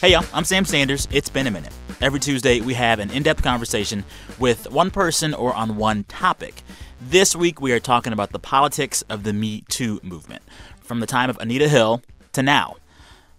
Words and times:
Hey, 0.00 0.12
y'all, 0.12 0.24
I'm 0.32 0.44
Sam 0.44 0.64
Sanders. 0.64 1.08
It's 1.10 1.28
been 1.28 1.48
a 1.48 1.50
minute. 1.50 1.72
Every 2.00 2.20
Tuesday, 2.20 2.60
we 2.60 2.74
have 2.74 3.00
an 3.00 3.10
in 3.10 3.24
depth 3.24 3.42
conversation 3.42 4.04
with 4.38 4.70
one 4.70 4.92
person 4.92 5.34
or 5.34 5.52
on 5.52 5.76
one 5.76 6.04
topic. 6.04 6.62
This 7.00 7.34
week, 7.34 7.60
we 7.60 7.72
are 7.72 7.80
talking 7.80 8.12
about 8.12 8.30
the 8.30 8.38
politics 8.38 9.02
of 9.08 9.24
the 9.24 9.32
Me 9.32 9.64
Too 9.68 9.98
movement 10.04 10.44
from 10.80 11.00
the 11.00 11.06
time 11.06 11.28
of 11.28 11.36
Anita 11.38 11.68
Hill 11.68 12.00
to 12.34 12.44
now. 12.44 12.76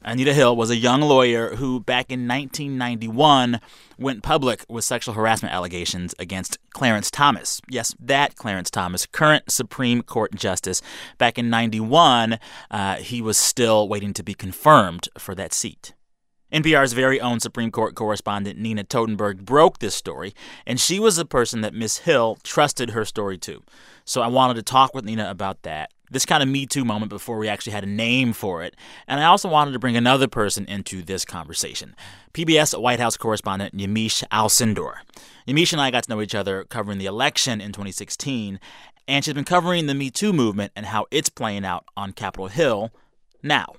Anita 0.03 0.33
Hill 0.33 0.53
was 0.53 0.69
a 0.69 0.75
young 0.75 0.99
lawyer 0.99 1.55
who, 1.55 1.79
back 1.79 2.11
in 2.11 2.27
1991, 2.27 3.61
went 3.97 4.21
public 4.21 4.65
with 4.67 4.83
sexual 4.83 5.13
harassment 5.13 5.53
allegations 5.53 6.13
against 6.19 6.57
Clarence 6.71 7.09
Thomas. 7.09 7.61
Yes, 7.69 7.95
that 8.01 8.35
Clarence 8.35 8.69
Thomas, 8.69 9.05
current 9.05 9.49
Supreme 9.49 10.01
Court 10.01 10.35
Justice. 10.35 10.81
Back 11.17 11.37
in 11.37 11.49
91, 11.49 12.37
uh, 12.69 12.95
he 12.95 13.21
was 13.21 13.37
still 13.37 13.87
waiting 13.87 14.11
to 14.11 14.23
be 14.23 14.33
confirmed 14.33 15.07
for 15.17 15.33
that 15.35 15.53
seat. 15.53 15.93
NPR's 16.51 16.93
very 16.93 17.21
own 17.21 17.39
Supreme 17.39 17.71
Court 17.71 17.93
correspondent 17.93 18.57
Nina 18.57 18.83
Totenberg 18.83 19.45
broke 19.45 19.79
this 19.79 19.93
story, 19.93 20.33
and 20.65 20.79
she 20.79 20.99
was 20.99 21.15
the 21.15 21.25
person 21.25 21.61
that 21.61 21.73
Miss 21.73 21.99
Hill 21.99 22.37
trusted 22.43 22.91
her 22.91 23.05
story 23.05 23.37
to. 23.39 23.61
So 24.03 24.21
I 24.21 24.27
wanted 24.27 24.55
to 24.55 24.63
talk 24.63 24.95
with 24.95 25.05
Nina 25.05 25.29
about 25.29 25.61
that, 25.61 25.91
this 26.09 26.25
kind 26.25 26.41
of 26.41 26.49
Me 26.49 26.65
Too 26.65 26.83
moment 26.83 27.09
before 27.09 27.37
we 27.37 27.47
actually 27.47 27.73
had 27.73 27.83
a 27.83 27.87
name 27.87 28.33
for 28.33 28.63
it. 28.63 28.75
And 29.07 29.19
I 29.19 29.25
also 29.25 29.47
wanted 29.47 29.73
to 29.73 29.79
bring 29.79 29.95
another 29.95 30.27
person 30.27 30.65
into 30.65 31.03
this 31.03 31.23
conversation 31.23 31.95
PBS 32.33 32.79
White 32.79 32.99
House 32.99 33.15
correspondent 33.15 33.77
Yamiche 33.77 34.23
Alcindor. 34.29 34.95
Yamiche 35.47 35.73
and 35.73 35.81
I 35.81 35.91
got 35.91 36.05
to 36.05 36.09
know 36.09 36.21
each 36.21 36.35
other 36.35 36.63
covering 36.63 36.97
the 36.97 37.05
election 37.05 37.61
in 37.61 37.71
2016, 37.71 38.59
and 39.07 39.23
she's 39.23 39.35
been 39.35 39.43
covering 39.43 39.85
the 39.85 39.93
Me 39.93 40.09
Too 40.09 40.33
movement 40.33 40.71
and 40.75 40.87
how 40.87 41.05
it's 41.11 41.29
playing 41.29 41.63
out 41.63 41.85
on 41.95 42.11
Capitol 42.11 42.47
Hill 42.47 42.91
now. 43.43 43.75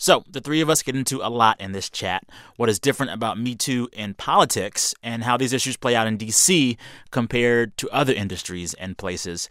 So, 0.00 0.22
the 0.30 0.40
three 0.40 0.60
of 0.60 0.70
us 0.70 0.84
get 0.84 0.94
into 0.94 1.20
a 1.20 1.28
lot 1.28 1.60
in 1.60 1.72
this 1.72 1.90
chat 1.90 2.22
what 2.54 2.68
is 2.68 2.78
different 2.78 3.10
about 3.10 3.36
Me 3.36 3.56
Too 3.56 3.88
in 3.92 4.14
politics 4.14 4.94
and 5.02 5.24
how 5.24 5.36
these 5.36 5.52
issues 5.52 5.76
play 5.76 5.96
out 5.96 6.06
in 6.06 6.16
D.C. 6.16 6.78
compared 7.10 7.76
to 7.78 7.90
other 7.90 8.12
industries 8.12 8.74
and 8.74 8.96
places. 8.96 9.48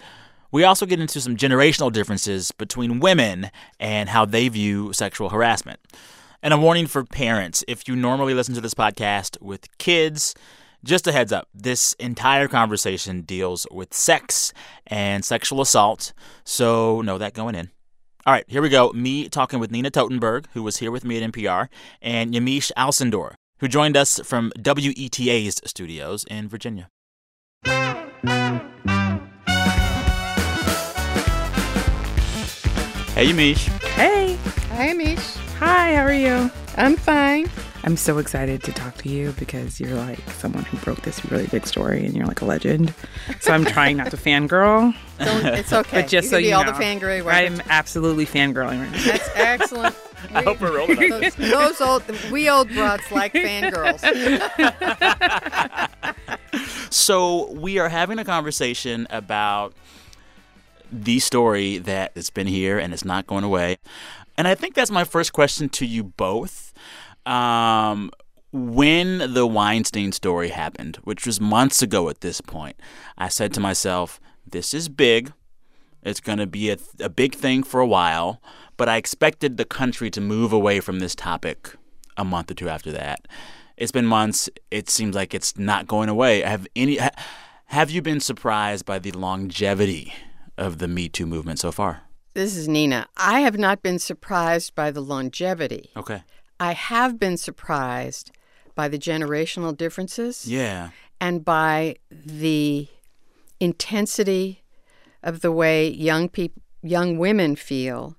We 0.50 0.64
also 0.64 0.86
get 0.86 1.02
into 1.02 1.20
some 1.20 1.36
generational 1.36 1.92
differences 1.92 2.54
between 2.54 3.02
women 3.02 3.52
and 3.78 4.08
how 4.08 4.24
they 4.24 4.48
view 4.48 4.94
sexual 4.94 5.32
harassment. 5.32 5.82
And 6.42 6.54
a 6.54 6.58
warning 6.58 6.88
for 6.88 7.04
parents 7.04 7.66
if 7.68 7.86
you 7.86 7.98
normally 7.98 8.34
listen 8.34 8.56
to 8.56 8.62
this 8.62 8.74
podcast 8.74 9.42
with 9.42 9.78
kids, 9.80 10.34
just 10.82 11.08
a 11.08 11.12
heads 11.12 11.34
up 11.34 11.50
this 11.54 11.92
entire 12.00 12.48
conversation 12.48 13.24
deals 13.24 13.68
with 13.70 13.94
sex 13.94 14.54
and 14.86 15.26
sexual 15.26 15.60
assault, 15.60 16.14
so 16.46 17.02
know 17.02 17.18
that 17.18 17.34
going 17.34 17.56
in. 17.56 17.70
All 18.28 18.34
right, 18.34 18.44
here 18.50 18.62
we 18.62 18.68
go. 18.68 18.92
Me 18.92 19.30
talking 19.30 19.58
with 19.58 19.72
Nina 19.72 19.90
Totenberg, 19.90 20.48
who 20.52 20.62
was 20.62 20.78
here 20.78 20.92
with 20.92 21.06
me 21.06 21.24
at 21.24 21.32
NPR, 21.32 21.70
and 22.02 22.34
Yamiche 22.34 22.74
Alcindor, 22.76 23.36
who 23.60 23.70
joined 23.70 23.96
us 23.96 24.20
from 24.20 24.52
WETA's 24.60 25.62
studios 25.64 26.26
in 26.26 26.50
Virginia. 26.50 26.90
Hey, 27.64 27.72
Yamiche. 33.32 33.70
Hey. 33.96 34.38
Hi, 34.72 34.90
Yamiche. 34.90 35.38
Hi, 35.60 35.96
how 35.96 36.04
are 36.04 36.12
you? 36.12 36.52
I'm 36.76 36.98
fine. 36.98 37.50
I'm 37.88 37.96
so 37.96 38.18
excited 38.18 38.64
to 38.64 38.74
talk 38.74 38.98
to 38.98 39.10
you 39.10 39.32
because 39.40 39.80
you're 39.80 39.96
like 39.96 40.20
someone 40.32 40.66
who 40.66 40.76
broke 40.80 41.04
this 41.04 41.24
really 41.32 41.48
big 41.48 41.66
story 41.66 42.06
and 42.06 42.14
you're 42.14 42.26
like 42.26 42.42
a 42.42 42.46
legend. 42.46 42.94
So 43.40 43.54
I'm 43.54 43.64
trying 43.64 43.96
not 43.96 44.12
to 44.12 44.18
fangirl. 44.18 44.94
Don't, 45.20 45.46
it's 45.46 45.72
okay. 45.72 46.02
But 46.02 46.10
just 46.10 46.26
you 46.26 46.30
so 46.30 46.36
can 46.36 46.44
be 46.44 46.48
you 46.50 46.56
all 46.56 46.66
know, 46.66 46.74
the 46.74 46.84
fangirl. 46.84 47.34
I'm 47.34 47.62
absolutely 47.70 48.26
fangirling 48.26 48.82
right 48.82 48.92
now. 48.92 49.06
That's 49.06 49.30
excellent. 49.36 49.96
I 50.34 50.44
hope 50.44 50.60
we're 50.60 50.76
rolling 50.76 51.14
on 51.14 51.22
those, 51.22 51.36
those 51.36 51.80
old, 51.80 52.04
we 52.30 52.50
old 52.50 52.68
brats 52.74 53.10
like 53.10 53.32
fangirls. 53.34 54.02
So, 56.92 57.50
we 57.54 57.80
are 57.80 57.88
having 57.88 58.20
a 58.20 58.26
conversation 58.26 59.08
about 59.10 59.74
the 60.92 61.20
story 61.20 61.78
that 61.78 62.12
has 62.18 62.30
been 62.30 62.48
here 62.48 62.80
and 62.80 62.94
it's 62.94 63.06
not 63.06 63.28
going 63.28 63.46
away. 63.46 63.78
And 64.38 64.46
I 64.46 64.56
think 64.56 64.76
that's 64.76 64.92
my 64.92 65.06
first 65.06 65.32
question 65.32 65.70
to 65.70 65.86
you 65.86 66.04
both. 66.04 66.67
Um, 67.28 68.12
when 68.52 69.34
the 69.34 69.46
Weinstein 69.46 70.12
story 70.12 70.50
happened, 70.50 70.98
which 71.04 71.26
was 71.26 71.42
months 71.42 71.82
ago 71.82 72.10
at 72.10 72.22
this 72.22 72.42
point, 72.42 72.80
I 73.18 73.28
said 73.28 73.54
to 73.54 73.60
myself, 73.60 74.20
this 74.50 74.74
is 74.74 74.88
big. 74.90 75.34
It's 76.04 76.22
going 76.22 76.38
to 76.38 76.48
be 76.48 76.70
a, 76.70 76.78
a 77.02 77.10
big 77.10 77.36
thing 77.36 77.64
for 77.64 77.82
a 77.82 77.88
while. 77.88 78.42
But 78.78 78.88
I 78.88 78.98
expected 78.98 79.58
the 79.58 79.66
country 79.66 80.10
to 80.12 80.22
move 80.22 80.54
away 80.54 80.80
from 80.80 81.00
this 81.00 81.16
topic 81.16 81.76
a 82.16 82.24
month 82.24 82.52
or 82.52 82.54
two 82.54 82.70
after 82.70 82.92
that. 82.94 83.28
It's 83.76 83.92
been 83.92 84.06
months. 84.06 84.50
It 84.72 84.90
seems 84.90 85.16
like 85.16 85.34
it's 85.34 85.58
not 85.58 85.88
going 85.88 86.10
away. 86.10 86.42
Have 86.42 86.68
any 86.76 86.98
ha, 86.98 87.10
have 87.66 87.92
you 87.92 88.02
been 88.02 88.20
surprised 88.20 88.86
by 88.86 89.00
the 89.00 89.12
longevity 89.12 90.14
of 90.58 90.78
the 90.78 90.88
Me 90.88 91.10
Too 91.10 91.26
movement 91.26 91.60
so 91.60 91.72
far? 91.72 92.04
This 92.34 92.56
is 92.56 92.68
Nina. 92.68 93.08
I 93.18 93.42
have 93.42 93.58
not 93.58 93.82
been 93.82 94.00
surprised 94.00 94.74
by 94.76 94.92
the 94.92 95.02
longevity. 95.02 95.90
Okay. 95.98 96.24
I 96.60 96.74
have 96.74 97.20
been 97.20 97.38
surprised 97.38 98.32
by 98.76 98.88
the 98.88 98.98
generational 98.98 99.76
differences 99.76 100.46
Yeah. 100.48 100.90
and 101.20 101.44
by 101.46 101.96
the 102.10 102.88
intensity 103.60 104.64
of 105.24 105.42
the 105.42 105.52
way 105.52 105.88
young 105.90 106.30
people, 106.30 106.62
young 106.84 107.18
women 107.18 107.56
feel, 107.56 108.16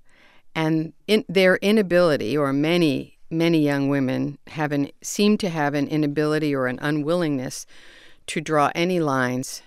and 0.54 0.92
in 1.06 1.24
their 1.28 1.56
inability, 1.56 2.36
or 2.36 2.52
many, 2.52 3.18
many 3.30 3.60
young 3.60 3.88
women 3.88 4.38
have 4.48 4.72
an, 4.72 4.90
seem 5.02 5.38
to 5.38 5.48
have 5.48 5.74
an 5.74 5.86
inability 5.88 6.54
or 6.54 6.66
an 6.66 6.78
unwillingness 6.82 7.66
to 8.26 8.40
draw 8.40 8.70
any 8.74 8.98
lines 9.00 9.62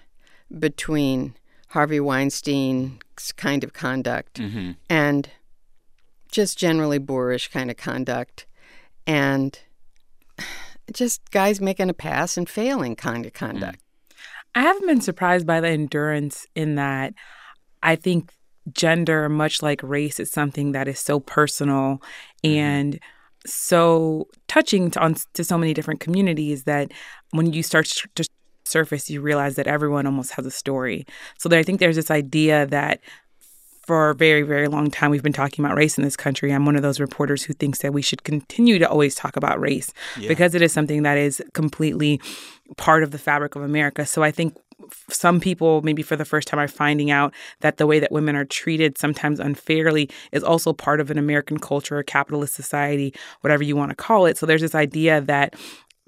between 0.59 1.33
Harvey 1.69 1.99
Weinstein's 1.99 3.31
kind 3.37 3.63
of 3.63 3.71
conduct 3.73 4.39
Mm-hmm. 4.39 4.71
and 4.89 5.29
just 6.29 6.57
generally 6.57 6.97
boorish 6.97 7.47
kind 7.49 7.69
of 7.71 7.77
conduct 7.77 8.45
and 9.07 9.59
just 10.93 11.29
guys 11.31 11.61
making 11.61 11.89
a 11.89 11.93
pass 11.93 12.37
and 12.37 12.49
failing 12.49 12.95
kind 12.95 13.25
of 13.25 13.31
mm. 13.31 13.35
conduct. 13.35 13.79
I 14.53 14.63
haven't 14.63 14.87
been 14.87 15.01
surprised 15.01 15.47
by 15.47 15.61
the 15.61 15.69
endurance 15.69 16.45
in 16.55 16.75
that 16.75 17.13
I 17.81 17.95
think 17.95 18.33
gender, 18.73 19.29
much 19.29 19.61
like 19.61 19.81
race, 19.81 20.19
is 20.19 20.31
something 20.31 20.73
that 20.73 20.87
is 20.87 20.99
so 20.99 21.19
personal 21.19 22.01
mm-hmm. 22.43 22.57
and 22.57 22.99
so 23.45 24.27
touching 24.47 24.91
to, 24.91 24.99
on, 24.99 25.15
to 25.33 25.43
so 25.43 25.57
many 25.57 25.73
different 25.73 25.99
communities 25.99 26.65
that 26.65 26.91
when 27.31 27.53
you 27.53 27.63
start 27.63 27.91
to 28.15 28.25
surface, 28.65 29.09
you 29.09 29.21
realize 29.21 29.55
that 29.55 29.67
everyone 29.67 30.05
almost 30.05 30.33
has 30.33 30.45
a 30.45 30.51
story. 30.51 31.05
So 31.37 31.49
there, 31.49 31.59
I 31.59 31.63
think 31.63 31.79
there's 31.79 31.95
this 31.95 32.11
idea 32.11 32.67
that 32.67 32.99
for 33.91 34.11
a 34.11 34.15
very, 34.15 34.41
very 34.41 34.69
long 34.69 34.89
time, 34.89 35.11
we've 35.11 35.21
been 35.21 35.33
talking 35.33 35.65
about 35.65 35.75
race 35.75 35.97
in 35.97 36.03
this 36.05 36.15
country. 36.15 36.53
I'm 36.53 36.65
one 36.65 36.77
of 36.77 36.81
those 36.81 37.01
reporters 37.01 37.43
who 37.43 37.51
thinks 37.53 37.79
that 37.79 37.91
we 37.91 38.01
should 38.01 38.23
continue 38.23 38.79
to 38.79 38.89
always 38.89 39.15
talk 39.15 39.35
about 39.35 39.59
race 39.59 39.91
Yeah. 40.17 40.29
because 40.29 40.55
it 40.55 40.61
is 40.61 40.71
something 40.71 41.03
that 41.03 41.17
is 41.17 41.43
completely 41.51 42.21
part 42.77 43.03
of 43.03 43.11
the 43.11 43.17
fabric 43.17 43.57
of 43.57 43.63
America. 43.63 44.05
So 44.05 44.23
I 44.23 44.31
think 44.31 44.55
some 45.09 45.41
people, 45.41 45.81
maybe 45.81 46.03
for 46.03 46.15
the 46.15 46.23
first 46.23 46.47
time, 46.47 46.57
are 46.57 46.69
finding 46.69 47.11
out 47.11 47.33
that 47.59 47.75
the 47.75 47.85
way 47.85 47.99
that 47.99 48.13
women 48.13 48.33
are 48.37 48.45
treated, 48.45 48.97
sometimes 48.97 49.41
unfairly, 49.41 50.09
is 50.31 50.41
also 50.41 50.71
part 50.71 51.01
of 51.01 51.11
an 51.11 51.17
American 51.17 51.59
culture, 51.59 51.97
a 51.99 52.03
capitalist 52.05 52.53
society, 52.53 53.13
whatever 53.41 53.61
you 53.61 53.75
want 53.75 53.89
to 53.89 53.95
call 53.95 54.25
it. 54.25 54.37
So 54.37 54.45
there's 54.45 54.61
this 54.61 54.73
idea 54.73 55.19
that 55.19 55.53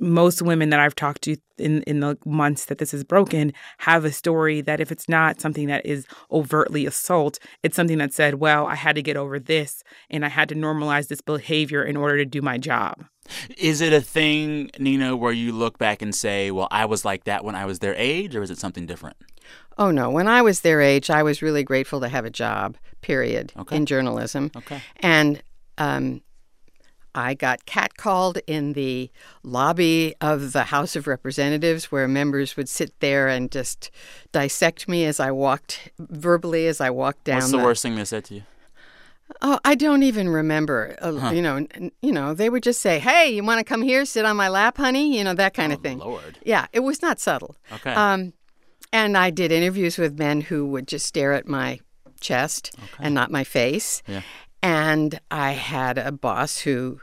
most 0.03 0.41
women 0.41 0.69
that 0.69 0.79
I've 0.79 0.95
talked 0.95 1.21
to 1.23 1.37
in 1.57 1.81
in 1.83 1.99
the 1.99 2.17
months 2.25 2.65
that 2.65 2.77
this 2.77 2.93
is 2.93 3.03
broken 3.03 3.53
have 3.79 4.05
a 4.05 4.11
story 4.11 4.61
that 4.61 4.79
if 4.79 4.91
it's 4.91 5.07
not 5.07 5.39
something 5.39 5.67
that 5.67 5.85
is 5.85 6.05
overtly 6.31 6.85
assault, 6.85 7.39
it's 7.63 7.75
something 7.75 7.97
that 7.99 8.13
said, 8.13 8.35
"Well, 8.35 8.67
I 8.67 8.75
had 8.75 8.95
to 8.95 9.01
get 9.01 9.17
over 9.17 9.39
this, 9.39 9.83
and 10.09 10.25
I 10.25 10.29
had 10.29 10.49
to 10.49 10.55
normalize 10.55 11.07
this 11.07 11.21
behavior 11.21 11.83
in 11.83 11.95
order 11.97 12.17
to 12.17 12.25
do 12.25 12.41
my 12.41 12.57
job." 12.57 13.05
Is 13.57 13.79
it 13.79 13.93
a 13.93 14.01
thing, 14.01 14.69
Nina, 14.77 15.15
where 15.15 15.31
you 15.31 15.53
look 15.53 15.77
back 15.77 16.01
and 16.01 16.13
say, 16.13 16.51
well, 16.51 16.67
I 16.71 16.83
was 16.83 17.05
like 17.05 17.23
that 17.23 17.45
when 17.45 17.55
I 17.55 17.65
was 17.65 17.79
their 17.79 17.95
age, 17.95 18.35
or 18.35 18.43
is 18.43 18.51
it 18.51 18.57
something 18.57 18.85
different? 18.85 19.15
Oh 19.77 19.91
no, 19.91 20.09
when 20.09 20.27
I 20.27 20.41
was 20.41 20.61
their 20.61 20.81
age, 20.81 21.09
I 21.09 21.23
was 21.23 21.41
really 21.41 21.63
grateful 21.63 22.01
to 22.01 22.09
have 22.09 22.25
a 22.25 22.29
job, 22.29 22.75
period, 23.01 23.53
Okay. 23.57 23.77
in 23.77 23.85
journalism. 23.85 24.51
Okay. 24.57 24.81
And 24.97 25.41
um, 25.77 26.21
I 27.15 27.33
got 27.33 27.65
catcalled 27.65 28.39
in 28.47 28.73
the 28.73 29.09
lobby 29.43 30.15
of 30.21 30.51
the 30.53 30.63
House 30.65 30.95
of 30.95 31.07
Representatives, 31.07 31.91
where 31.91 32.07
members 32.07 32.57
would 32.57 32.69
sit 32.69 32.99
there 32.99 33.27
and 33.27 33.51
just 33.51 33.91
dissect 34.31 34.87
me 34.87 35.05
as 35.05 35.19
I 35.19 35.31
walked 35.31 35.91
verbally 35.99 36.67
as 36.67 36.81
I 36.81 36.89
walked 36.89 37.23
down. 37.25 37.37
What's 37.37 37.51
the 37.51 37.57
worst 37.59 37.83
thing 37.83 37.95
they 37.95 38.05
said 38.05 38.25
to 38.25 38.35
you? 38.35 38.43
Oh, 39.41 39.59
I 39.65 39.75
don't 39.75 40.03
even 40.03 40.29
remember. 40.29 40.95
Uh, 41.01 41.31
You 41.33 41.41
know, 41.41 41.55
n- 41.57 41.91
you 42.01 42.11
know, 42.11 42.33
they 42.33 42.49
would 42.49 42.61
just 42.63 42.81
say, 42.81 42.99
"Hey, 42.99 43.29
you 43.33 43.43
want 43.43 43.59
to 43.59 43.63
come 43.63 43.81
here, 43.81 44.05
sit 44.05 44.25
on 44.25 44.35
my 44.35 44.47
lap, 44.49 44.77
honey?" 44.77 45.17
You 45.17 45.23
know, 45.23 45.33
that 45.33 45.53
kind 45.53 45.71
Oh, 45.71 45.75
of 45.75 45.81
thing. 45.81 45.99
Lord. 45.99 46.37
Yeah, 46.43 46.67
it 46.73 46.81
was 46.81 47.01
not 47.01 47.19
subtle. 47.19 47.55
Okay. 47.71 47.93
Um, 47.93 48.33
and 48.91 49.17
I 49.17 49.29
did 49.31 49.51
interviews 49.51 49.97
with 49.97 50.19
men 50.19 50.41
who 50.41 50.67
would 50.67 50.87
just 50.87 51.05
stare 51.05 51.33
at 51.33 51.47
my 51.47 51.79
chest 52.19 52.75
and 52.99 53.15
not 53.15 53.31
my 53.31 53.43
face. 53.43 54.03
Yeah. 54.07 54.21
And 54.63 55.19
I 55.29 55.51
had 55.51 55.97
a 55.97 56.13
boss 56.13 56.59
who 56.59 57.01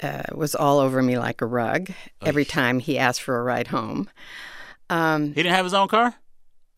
uh, 0.00 0.22
was 0.32 0.54
all 0.54 0.78
over 0.78 1.02
me 1.02 1.18
like 1.18 1.42
a 1.42 1.46
rug 1.46 1.90
every 2.22 2.44
time 2.44 2.78
he 2.78 2.96
asked 2.96 3.22
for 3.22 3.38
a 3.38 3.42
ride 3.42 3.66
home. 3.66 4.08
Um, 4.88 5.28
he 5.28 5.34
didn't 5.34 5.54
have 5.54 5.64
his 5.64 5.74
own 5.74 5.88
car? 5.88 6.14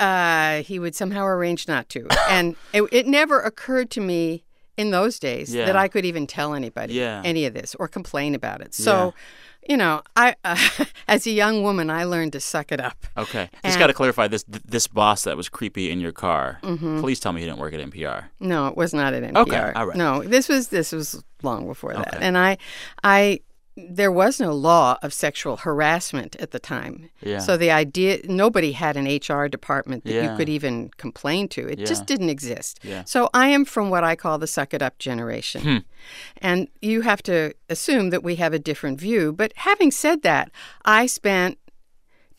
Uh, 0.00 0.62
he 0.62 0.78
would 0.78 0.94
somehow 0.94 1.26
arrange 1.26 1.68
not 1.68 1.90
to. 1.90 2.06
and 2.30 2.56
it, 2.72 2.84
it 2.90 3.06
never 3.06 3.40
occurred 3.40 3.90
to 3.90 4.00
me 4.00 4.44
in 4.78 4.92
those 4.92 5.18
days 5.18 5.54
yeah. 5.54 5.66
that 5.66 5.76
I 5.76 5.88
could 5.88 6.06
even 6.06 6.26
tell 6.26 6.54
anybody 6.54 6.94
yeah. 6.94 7.20
any 7.24 7.44
of 7.44 7.52
this 7.52 7.74
or 7.74 7.88
complain 7.88 8.34
about 8.34 8.62
it. 8.62 8.72
So, 8.72 9.12
yeah. 9.62 9.72
you 9.72 9.76
know, 9.76 10.02
I 10.16 10.36
uh, 10.44 10.56
as 11.08 11.26
a 11.26 11.30
young 11.30 11.62
woman, 11.62 11.90
I 11.90 12.04
learned 12.04 12.32
to 12.32 12.40
suck 12.40 12.72
it 12.72 12.80
up. 12.80 13.06
Okay, 13.16 13.50
and, 13.52 13.64
just 13.64 13.78
got 13.78 13.88
to 13.88 13.92
clarify 13.92 14.28
this: 14.28 14.44
this 14.46 14.86
boss 14.86 15.24
that 15.24 15.36
was 15.36 15.48
creepy 15.48 15.90
in 15.90 16.00
your 16.00 16.12
car. 16.12 16.60
Mm-hmm. 16.62 17.00
Please 17.00 17.20
tell 17.20 17.32
me 17.32 17.40
he 17.40 17.46
didn't 17.46 17.58
work 17.58 17.74
at 17.74 17.80
NPR. 17.80 18.26
No, 18.40 18.68
it 18.68 18.76
was 18.76 18.94
not 18.94 19.12
at 19.12 19.22
NPR. 19.24 19.36
Okay, 19.36 19.72
all 19.74 19.86
right. 19.86 19.96
No, 19.96 20.22
this 20.22 20.48
was 20.48 20.68
this 20.68 20.92
was 20.92 21.22
long 21.42 21.66
before 21.66 21.92
that, 21.92 22.14
okay. 22.14 22.24
and 22.24 22.38
I, 22.38 22.56
I 23.02 23.40
there 23.88 24.10
was 24.10 24.40
no 24.40 24.52
law 24.52 24.98
of 25.02 25.12
sexual 25.12 25.58
harassment 25.58 26.36
at 26.36 26.50
the 26.50 26.58
time. 26.58 27.10
Yeah. 27.20 27.38
So 27.38 27.56
the 27.56 27.70
idea 27.70 28.20
nobody 28.24 28.72
had 28.72 28.96
an 28.96 29.06
HR 29.06 29.46
department 29.48 30.04
that 30.04 30.12
yeah. 30.12 30.30
you 30.30 30.36
could 30.36 30.48
even 30.48 30.90
complain 30.96 31.48
to. 31.48 31.68
It 31.68 31.78
yeah. 31.80 31.86
just 31.86 32.06
didn't 32.06 32.30
exist. 32.30 32.80
Yeah. 32.82 33.04
So 33.04 33.30
I 33.32 33.48
am 33.48 33.64
from 33.64 33.90
what 33.90 34.04
I 34.04 34.16
call 34.16 34.38
the 34.38 34.46
suck 34.46 34.74
it 34.74 34.82
up 34.82 34.98
generation. 34.98 35.62
Hmm. 35.62 35.76
And 36.38 36.68
you 36.80 37.02
have 37.02 37.22
to 37.24 37.54
assume 37.68 38.10
that 38.10 38.22
we 38.22 38.36
have 38.36 38.52
a 38.52 38.58
different 38.58 39.00
view, 39.00 39.32
but 39.32 39.52
having 39.56 39.90
said 39.90 40.22
that, 40.22 40.50
I 40.84 41.06
spent 41.06 41.58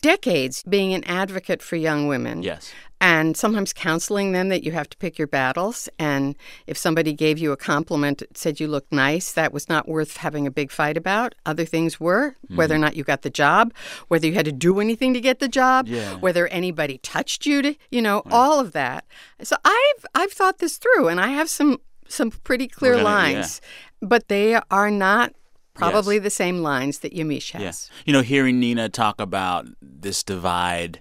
decades 0.00 0.62
being 0.62 0.94
an 0.94 1.04
advocate 1.04 1.62
for 1.62 1.76
young 1.76 2.08
women. 2.08 2.42
Yes 2.42 2.72
and 3.00 3.36
sometimes 3.36 3.72
counseling 3.72 4.32
them 4.32 4.50
that 4.50 4.62
you 4.62 4.72
have 4.72 4.88
to 4.90 4.96
pick 4.98 5.18
your 5.18 5.26
battles. 5.26 5.88
And 5.98 6.36
if 6.66 6.76
somebody 6.76 7.14
gave 7.14 7.38
you 7.38 7.50
a 7.50 7.56
compliment, 7.56 8.22
said 8.34 8.60
you 8.60 8.68
looked 8.68 8.92
nice, 8.92 9.32
that 9.32 9.52
was 9.52 9.68
not 9.68 9.88
worth 9.88 10.18
having 10.18 10.46
a 10.46 10.50
big 10.50 10.70
fight 10.70 10.98
about. 10.98 11.34
Other 11.46 11.64
things 11.64 11.98
were, 11.98 12.32
mm-hmm. 12.44 12.56
whether 12.56 12.74
or 12.74 12.78
not 12.78 12.96
you 12.96 13.04
got 13.04 13.22
the 13.22 13.30
job, 13.30 13.72
whether 14.08 14.26
you 14.26 14.34
had 14.34 14.44
to 14.44 14.52
do 14.52 14.80
anything 14.80 15.14
to 15.14 15.20
get 15.20 15.38
the 15.38 15.48
job, 15.48 15.88
yeah. 15.88 16.16
whether 16.16 16.46
anybody 16.48 16.98
touched 16.98 17.46
you 17.46 17.62
to, 17.62 17.74
you 17.90 18.02
know, 18.02 18.22
right. 18.26 18.34
all 18.34 18.60
of 18.60 18.72
that. 18.72 19.06
So 19.42 19.56
I've 19.64 20.06
I've 20.14 20.32
thought 20.32 20.58
this 20.58 20.76
through, 20.76 21.08
and 21.08 21.20
I 21.20 21.28
have 21.28 21.48
some 21.48 21.80
some 22.06 22.30
pretty 22.30 22.68
clear 22.68 22.94
gonna, 22.94 23.04
lines, 23.04 23.62
yeah. 23.62 24.08
but 24.08 24.28
they 24.28 24.60
are 24.70 24.90
not 24.90 25.32
probably 25.74 26.16
yes. 26.16 26.24
the 26.24 26.30
same 26.30 26.58
lines 26.58 27.00
that 27.00 27.14
Yamiche 27.14 27.52
has. 27.52 27.90
Yeah. 27.90 28.02
You 28.06 28.12
know, 28.12 28.22
hearing 28.22 28.60
Nina 28.60 28.88
talk 28.88 29.20
about 29.20 29.66
this 29.80 30.22
divide 30.22 31.00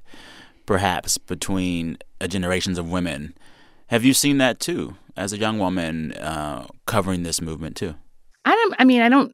perhaps 0.66 1.18
between 1.18 1.98
generations 2.27 2.77
of 2.77 2.89
women. 2.89 3.33
Have 3.88 4.06
you 4.06 4.13
seen 4.13 4.38
that 4.38 4.60
too 4.60 4.95
as 5.18 5.33
a 5.33 5.38
young 5.38 5.57
woman 5.57 6.13
uh, 6.13 6.68
covering 6.86 7.24
this 7.24 7.42
movement 7.42 7.75
too? 7.75 7.95
I 8.45 8.51
don't. 8.51 8.75
I 8.80 8.83
mean, 8.83 9.01
I 9.01 9.10
don't 9.10 9.33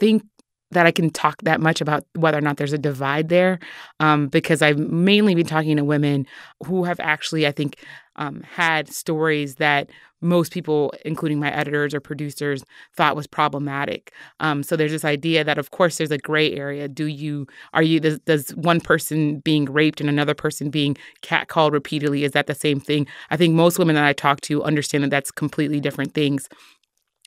think 0.00 0.22
that 0.72 0.86
I 0.86 0.90
can 0.90 1.10
talk 1.10 1.36
that 1.42 1.60
much 1.60 1.80
about 1.80 2.04
whether 2.14 2.38
or 2.38 2.40
not 2.40 2.56
there's 2.56 2.72
a 2.72 2.78
divide 2.78 3.28
there, 3.28 3.58
um, 4.00 4.28
because 4.28 4.62
I've 4.62 4.78
mainly 4.78 5.34
been 5.34 5.46
talking 5.46 5.76
to 5.76 5.84
women 5.84 6.26
who 6.66 6.84
have 6.84 6.98
actually, 6.98 7.46
I 7.46 7.52
think, 7.52 7.76
um, 8.16 8.42
had 8.42 8.88
stories 8.88 9.56
that 9.56 9.90
most 10.22 10.52
people, 10.52 10.94
including 11.04 11.40
my 11.40 11.52
editors 11.52 11.92
or 11.92 12.00
producers, 12.00 12.64
thought 12.94 13.16
was 13.16 13.26
problematic. 13.26 14.12
Um, 14.40 14.62
so 14.62 14.76
there's 14.76 14.92
this 14.92 15.04
idea 15.04 15.42
that, 15.44 15.58
of 15.58 15.72
course, 15.72 15.98
there's 15.98 16.12
a 16.12 16.18
gray 16.18 16.54
area. 16.54 16.88
Do 16.88 17.06
you 17.06 17.46
are 17.72 17.82
you 17.82 18.00
does, 18.00 18.18
does 18.20 18.50
one 18.54 18.80
person 18.80 19.40
being 19.40 19.64
raped 19.64 20.00
and 20.00 20.08
another 20.08 20.34
person 20.34 20.70
being 20.70 20.96
catcalled 21.22 21.72
repeatedly 21.72 22.24
is 22.24 22.32
that 22.32 22.46
the 22.46 22.54
same 22.54 22.80
thing? 22.80 23.06
I 23.30 23.36
think 23.36 23.54
most 23.54 23.78
women 23.78 23.96
that 23.96 24.04
I 24.04 24.12
talk 24.12 24.40
to 24.42 24.62
understand 24.62 25.04
that 25.04 25.10
that's 25.10 25.30
completely 25.30 25.80
different 25.80 26.14
things. 26.14 26.48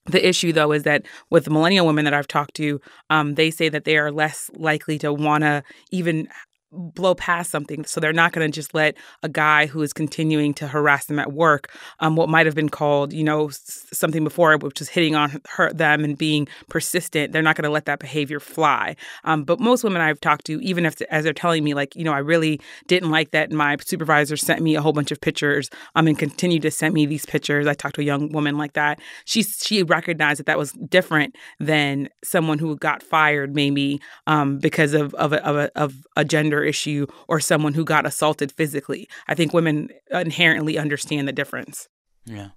The 0.07 0.25
issue, 0.25 0.53
though, 0.53 0.71
is 0.71 0.83
that 0.83 1.05
with 1.31 1.49
millennial 1.49 1.87
women 1.87 2.05
that 2.05 2.13
I've 2.13 2.27
talked 2.27 2.53
to, 2.55 2.79
um, 3.09 3.35
they 3.35 3.49
say 3.49 3.69
that 3.69 3.85
they 3.85 3.97
are 3.97 4.11
less 4.11 4.51
likely 4.53 4.99
to 4.99 5.11
want 5.11 5.43
to 5.43 5.63
even 5.89 6.27
blow 6.75 7.15
past 7.15 7.51
something. 7.51 7.85
So 7.85 7.99
they're 7.99 8.13
not 8.13 8.31
going 8.31 8.49
to 8.49 8.53
just 8.53 8.73
let 8.73 8.95
a 9.23 9.29
guy 9.29 9.65
who 9.65 9.81
is 9.81 9.93
continuing 9.93 10.53
to 10.55 10.67
harass 10.67 11.05
them 11.05 11.19
at 11.19 11.33
work, 11.33 11.71
um, 11.99 12.15
what 12.15 12.29
might 12.29 12.45
have 12.45 12.55
been 12.55 12.69
called, 12.69 13.13
you 13.13 13.23
know, 13.23 13.49
something 13.51 14.23
before, 14.23 14.57
which 14.57 14.81
is 14.81 14.89
hitting 14.89 15.15
on 15.15 15.41
her, 15.49 15.71
them 15.73 16.03
and 16.03 16.17
being 16.17 16.47
persistent. 16.69 17.31
They're 17.31 17.41
not 17.41 17.55
going 17.55 17.63
to 17.63 17.69
let 17.69 17.85
that 17.85 17.99
behavior 17.99 18.39
fly. 18.39 18.95
Um, 19.23 19.43
but 19.43 19.59
most 19.59 19.83
women 19.83 20.01
I've 20.01 20.19
talked 20.19 20.45
to, 20.45 20.61
even 20.61 20.85
if 20.85 21.01
as 21.03 21.23
they're 21.23 21.33
telling 21.33 21.63
me, 21.63 21.73
like, 21.73 21.95
you 21.95 22.03
know, 22.03 22.13
I 22.13 22.19
really 22.19 22.59
didn't 22.87 23.11
like 23.11 23.31
that 23.31 23.51
my 23.51 23.77
supervisor 23.83 24.37
sent 24.37 24.61
me 24.61 24.75
a 24.75 24.81
whole 24.81 24.93
bunch 24.93 25.11
of 25.11 25.21
pictures 25.21 25.69
um, 25.95 26.07
and 26.07 26.17
continued 26.17 26.61
to 26.63 26.71
send 26.71 26.93
me 26.93 27.05
these 27.05 27.25
pictures. 27.25 27.67
I 27.67 27.73
talked 27.73 27.95
to 27.95 28.01
a 28.01 28.05
young 28.05 28.31
woman 28.31 28.57
like 28.57 28.73
that. 28.73 28.99
She 29.25 29.43
she 29.43 29.83
recognized 29.83 30.39
that 30.39 30.45
that 30.45 30.57
was 30.57 30.71
different 30.73 31.35
than 31.59 32.09
someone 32.23 32.59
who 32.59 32.75
got 32.77 33.01
fired 33.01 33.55
maybe 33.55 34.01
um, 34.27 34.57
because 34.59 34.93
of 34.93 35.13
of 35.15 35.33
a, 35.33 35.45
of 35.45 35.55
a, 35.55 35.71
of 35.75 35.93
a 36.15 36.25
gender 36.25 36.63
issue 36.65 37.07
or 37.27 37.39
someone 37.39 37.73
who 37.73 37.85
got 37.85 38.05
assaulted 38.05 38.51
physically. 38.51 39.07
I 39.27 39.35
think 39.35 39.53
women 39.53 39.89
inherently 40.11 40.77
understand 40.77 41.27
the 41.27 41.33
difference. 41.33 41.87
Yeah. 42.25 42.49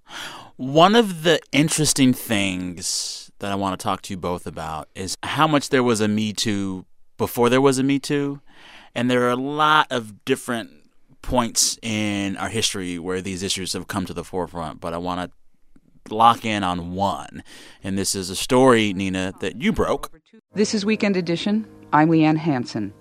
One 0.57 0.95
of 0.95 1.23
the 1.23 1.39
interesting 1.51 2.13
things 2.13 3.31
that 3.39 3.51
I 3.51 3.55
want 3.55 3.79
to 3.79 3.83
talk 3.83 4.01
to 4.03 4.13
you 4.13 4.17
both 4.17 4.45
about 4.45 4.89
is 4.95 5.15
how 5.23 5.47
much 5.47 5.69
there 5.69 5.83
was 5.83 6.01
a 6.01 6.07
Me 6.07 6.33
Too 6.33 6.85
before 7.17 7.49
there 7.49 7.61
was 7.61 7.79
a 7.79 7.83
Me 7.83 7.99
Too. 7.99 8.41
And 8.95 9.09
there 9.09 9.23
are 9.23 9.29
a 9.29 9.35
lot 9.35 9.87
of 9.91 10.25
different 10.25 10.71
points 11.21 11.77
in 11.81 12.35
our 12.37 12.49
history 12.49 12.97
where 12.97 13.21
these 13.21 13.43
issues 13.43 13.73
have 13.73 13.87
come 13.87 14.05
to 14.05 14.13
the 14.13 14.23
forefront, 14.23 14.81
but 14.81 14.93
I 14.93 14.97
want 14.97 15.31
to 15.31 16.15
lock 16.15 16.43
in 16.43 16.63
on 16.63 16.93
one. 16.93 17.43
And 17.83 17.97
this 17.97 18.15
is 18.15 18.29
a 18.29 18.35
story, 18.35 18.93
Nina, 18.93 19.33
that 19.41 19.61
you 19.61 19.71
broke. 19.71 20.11
This 20.53 20.73
is 20.73 20.85
Weekend 20.85 21.15
Edition. 21.15 21.67
I'm 21.93 22.09
Liane 22.09 22.37
Hansen 22.37 22.93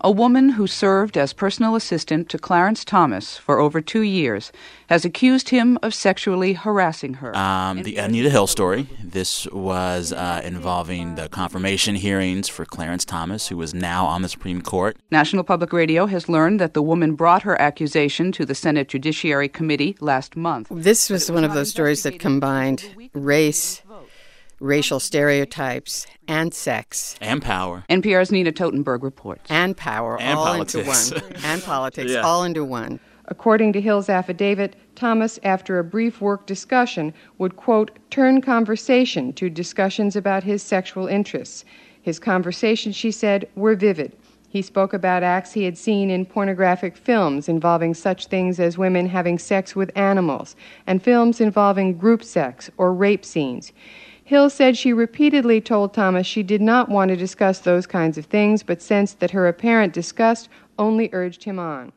a 0.00 0.10
woman 0.10 0.50
who 0.50 0.66
served 0.66 1.16
as 1.16 1.32
personal 1.32 1.74
assistant 1.74 2.28
to 2.30 2.38
Clarence 2.38 2.84
Thomas 2.84 3.36
for 3.36 3.58
over 3.58 3.80
two 3.80 4.02
years, 4.02 4.52
has 4.88 5.04
accused 5.04 5.48
him 5.48 5.78
of 5.82 5.94
sexually 5.94 6.52
harassing 6.52 7.14
her. 7.14 7.36
Um, 7.36 7.82
the 7.82 7.96
Anita 7.96 8.30
Hill 8.30 8.46
story. 8.46 8.86
This 9.02 9.46
was 9.46 10.12
uh, 10.12 10.40
involving 10.44 11.16
the 11.16 11.28
confirmation 11.28 11.94
hearings 11.94 12.48
for 12.48 12.64
Clarence 12.64 13.04
Thomas, 13.04 13.48
who 13.48 13.60
is 13.62 13.74
now 13.74 14.06
on 14.06 14.22
the 14.22 14.28
Supreme 14.28 14.62
Court. 14.62 14.96
National 15.10 15.44
Public 15.44 15.72
Radio 15.72 16.06
has 16.06 16.28
learned 16.28 16.60
that 16.60 16.74
the 16.74 16.82
woman 16.82 17.14
brought 17.14 17.42
her 17.42 17.60
accusation 17.60 18.32
to 18.32 18.46
the 18.46 18.54
Senate 18.54 18.88
Judiciary 18.88 19.48
Committee 19.48 19.96
last 20.00 20.36
month. 20.36 20.68
This 20.70 21.10
was 21.10 21.30
one 21.30 21.44
of 21.44 21.54
those 21.54 21.70
stories 21.70 22.02
that 22.04 22.18
combined 22.18 22.84
race 23.12 23.82
racial 24.60 25.00
stereotypes, 25.00 26.06
and 26.28 26.52
sex. 26.52 27.16
And 27.20 27.42
power. 27.42 27.84
NPR's 27.88 28.32
Nina 28.32 28.52
Totenberg 28.52 29.02
reports. 29.02 29.42
And 29.48 29.76
power, 29.76 30.20
and 30.20 30.38
all 30.38 30.46
politics. 30.46 31.10
into 31.12 31.24
one. 31.24 31.36
and 31.44 31.62
politics, 31.62 32.10
yeah. 32.10 32.20
all 32.20 32.44
into 32.44 32.64
one. 32.64 33.00
According 33.26 33.72
to 33.72 33.80
Hill's 33.80 34.08
affidavit, 34.08 34.76
Thomas, 34.94 35.38
after 35.42 35.78
a 35.78 35.84
brief 35.84 36.20
work 36.20 36.46
discussion, 36.46 37.12
would, 37.38 37.56
quote, 37.56 37.90
turn 38.10 38.40
conversation 38.40 39.32
to 39.34 39.50
discussions 39.50 40.14
about 40.14 40.44
his 40.44 40.62
sexual 40.62 41.06
interests. 41.08 41.64
His 42.02 42.20
conversations, 42.20 42.94
she 42.94 43.10
said, 43.10 43.48
were 43.56 43.74
vivid. 43.74 44.12
He 44.48 44.62
spoke 44.62 44.94
about 44.94 45.24
acts 45.24 45.52
he 45.52 45.64
had 45.64 45.76
seen 45.76 46.08
in 46.08 46.24
pornographic 46.24 46.96
films 46.96 47.48
involving 47.48 47.94
such 47.94 48.26
things 48.28 48.60
as 48.60 48.78
women 48.78 49.06
having 49.06 49.38
sex 49.38 49.74
with 49.74 49.90
animals, 49.96 50.54
and 50.86 51.02
films 51.02 51.40
involving 51.40 51.98
group 51.98 52.22
sex 52.22 52.70
or 52.78 52.94
rape 52.94 53.24
scenes. 53.24 53.72
Hill 54.26 54.50
said 54.50 54.76
she 54.76 54.92
repeatedly 54.92 55.60
told 55.60 55.94
Thomas 55.94 56.26
she 56.26 56.42
did 56.42 56.60
not 56.60 56.88
want 56.88 57.10
to 57.10 57.16
discuss 57.16 57.60
those 57.60 57.86
kinds 57.86 58.18
of 58.18 58.26
things, 58.26 58.64
but 58.64 58.82
sensed 58.82 59.20
that 59.20 59.30
her 59.30 59.46
apparent 59.46 59.92
disgust 59.92 60.48
only 60.80 61.08
urged 61.12 61.44
him 61.44 61.60
on. 61.60 61.92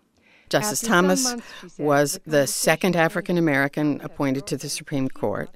Justice 0.48 0.84
After 0.84 0.94
Thomas 0.94 1.24
months, 1.24 1.46
said, 1.76 1.84
was 1.84 2.20
the 2.28 2.46
second 2.46 2.96
African 2.96 3.40
American 3.40 4.00
appointed 4.02 4.46
to 4.46 4.58
the 4.58 4.70
Supreme 4.70 5.10
Court, 5.10 5.50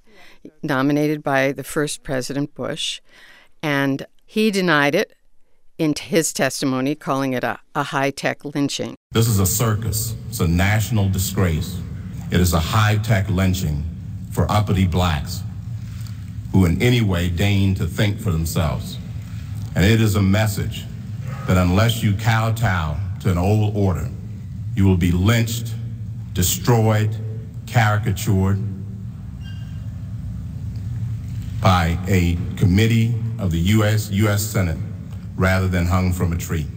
nominated 0.63 1.22
by 1.22 1.51
the 1.51 1.63
first 1.63 2.01
President 2.01 2.56
Bush, 2.56 3.01
and 3.62 4.08
he 4.25 4.50
denied 4.50 4.96
it 4.96 5.13
in 5.77 5.94
his 5.94 6.34
testimony, 6.34 6.96
calling 6.96 7.34
it 7.34 7.44
a, 7.44 7.60
a 7.75 7.84
high 7.84 8.10
tech 8.10 8.44
lynching. 8.44 8.96
This 9.12 9.27
is 9.27 9.38
a 9.38 9.46
circus, 9.46 10.15
it's 10.27 10.39
a 10.39 10.48
national 10.48 11.10
disgrace. 11.10 11.80
It 12.32 12.39
is 12.39 12.53
a 12.53 12.60
high 12.60 12.98
tech 12.98 13.30
lynching 13.30 13.84
for 14.32 14.51
uppity 14.51 14.88
blacks 14.88 15.44
who 16.54 16.66
in 16.66 16.82
any 16.82 17.02
way 17.02 17.30
deign 17.30 17.76
to 17.76 17.86
think 17.86 18.20
for 18.20 18.32
themselves. 18.32 18.98
And 19.76 19.84
it 19.84 20.00
is 20.00 20.16
a 20.16 20.22
message 20.22 20.86
that 21.48 21.58
unless 21.58 22.02
you 22.02 22.14
kowtow 22.14 22.96
to 23.22 23.32
an 23.32 23.38
old 23.38 23.76
order, 23.76 24.10
you 24.76 24.86
will 24.86 24.98
be 24.98 25.12
lynched, 25.12 25.74
destroyed, 26.34 27.16
caricatured 27.68 28.60
by 31.62 31.98
a 32.08 32.38
committee 32.56 33.16
of 33.40 33.52
the 33.52 33.60
U.S. 33.60 34.12
U.S. 34.12 34.44
Senate 34.44 34.78
rather 35.36 35.68
than 35.68 35.88
hung 35.88 36.14
from 36.14 36.32
a 36.32 36.38
tree. 36.38 36.68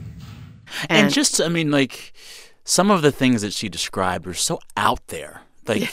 And, 0.88 1.04
and 1.04 1.12
just, 1.12 1.40
I 1.40 1.48
mean, 1.48 1.70
like, 1.70 2.12
some 2.64 2.90
of 2.90 3.02
the 3.02 3.12
things 3.12 3.42
that 3.42 3.52
she 3.52 3.68
described 3.68 4.26
are 4.26 4.34
so 4.34 4.58
out 4.76 5.06
there. 5.08 5.42
Like, 5.66 5.90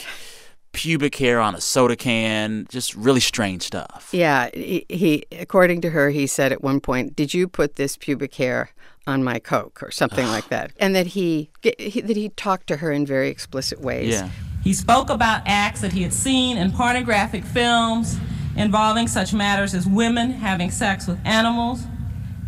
pubic 0.74 1.14
hair 1.16 1.40
on 1.40 1.54
a 1.54 1.60
soda 1.60 1.96
can, 1.96 2.66
just 2.68 2.94
really 2.94 3.20
strange 3.20 3.62
stuff. 3.62 4.10
Yeah, 4.12 4.50
he, 4.52 4.84
he 4.90 5.24
according 5.32 5.80
to 5.82 5.90
her, 5.90 6.10
he 6.10 6.26
said 6.26 6.52
at 6.52 6.62
one 6.62 6.80
point, 6.80 7.16
"Did 7.16 7.32
you 7.32 7.48
put 7.48 7.76
this 7.76 7.96
pubic 7.96 8.34
hair 8.34 8.70
on 9.06 9.24
my 9.24 9.38
coke 9.38 9.82
or 9.82 9.90
something 9.90 10.26
like 10.26 10.48
that?" 10.48 10.72
And 10.78 10.94
that 10.94 11.08
he, 11.08 11.48
he 11.62 12.02
that 12.02 12.16
he 12.16 12.28
talked 12.30 12.66
to 12.66 12.76
her 12.76 12.92
in 12.92 13.06
very 13.06 13.30
explicit 13.30 13.80
ways. 13.80 14.12
Yeah. 14.12 14.28
He 14.62 14.74
spoke 14.74 15.08
about 15.08 15.42
acts 15.46 15.80
that 15.80 15.92
he 15.92 16.02
had 16.02 16.12
seen 16.12 16.56
in 16.56 16.72
pornographic 16.72 17.44
films 17.44 18.18
involving 18.56 19.08
such 19.08 19.32
matters 19.32 19.74
as 19.74 19.86
women 19.86 20.30
having 20.30 20.70
sex 20.70 21.06
with 21.06 21.18
animals 21.24 21.84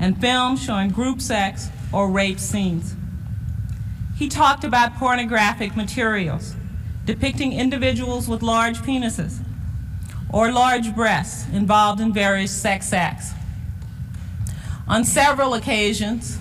and 0.01 0.19
films 0.21 0.63
showing 0.63 0.91
group 0.91 1.21
sex 1.21 1.69
or 1.93 2.11
rape 2.11 2.39
scenes. 2.39 2.95
He 4.17 4.29
talked 4.29 4.65
about 4.65 4.97
pornographic 4.97 5.77
materials 5.77 6.55
depicting 7.07 7.53
individuals 7.53 8.29
with 8.29 8.43
large 8.43 8.79
penises 8.79 9.39
or 10.31 10.53
large 10.53 10.95
breasts 10.95 11.49
involved 11.53 12.01
in 12.01 12.13
various 12.13 12.51
sex 12.51 12.93
acts. 12.93 13.33
On 14.89 15.05
several 15.05 15.55
occasions, 15.55 16.39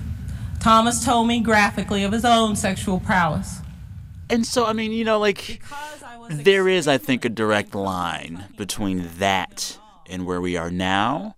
Thomas 0.59 1.05
told 1.05 1.27
me 1.27 1.39
graphically 1.39 2.03
of 2.03 2.11
his 2.11 2.25
own 2.25 2.55
sexual 2.55 2.99
prowess. 2.99 3.59
And 4.29 4.45
so, 4.45 4.65
I 4.65 4.73
mean, 4.73 4.91
you 4.91 5.05
know, 5.05 5.19
like, 5.19 5.61
there 6.29 6.67
is, 6.67 6.87
I 6.87 6.97
think, 6.97 7.25
a 7.25 7.29
direct 7.29 7.75
line 7.75 8.45
between 8.57 9.07
that 9.19 9.79
and 10.09 10.25
where 10.25 10.41
we 10.41 10.57
are 10.57 10.71
now. 10.71 11.35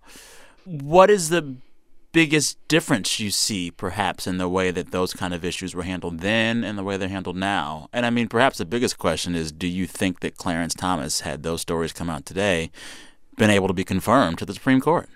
What 0.64 1.10
is 1.10 1.28
the 1.28 1.56
biggest 2.12 2.56
difference 2.68 3.20
you 3.20 3.30
see, 3.30 3.70
perhaps, 3.70 4.26
in 4.26 4.38
the 4.38 4.48
way 4.48 4.70
that 4.70 4.90
those 4.90 5.12
kind 5.12 5.34
of 5.34 5.44
issues 5.44 5.74
were 5.74 5.82
handled 5.82 6.20
then 6.20 6.64
and 6.64 6.78
the 6.78 6.84
way 6.84 6.96
they're 6.96 7.08
handled 7.08 7.36
now? 7.36 7.88
And 7.92 8.06
I 8.06 8.10
mean, 8.10 8.28
perhaps 8.28 8.58
the 8.58 8.64
biggest 8.64 8.98
question 8.98 9.34
is 9.34 9.52
do 9.52 9.66
you 9.66 9.86
think 9.86 10.20
that 10.20 10.36
Clarence 10.36 10.74
Thomas, 10.74 11.20
had 11.20 11.42
those 11.42 11.60
stories 11.60 11.92
come 11.92 12.10
out 12.10 12.26
today, 12.26 12.70
been 13.36 13.50
able 13.50 13.68
to 13.68 13.74
be 13.74 13.84
confirmed 13.84 14.38
to 14.38 14.46
the 14.46 14.54
Supreme 14.54 14.80
Court? 14.80 15.08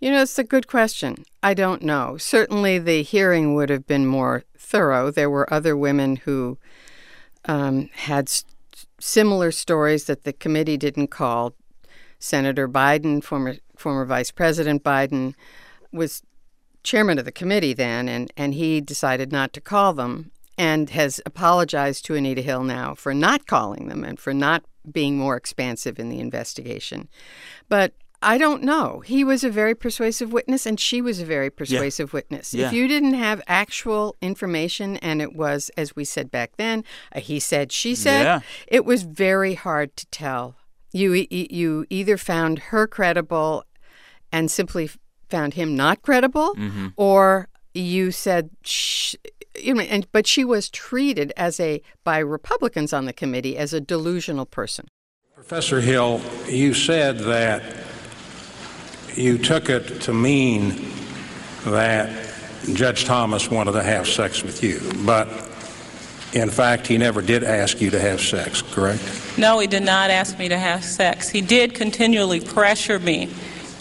You 0.00 0.10
know, 0.10 0.22
it's 0.22 0.38
a 0.38 0.44
good 0.44 0.66
question. 0.66 1.24
I 1.44 1.54
don't 1.54 1.82
know. 1.82 2.16
Certainly 2.16 2.80
the 2.80 3.02
hearing 3.02 3.54
would 3.54 3.70
have 3.70 3.86
been 3.86 4.06
more 4.06 4.42
thorough. 4.58 5.10
There 5.12 5.30
were 5.30 5.52
other 5.52 5.76
women 5.76 6.16
who 6.16 6.58
um, 7.44 7.88
had 7.92 8.28
similar 8.98 9.52
stories 9.52 10.04
that 10.06 10.24
the 10.24 10.32
committee 10.32 10.76
didn't 10.76 11.08
call. 11.08 11.54
Senator 12.18 12.68
Biden, 12.68 13.22
former 13.22 13.56
former 13.76 14.04
Vice 14.04 14.30
President 14.30 14.84
Biden, 14.84 15.34
was 15.92 16.22
chairman 16.82 17.18
of 17.18 17.24
the 17.24 17.32
committee 17.32 17.74
then, 17.74 18.08
and, 18.08 18.32
and 18.36 18.54
he 18.54 18.80
decided 18.80 19.30
not 19.30 19.52
to 19.52 19.60
call 19.60 19.92
them 19.92 20.30
and 20.58 20.90
has 20.90 21.20
apologized 21.24 22.04
to 22.04 22.14
Anita 22.14 22.42
Hill 22.42 22.64
now 22.64 22.94
for 22.94 23.14
not 23.14 23.46
calling 23.46 23.88
them 23.88 24.04
and 24.04 24.18
for 24.18 24.34
not 24.34 24.64
being 24.90 25.16
more 25.16 25.36
expansive 25.36 25.98
in 25.98 26.08
the 26.08 26.20
investigation. 26.20 27.08
But 27.68 27.94
I 28.20 28.38
don't 28.38 28.62
know. 28.62 29.00
He 29.00 29.24
was 29.24 29.42
a 29.42 29.50
very 29.50 29.74
persuasive 29.74 30.32
witness, 30.32 30.64
and 30.66 30.78
she 30.78 31.02
was 31.02 31.20
a 31.20 31.24
very 31.24 31.50
persuasive 31.50 32.10
yeah. 32.10 32.16
witness. 32.16 32.54
Yeah. 32.54 32.66
If 32.68 32.72
you 32.72 32.86
didn't 32.86 33.14
have 33.14 33.42
actual 33.48 34.16
information, 34.20 34.96
and 34.98 35.20
it 35.20 35.34
was, 35.34 35.70
as 35.76 35.96
we 35.96 36.04
said 36.04 36.30
back 36.30 36.56
then, 36.56 36.84
he 37.16 37.40
said, 37.40 37.72
she 37.72 37.94
said, 37.94 38.22
yeah. 38.22 38.40
it 38.68 38.84
was 38.84 39.02
very 39.02 39.54
hard 39.54 39.96
to 39.96 40.06
tell. 40.06 40.54
You 40.92 41.26
you 41.30 41.86
either 41.88 42.18
found 42.18 42.58
her 42.70 42.86
credible 42.86 43.64
and 44.30 44.50
simply 44.50 44.90
found 45.32 45.54
him 45.54 45.74
not 45.74 46.02
credible, 46.02 46.54
mm-hmm. 46.54 46.88
or 46.96 47.48
you 47.72 48.10
said, 48.10 48.50
Shh, 48.62 49.14
you 49.58 49.72
know, 49.72 49.80
and 49.80 50.06
but 50.12 50.26
she 50.26 50.44
was 50.44 50.68
treated 50.68 51.32
as 51.38 51.58
a 51.58 51.80
by 52.04 52.18
Republicans 52.18 52.92
on 52.92 53.06
the 53.06 53.14
committee 53.14 53.56
as 53.56 53.72
a 53.72 53.80
delusional 53.80 54.44
person. 54.44 54.86
Professor 55.34 55.80
Hill, 55.80 56.20
you 56.46 56.74
said 56.74 57.18
that 57.20 57.62
you 59.14 59.38
took 59.38 59.70
it 59.70 60.02
to 60.02 60.12
mean 60.12 60.92
that 61.64 62.30
Judge 62.74 63.06
Thomas 63.06 63.50
wanted 63.50 63.72
to 63.72 63.82
have 63.82 64.06
sex 64.06 64.42
with 64.42 64.62
you, 64.62 64.80
but 65.06 65.28
in 66.34 66.50
fact, 66.50 66.86
he 66.86 66.98
never 66.98 67.22
did 67.22 67.42
ask 67.42 67.80
you 67.80 67.90
to 67.90 67.98
have 67.98 68.20
sex, 68.20 68.60
correct? 68.60 69.02
No, 69.38 69.58
he 69.58 69.66
did 69.66 69.82
not 69.82 70.10
ask 70.10 70.38
me 70.38 70.48
to 70.48 70.58
have 70.58 70.84
sex. 70.84 71.28
He 71.28 71.40
did 71.40 71.74
continually 71.74 72.40
pressure 72.40 72.98
me 72.98 73.30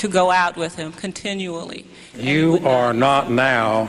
to 0.02 0.08
go 0.08 0.32
out 0.32 0.58
with 0.58 0.76
him 0.76 0.92
continually. 0.94 1.86
You 2.16 2.58
are 2.66 2.92
not 2.92 3.30
now 3.30 3.88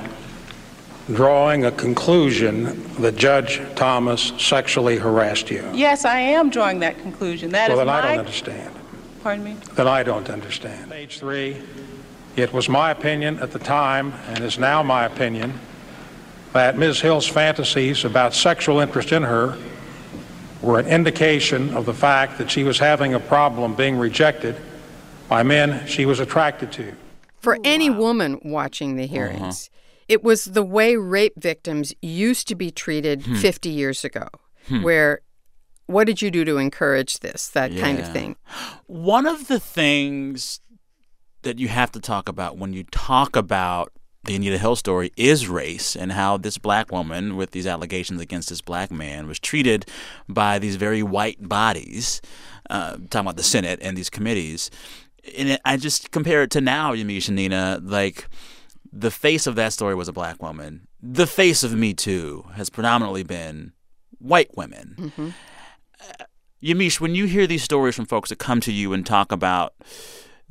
drawing 1.07 1.65
a 1.65 1.73
conclusion 1.73 2.87
that 3.01 3.17
Judge 3.17 3.63
Thomas 3.77 4.35
sexually 4.37 4.99
harassed 4.99 5.51
you. 5.51 5.67
Yes, 5.73 6.05
I 6.05 6.19
am 6.19 6.51
drawing 6.51 6.81
that 6.81 6.99
conclusion. 6.99 7.51
That 7.53 7.71
well, 7.71 7.79
is 7.81 7.87
then 7.87 7.87
my... 7.87 7.99
I 7.99 8.03
don't 8.03 8.19
understand. 8.19 8.75
Pardon 9.23 9.45
me? 9.45 9.57
Then 9.75 9.89
I 9.89 10.03
don't 10.03 10.29
understand. 10.29 10.91
Page 10.91 11.19
three, 11.19 11.57
it 12.37 12.53
was 12.53 12.69
my 12.69 12.91
opinion 12.91 13.39
at 13.39 13.51
the 13.53 13.59
time, 13.59 14.13
and 14.29 14.41
is 14.41 14.59
now 14.59 14.83
my 14.83 15.07
opinion, 15.07 15.59
that 16.53 16.77
Ms. 16.77 17.01
Hill's 17.01 17.27
fantasies 17.27 18.05
about 18.05 18.35
sexual 18.35 18.81
interest 18.81 19.13
in 19.13 19.23
her 19.23 19.57
were 20.61 20.79
an 20.79 20.87
indication 20.89 21.75
of 21.75 21.87
the 21.87 21.95
fact 21.95 22.37
that 22.37 22.51
she 22.51 22.65
was 22.65 22.79
having 22.79 23.15
a 23.15 23.21
problem 23.21 23.75
being 23.75 23.97
rejected 23.97 24.57
by 25.33 25.43
men 25.43 25.87
she 25.87 26.05
was 26.05 26.21
attracted 26.21 26.71
to. 26.71 26.95
For 27.41 27.57
any 27.65 27.89
woman 27.89 28.39
watching 28.45 28.97
the 28.97 29.07
hearings, 29.07 29.71
uh-huh. 29.73 30.05
it 30.09 30.23
was 30.23 30.45
the 30.45 30.63
way 30.63 30.97
rape 30.97 31.33
victims 31.39 31.95
used 32.03 32.49
to 32.49 32.55
be 32.55 32.71
treated 32.71 33.23
hmm. 33.23 33.37
50 33.37 33.71
years 33.71 34.05
ago, 34.05 34.29
hmm. 34.69 34.83
where 34.83 35.23
what 35.87 36.05
did 36.05 36.21
you 36.21 36.31
do 36.31 36.45
to 36.45 36.59
encourage 36.59 37.21
this, 37.21 37.49
that 37.49 37.73
yeah. 37.73 37.81
kind 37.81 37.99
of 37.99 38.13
thing? 38.13 38.37
One 38.87 39.27
of 39.27 39.49
the 39.49 39.59
things 39.59 40.61
that 41.41 41.59
you 41.59 41.69
have 41.69 41.91
to 41.93 42.01
talk 42.01 42.29
about 42.29 42.59
when 42.59 42.75
you 42.75 42.85
talk 42.85 43.35
about 43.35 43.91
the 44.25 44.37
Anita 44.37 44.59
Hill 44.59 44.77
story 44.77 45.13
is 45.17 45.49
race 45.49 45.97
and 45.97 46.13
how 46.13 46.37
this 46.37 46.59
black 46.59 46.93
woman 46.93 47.37
with 47.37 47.53
these 47.53 47.67
allegations 47.67 48.21
against 48.21 48.51
this 48.51 48.61
black 48.61 48.91
man 48.91 49.27
was 49.27 49.41
treated 49.41 49.87
by 50.29 50.59
these 50.59 50.77
very 50.77 51.03
white 51.03 51.49
bodies, 51.49 52.21
uh, 52.69 52.99
talking 53.11 53.21
about 53.21 53.37
the 53.37 53.43
Senate 53.43 53.79
and 53.83 53.97
these 53.97 54.11
committees. 54.11 54.71
And 55.39 55.51
it, 55.51 55.61
I 55.65 55.77
just 55.77 56.11
compare 56.11 56.43
it 56.43 56.51
to 56.53 56.61
now, 56.61 56.95
Yamiche 56.95 57.29
and 57.29 57.37
Nina, 57.37 57.81
like 57.83 58.29
the 58.93 59.11
face 59.11 59.47
of 59.47 59.55
that 59.57 59.73
story 59.73 59.95
was 59.95 60.09
a 60.09 60.13
black 60.13 60.43
woman. 60.43 60.89
The 61.01 61.27
face 61.27 61.63
of 61.63 61.75
Me 61.75 61.95
Too 61.95 62.47
has 62.55 62.71
predominantly 62.71 63.23
been 63.23 63.73
white 64.19 64.57
women. 64.57 64.97
Mm-hmm. 64.99 65.29
Uh, 66.01 66.25
Yamiche, 66.63 67.01
when 67.01 67.15
you 67.15 67.27
hear 67.27 67.47
these 67.47 67.63
stories 67.63 67.97
from 67.97 68.07
folks 68.07 68.29
that 68.29 68.39
come 68.39 68.61
to 68.61 68.73
you 68.73 68.93
and 68.93 69.05
talk 69.05 69.33
about 69.33 69.75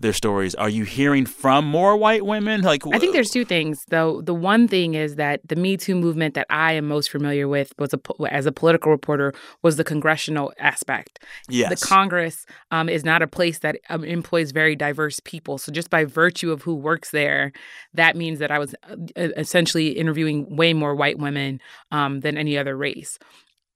their 0.01 0.13
stories, 0.13 0.55
are 0.55 0.69
you 0.69 0.83
hearing 0.83 1.25
from 1.25 1.65
more 1.65 1.95
white 1.95 2.25
women? 2.25 2.61
Like, 2.61 2.83
I 2.91 2.99
think 2.99 3.13
there's 3.13 3.29
two 3.29 3.45
things, 3.45 3.85
though. 3.89 4.21
The 4.21 4.33
one 4.33 4.67
thing 4.67 4.93
is 4.93 5.15
that 5.15 5.41
the 5.47 5.55
Me 5.55 5.77
Too 5.77 5.95
movement 5.95 6.33
that 6.35 6.47
I 6.49 6.73
am 6.73 6.87
most 6.87 7.09
familiar 7.09 7.47
with 7.47 7.73
was 7.77 7.93
a, 7.93 7.99
as 8.29 8.45
a 8.45 8.51
political 8.51 8.91
reporter 8.91 9.33
was 9.61 9.77
the 9.77 9.83
congressional 9.83 10.53
aspect. 10.59 11.19
Yes, 11.49 11.79
the 11.79 11.85
Congress 11.87 12.45
um, 12.71 12.89
is 12.89 13.03
not 13.03 13.21
a 13.21 13.27
place 13.27 13.59
that 13.59 13.77
um, 13.89 14.03
employs 14.03 14.51
very 14.51 14.75
diverse 14.75 15.19
people. 15.19 15.57
So 15.57 15.71
just 15.71 15.89
by 15.89 16.05
virtue 16.05 16.51
of 16.51 16.61
who 16.61 16.75
works 16.75 17.11
there, 17.11 17.51
that 17.93 18.15
means 18.15 18.39
that 18.39 18.51
I 18.51 18.59
was 18.59 18.75
uh, 18.89 18.95
essentially 19.15 19.89
interviewing 19.89 20.55
way 20.55 20.73
more 20.73 20.95
white 20.95 21.19
women 21.19 21.59
um, 21.91 22.21
than 22.21 22.37
any 22.37 22.57
other 22.57 22.75
race 22.75 23.17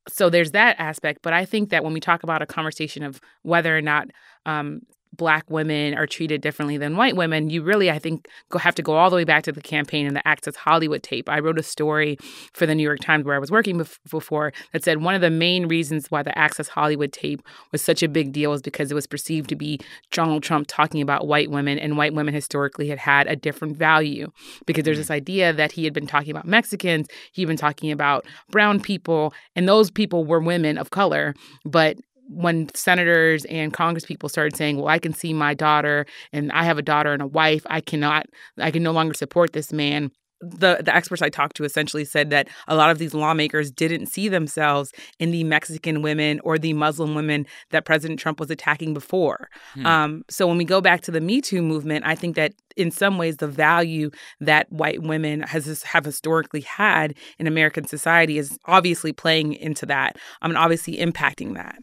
so 0.08 0.29
there's 0.29 0.51
that 0.51 0.75
aspect 0.79 1.20
but 1.24 1.34
i 1.34 1.46
think 1.46 1.70
that 1.70 1.84
when 1.84 1.94
we 1.94 2.00
talk 2.00 2.24
about 2.24 2.41
a 2.41 2.46
conversation 2.46 3.03
of 3.03 3.20
whether 3.41 3.75
or 3.75 3.82
not 3.82 4.08
um, 4.46 4.82
black 5.17 5.50
women 5.50 5.93
are 5.95 6.07
treated 6.07 6.41
differently 6.41 6.77
than 6.77 6.98
white 6.98 7.15
women, 7.15 7.50
you 7.50 7.62
really, 7.62 7.89
I 7.89 8.00
think, 8.00 8.27
go 8.50 8.60
have 8.60 8.75
to 8.75 8.81
go 8.81 8.93
all 8.93 9.10
the 9.10 9.15
way 9.15 9.24
back 9.24 9.43
to 9.43 9.51
the 9.51 9.62
campaign 9.62 10.05
and 10.05 10.15
the 10.15 10.27
Access 10.27 10.55
Hollywood 10.55 11.03
tape. 11.03 11.29
I 11.29 11.39
wrote 11.39 11.60
a 11.60 11.63
story 11.63 12.17
for 12.53 12.65
the 12.65 12.75
New 12.75 12.84
York 12.84 13.00
Times 13.00 13.25
where 13.25 13.36
I 13.36 13.39
was 13.39 13.51
working 13.51 13.77
bef- 13.77 14.00
before 14.10 14.53
that 14.74 14.84
said 14.84 15.01
one 15.01 15.15
of 15.15 15.22
the 15.22 15.29
main 15.29 15.67
reasons 15.67 16.10
why 16.10 16.24
the 16.24 16.38
Access 16.38 16.67
Hollywood 16.67 17.12
tape 17.12 17.41
was 17.72 17.81
such 17.81 18.03
a 18.03 18.07
big 18.07 18.31
deal 18.31 18.53
is 18.53 18.62
because 18.62 18.91
it 18.91 18.95
was 18.95 19.07
perceived 19.07 19.50
to 19.50 19.55
be 19.55 19.79
Donald 20.12 20.43
Trump 20.43 20.67
talking 20.67 21.01
about 21.01 21.27
white 21.27 21.50
women, 21.50 21.79
and 21.79 21.98
white 21.98 22.13
women 22.13 22.34
historically 22.34 22.88
had 22.89 23.00
had 23.00 23.27
a 23.27 23.36
different 23.36 23.77
value 23.77 24.31
because 24.65 24.84
there's 24.84 24.95
mm-hmm. 24.95 25.01
this 25.01 25.12
idea 25.12 25.53
that 25.53 25.72
he 25.72 25.84
had 25.84 25.93
been 25.93 26.07
talking 26.07 26.31
about 26.31 26.45
Mexicans, 26.45 27.07
he'd 27.34 27.45
been 27.45 27.57
talking 27.57 27.91
about 27.91 28.25
brown 28.50 28.79
people, 28.79 29.34
and 29.55 29.67
those 29.67 29.91
people 29.91 30.25
were 30.25 30.39
women 30.39 30.77
of 30.77 30.89
color, 30.89 31.34
but 31.63 31.98
when 32.27 32.74
senators 32.74 33.46
and 33.46 33.74
congresspeople 33.74 34.29
started 34.29 34.55
saying, 34.55 34.77
"Well, 34.77 34.88
I 34.88 35.00
can 35.00 35.13
see 35.13 35.34
my 35.34 35.53
daughter, 35.53 36.05
and 36.32 36.51
I 36.51 36.63
have 36.63 36.77
a 36.77 36.82
daughter 36.82 37.13
and 37.13 37.22
a 37.22 37.27
wife. 37.27 37.65
I 37.70 37.82
cannot, 37.82 38.25
I 38.58 38.72
can 38.72 38.84
no 38.84 38.91
longer 38.91 39.13
support 39.13 39.53
this 39.53 39.72
man." 39.72 40.12
The 40.41 40.82
the 40.84 40.94
experts 40.94 41.22
I 41.22 41.29
talked 41.29 41.55
to 41.58 41.63
essentially 41.63 42.03
said 42.03 42.29
that 42.32 42.50
a 42.67 42.75
lot 42.75 42.91
of 42.91 42.98
these 42.98 43.13
lawmakers 43.13 43.72
didn't 43.72 44.08
see 44.08 44.27
themselves 44.27 44.91
in 45.17 45.32
the 45.32 45.46
Mexican 45.46 46.01
women 46.01 46.41
or 46.44 46.58
the 46.58 46.74
Muslim 46.74 47.15
women 47.15 47.48
that 47.72 47.86
President 47.86 48.20
Trump 48.20 48.39
was 48.39 48.51
attacking 48.51 48.94
before. 48.94 49.50
Hmm. 49.74 49.86
Um, 49.86 50.24
so 50.29 50.46
when 50.46 50.58
we 50.58 50.65
go 50.65 50.82
back 50.82 51.01
to 51.01 51.12
the 51.12 51.22
Me 51.22 51.39
Too 51.39 51.62
movement, 51.62 52.05
I 52.05 52.15
think 52.15 52.36
that 52.36 52.53
in 52.75 52.91
some 52.91 53.17
ways 53.17 53.38
the 53.38 53.48
value 53.48 54.12
that 54.41 54.70
white 54.72 55.01
women 55.01 55.41
has 55.41 55.84
have 55.84 56.03
historically 56.03 56.62
had 56.62 57.15
in 57.39 57.48
American 57.48 57.88
society 57.88 58.38
is 58.38 58.60
obviously 58.65 59.13
playing 59.13 59.53
into 59.53 59.86
that. 59.86 60.17
I 60.41 60.48
mean, 60.48 60.58
obviously 60.58 60.98
impacting 60.98 61.55
that. 61.55 61.77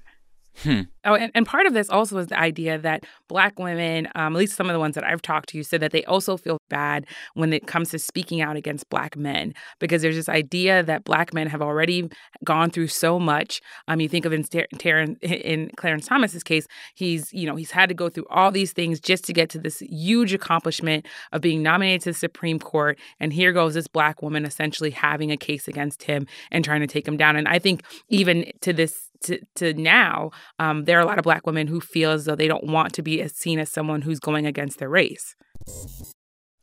Hmm. 0.54 0.82
Oh, 1.04 1.14
and, 1.14 1.32
and 1.34 1.46
part 1.46 1.66
of 1.66 1.74
this 1.74 1.90
also 1.90 2.18
is 2.18 2.28
the 2.28 2.38
idea 2.38 2.78
that 2.78 3.04
Black 3.28 3.58
women, 3.58 4.08
um, 4.14 4.36
at 4.36 4.38
least 4.38 4.56
some 4.56 4.68
of 4.68 4.72
the 4.72 4.78
ones 4.78 4.94
that 4.94 5.04
I've 5.04 5.22
talked 5.22 5.48
to, 5.50 5.62
said 5.62 5.80
that 5.80 5.90
they 5.90 6.04
also 6.04 6.36
feel 6.36 6.58
bad 6.68 7.06
when 7.34 7.52
it 7.52 7.66
comes 7.66 7.90
to 7.90 7.98
speaking 7.98 8.40
out 8.40 8.56
against 8.56 8.88
Black 8.88 9.16
men 9.16 9.52
because 9.80 10.02
there's 10.02 10.14
this 10.14 10.28
idea 10.28 10.82
that 10.84 11.04
Black 11.04 11.34
men 11.34 11.48
have 11.48 11.60
already 11.60 12.08
gone 12.44 12.70
through 12.70 12.86
so 12.86 13.18
much. 13.18 13.60
Um, 13.88 14.00
you 14.00 14.08
think 14.08 14.24
of 14.24 14.32
in, 14.32 14.44
Ter- 14.44 15.06
in 15.22 15.70
Clarence 15.76 16.06
Thomas's 16.06 16.44
case, 16.44 16.66
he's 16.94 17.32
you 17.32 17.46
know 17.46 17.56
he's 17.56 17.72
had 17.72 17.88
to 17.88 17.94
go 17.94 18.08
through 18.08 18.26
all 18.30 18.52
these 18.52 18.72
things 18.72 19.00
just 19.00 19.24
to 19.24 19.32
get 19.32 19.50
to 19.50 19.58
this 19.58 19.80
huge 19.80 20.32
accomplishment 20.32 21.06
of 21.32 21.40
being 21.40 21.62
nominated 21.62 22.02
to 22.02 22.10
the 22.10 22.18
Supreme 22.18 22.58
Court, 22.58 22.98
and 23.18 23.32
here 23.32 23.52
goes 23.52 23.74
this 23.74 23.88
Black 23.88 24.22
woman 24.22 24.44
essentially 24.44 24.90
having 24.90 25.32
a 25.32 25.36
case 25.36 25.66
against 25.66 26.04
him 26.04 26.26
and 26.50 26.64
trying 26.64 26.80
to 26.80 26.86
take 26.86 27.06
him 27.08 27.16
down. 27.16 27.36
And 27.36 27.48
I 27.48 27.58
think 27.58 27.82
even 28.08 28.50
to 28.60 28.72
this 28.72 29.08
to, 29.22 29.38
to 29.56 29.74
now, 29.74 30.30
um, 30.58 30.84
there 30.92 30.98
are 30.98 31.02
a 31.02 31.06
lot 31.06 31.16
of 31.18 31.24
black 31.24 31.46
women 31.46 31.68
who 31.68 31.80
feel 31.80 32.10
as 32.10 32.26
though 32.26 32.36
they 32.36 32.46
don't 32.46 32.64
want 32.64 32.92
to 32.92 33.00
be 33.00 33.22
as 33.22 33.32
seen 33.32 33.58
as 33.58 33.70
someone 33.70 34.02
who's 34.02 34.20
going 34.20 34.44
against 34.44 34.78
their 34.78 34.90
race. 34.90 35.34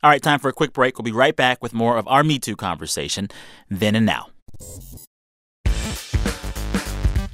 All 0.04 0.08
right, 0.08 0.22
time 0.22 0.38
for 0.38 0.48
a 0.48 0.52
quick 0.52 0.72
break. 0.72 0.96
We'll 0.96 1.02
be 1.02 1.10
right 1.10 1.34
back 1.34 1.60
with 1.60 1.74
more 1.74 1.96
of 1.96 2.06
our 2.06 2.22
Me 2.22 2.38
Too 2.38 2.54
conversation 2.54 3.26
then 3.68 3.96
and 3.96 4.06
now. 4.06 4.28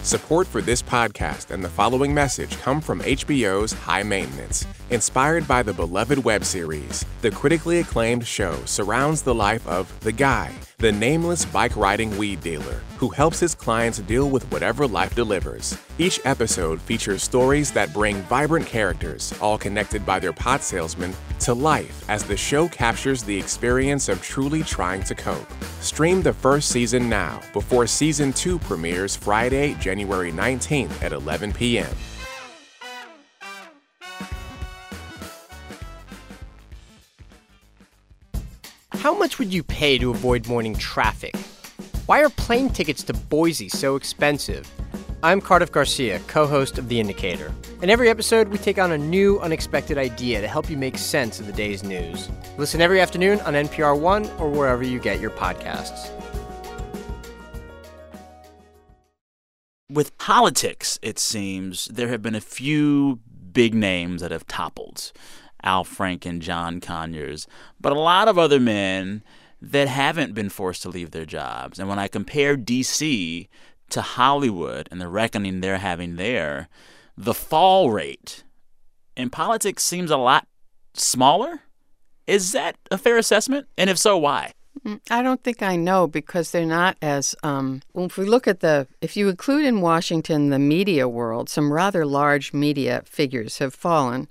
Support 0.00 0.46
for 0.46 0.62
this 0.62 0.80
podcast 0.80 1.50
and 1.50 1.62
the 1.62 1.68
following 1.68 2.14
message 2.14 2.56
come 2.60 2.80
from 2.80 3.00
HBO's 3.00 3.74
High 3.74 4.02
Maintenance. 4.02 4.66
Inspired 4.88 5.46
by 5.46 5.62
the 5.62 5.74
beloved 5.74 6.24
web 6.24 6.46
series, 6.46 7.04
the 7.20 7.30
critically 7.30 7.80
acclaimed 7.80 8.26
show 8.26 8.56
surrounds 8.64 9.20
the 9.20 9.34
life 9.34 9.66
of 9.68 9.92
The 10.00 10.12
Guy, 10.12 10.54
the 10.78 10.92
nameless 10.92 11.46
bike 11.46 11.74
riding 11.74 12.14
weed 12.18 12.38
dealer 12.42 12.82
who 12.98 13.08
helps 13.08 13.40
his 13.40 13.54
clients 13.54 13.98
deal 14.00 14.28
with 14.28 14.50
whatever 14.52 14.86
life 14.86 15.14
delivers. 15.14 15.78
Each 15.96 16.20
episode 16.26 16.82
features 16.82 17.22
stories 17.22 17.70
that 17.72 17.94
bring 17.94 18.16
vibrant 18.22 18.66
characters, 18.66 19.32
all 19.40 19.56
connected 19.56 20.04
by 20.04 20.18
their 20.18 20.34
pot 20.34 20.62
salesman, 20.62 21.14
to 21.40 21.54
life 21.54 22.04
as 22.10 22.24
the 22.24 22.36
show 22.36 22.68
captures 22.68 23.22
the 23.22 23.38
experience 23.38 24.10
of 24.10 24.22
truly 24.22 24.62
trying 24.62 25.02
to 25.04 25.14
cope. 25.14 25.50
Stream 25.80 26.20
the 26.20 26.32
first 26.32 26.68
season 26.68 27.08
now 27.08 27.40
before 27.54 27.86
season 27.86 28.32
2 28.34 28.58
premieres 28.58 29.16
Friday, 29.16 29.74
January 29.80 30.32
19th 30.32 31.02
at 31.02 31.12
11 31.12 31.54
p.m. 31.54 31.94
How 39.06 39.14
much 39.14 39.38
would 39.38 39.54
you 39.54 39.62
pay 39.62 39.98
to 39.98 40.10
avoid 40.10 40.48
morning 40.48 40.74
traffic? 40.74 41.36
Why 42.06 42.24
are 42.24 42.28
plane 42.28 42.68
tickets 42.68 43.04
to 43.04 43.12
Boise 43.12 43.68
so 43.68 43.94
expensive? 43.94 44.68
I'm 45.22 45.40
Cardiff 45.40 45.70
Garcia, 45.70 46.18
co 46.26 46.44
host 46.44 46.76
of 46.76 46.88
The 46.88 46.98
Indicator. 46.98 47.54
In 47.82 47.88
every 47.88 48.10
episode, 48.10 48.48
we 48.48 48.58
take 48.58 48.80
on 48.80 48.90
a 48.90 48.98
new, 48.98 49.38
unexpected 49.38 49.96
idea 49.96 50.40
to 50.40 50.48
help 50.48 50.68
you 50.68 50.76
make 50.76 50.98
sense 50.98 51.38
of 51.38 51.46
the 51.46 51.52
day's 51.52 51.84
news. 51.84 52.28
Listen 52.58 52.80
every 52.80 53.00
afternoon 53.00 53.38
on 53.42 53.54
NPR 53.54 53.96
One 53.96 54.28
or 54.40 54.50
wherever 54.50 54.82
you 54.82 54.98
get 54.98 55.20
your 55.20 55.30
podcasts. 55.30 56.10
With 59.88 60.18
politics, 60.18 60.98
it 61.00 61.20
seems, 61.20 61.84
there 61.84 62.08
have 62.08 62.22
been 62.22 62.34
a 62.34 62.40
few 62.40 63.20
big 63.52 63.72
names 63.72 64.20
that 64.20 64.32
have 64.32 64.48
toppled. 64.48 65.12
Al 65.66 65.84
Franken, 65.84 66.38
John 66.38 66.80
Conyers, 66.80 67.46
but 67.80 67.92
a 67.92 67.98
lot 67.98 68.28
of 68.28 68.38
other 68.38 68.60
men 68.60 69.22
that 69.60 69.88
haven't 69.88 70.32
been 70.32 70.48
forced 70.48 70.82
to 70.82 70.88
leave 70.88 71.10
their 71.10 71.26
jobs. 71.26 71.78
And 71.78 71.88
when 71.88 71.98
I 71.98 72.08
compare 72.08 72.56
DC 72.56 73.48
to 73.90 74.00
Hollywood 74.00 74.88
and 74.90 75.00
the 75.00 75.08
reckoning 75.08 75.60
they're 75.60 75.78
having 75.78 76.16
there, 76.16 76.68
the 77.18 77.34
fall 77.34 77.90
rate 77.90 78.44
in 79.16 79.28
politics 79.28 79.82
seems 79.82 80.10
a 80.10 80.16
lot 80.16 80.46
smaller. 80.94 81.62
Is 82.26 82.52
that 82.52 82.76
a 82.90 82.98
fair 82.98 83.18
assessment? 83.18 83.66
And 83.76 83.90
if 83.90 83.98
so, 83.98 84.16
why? 84.16 84.52
Mm, 84.84 85.00
I 85.10 85.22
don't 85.22 85.42
think 85.42 85.62
I 85.62 85.74
know 85.74 86.06
because 86.06 86.50
they're 86.50 86.66
not 86.66 86.96
as. 87.02 87.34
Um, 87.42 87.82
if 87.94 88.18
we 88.18 88.24
look 88.24 88.46
at 88.46 88.60
the, 88.60 88.86
if 89.00 89.16
you 89.16 89.28
include 89.28 89.64
in 89.64 89.80
Washington 89.80 90.50
the 90.50 90.58
media 90.58 91.08
world, 91.08 91.48
some 91.48 91.72
rather 91.72 92.04
large 92.04 92.52
media 92.52 93.02
figures 93.04 93.58
have 93.58 93.74
fallen 93.74 94.28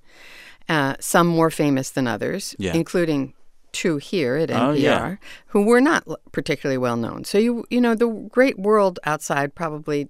uh, 0.69 0.95
some 0.99 1.27
more 1.27 1.49
famous 1.49 1.91
than 1.91 2.07
others, 2.07 2.55
yeah. 2.57 2.73
including 2.73 3.33
two 3.71 3.97
here 3.97 4.37
at 4.37 4.49
NPR, 4.49 4.67
oh, 4.67 4.71
yeah. 4.71 5.15
who 5.47 5.65
were 5.65 5.81
not 5.81 6.07
particularly 6.31 6.77
well 6.77 6.95
known. 6.95 7.23
So 7.23 7.37
you 7.37 7.65
you 7.69 7.81
know 7.81 7.95
the 7.95 8.07
great 8.07 8.57
world 8.57 8.99
outside 9.05 9.53
probably 9.53 10.09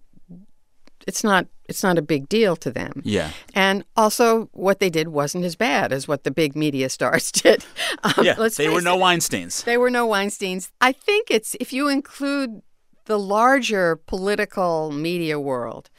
it's 1.08 1.24
not 1.24 1.48
it's 1.68 1.84
not 1.84 1.98
a 1.98 2.02
big 2.02 2.30
deal 2.30 2.56
to 2.58 2.72
them. 2.72 3.02
Yeah. 3.04 3.32
And 3.54 3.84
also, 3.96 4.50
what 4.54 4.80
they 4.80 4.90
did 4.90 5.08
wasn't 5.08 5.46
as 5.46 5.56
bad 5.56 5.92
as 5.92 6.08
what 6.08 6.24
the 6.24 6.32
big 6.32 6.56
media 6.56 6.90
stars 6.98 7.32
did. 7.32 7.66
Um, 8.04 8.14
yeah. 8.24 8.36
they 8.58 8.70
were 8.70 8.82
no 8.82 8.98
Weinstein's. 8.98 9.64
They 9.64 9.78
were 9.78 9.90
no 9.90 10.06
Weinstein's. 10.06 10.72
I 10.82 10.92
think 10.92 11.32
it's 11.32 11.56
if 11.60 11.74
you 11.74 11.88
include 11.88 12.62
the 13.06 13.20
larger 13.20 13.96
political 13.96 14.92
media 14.92 15.40
world, 15.40 15.90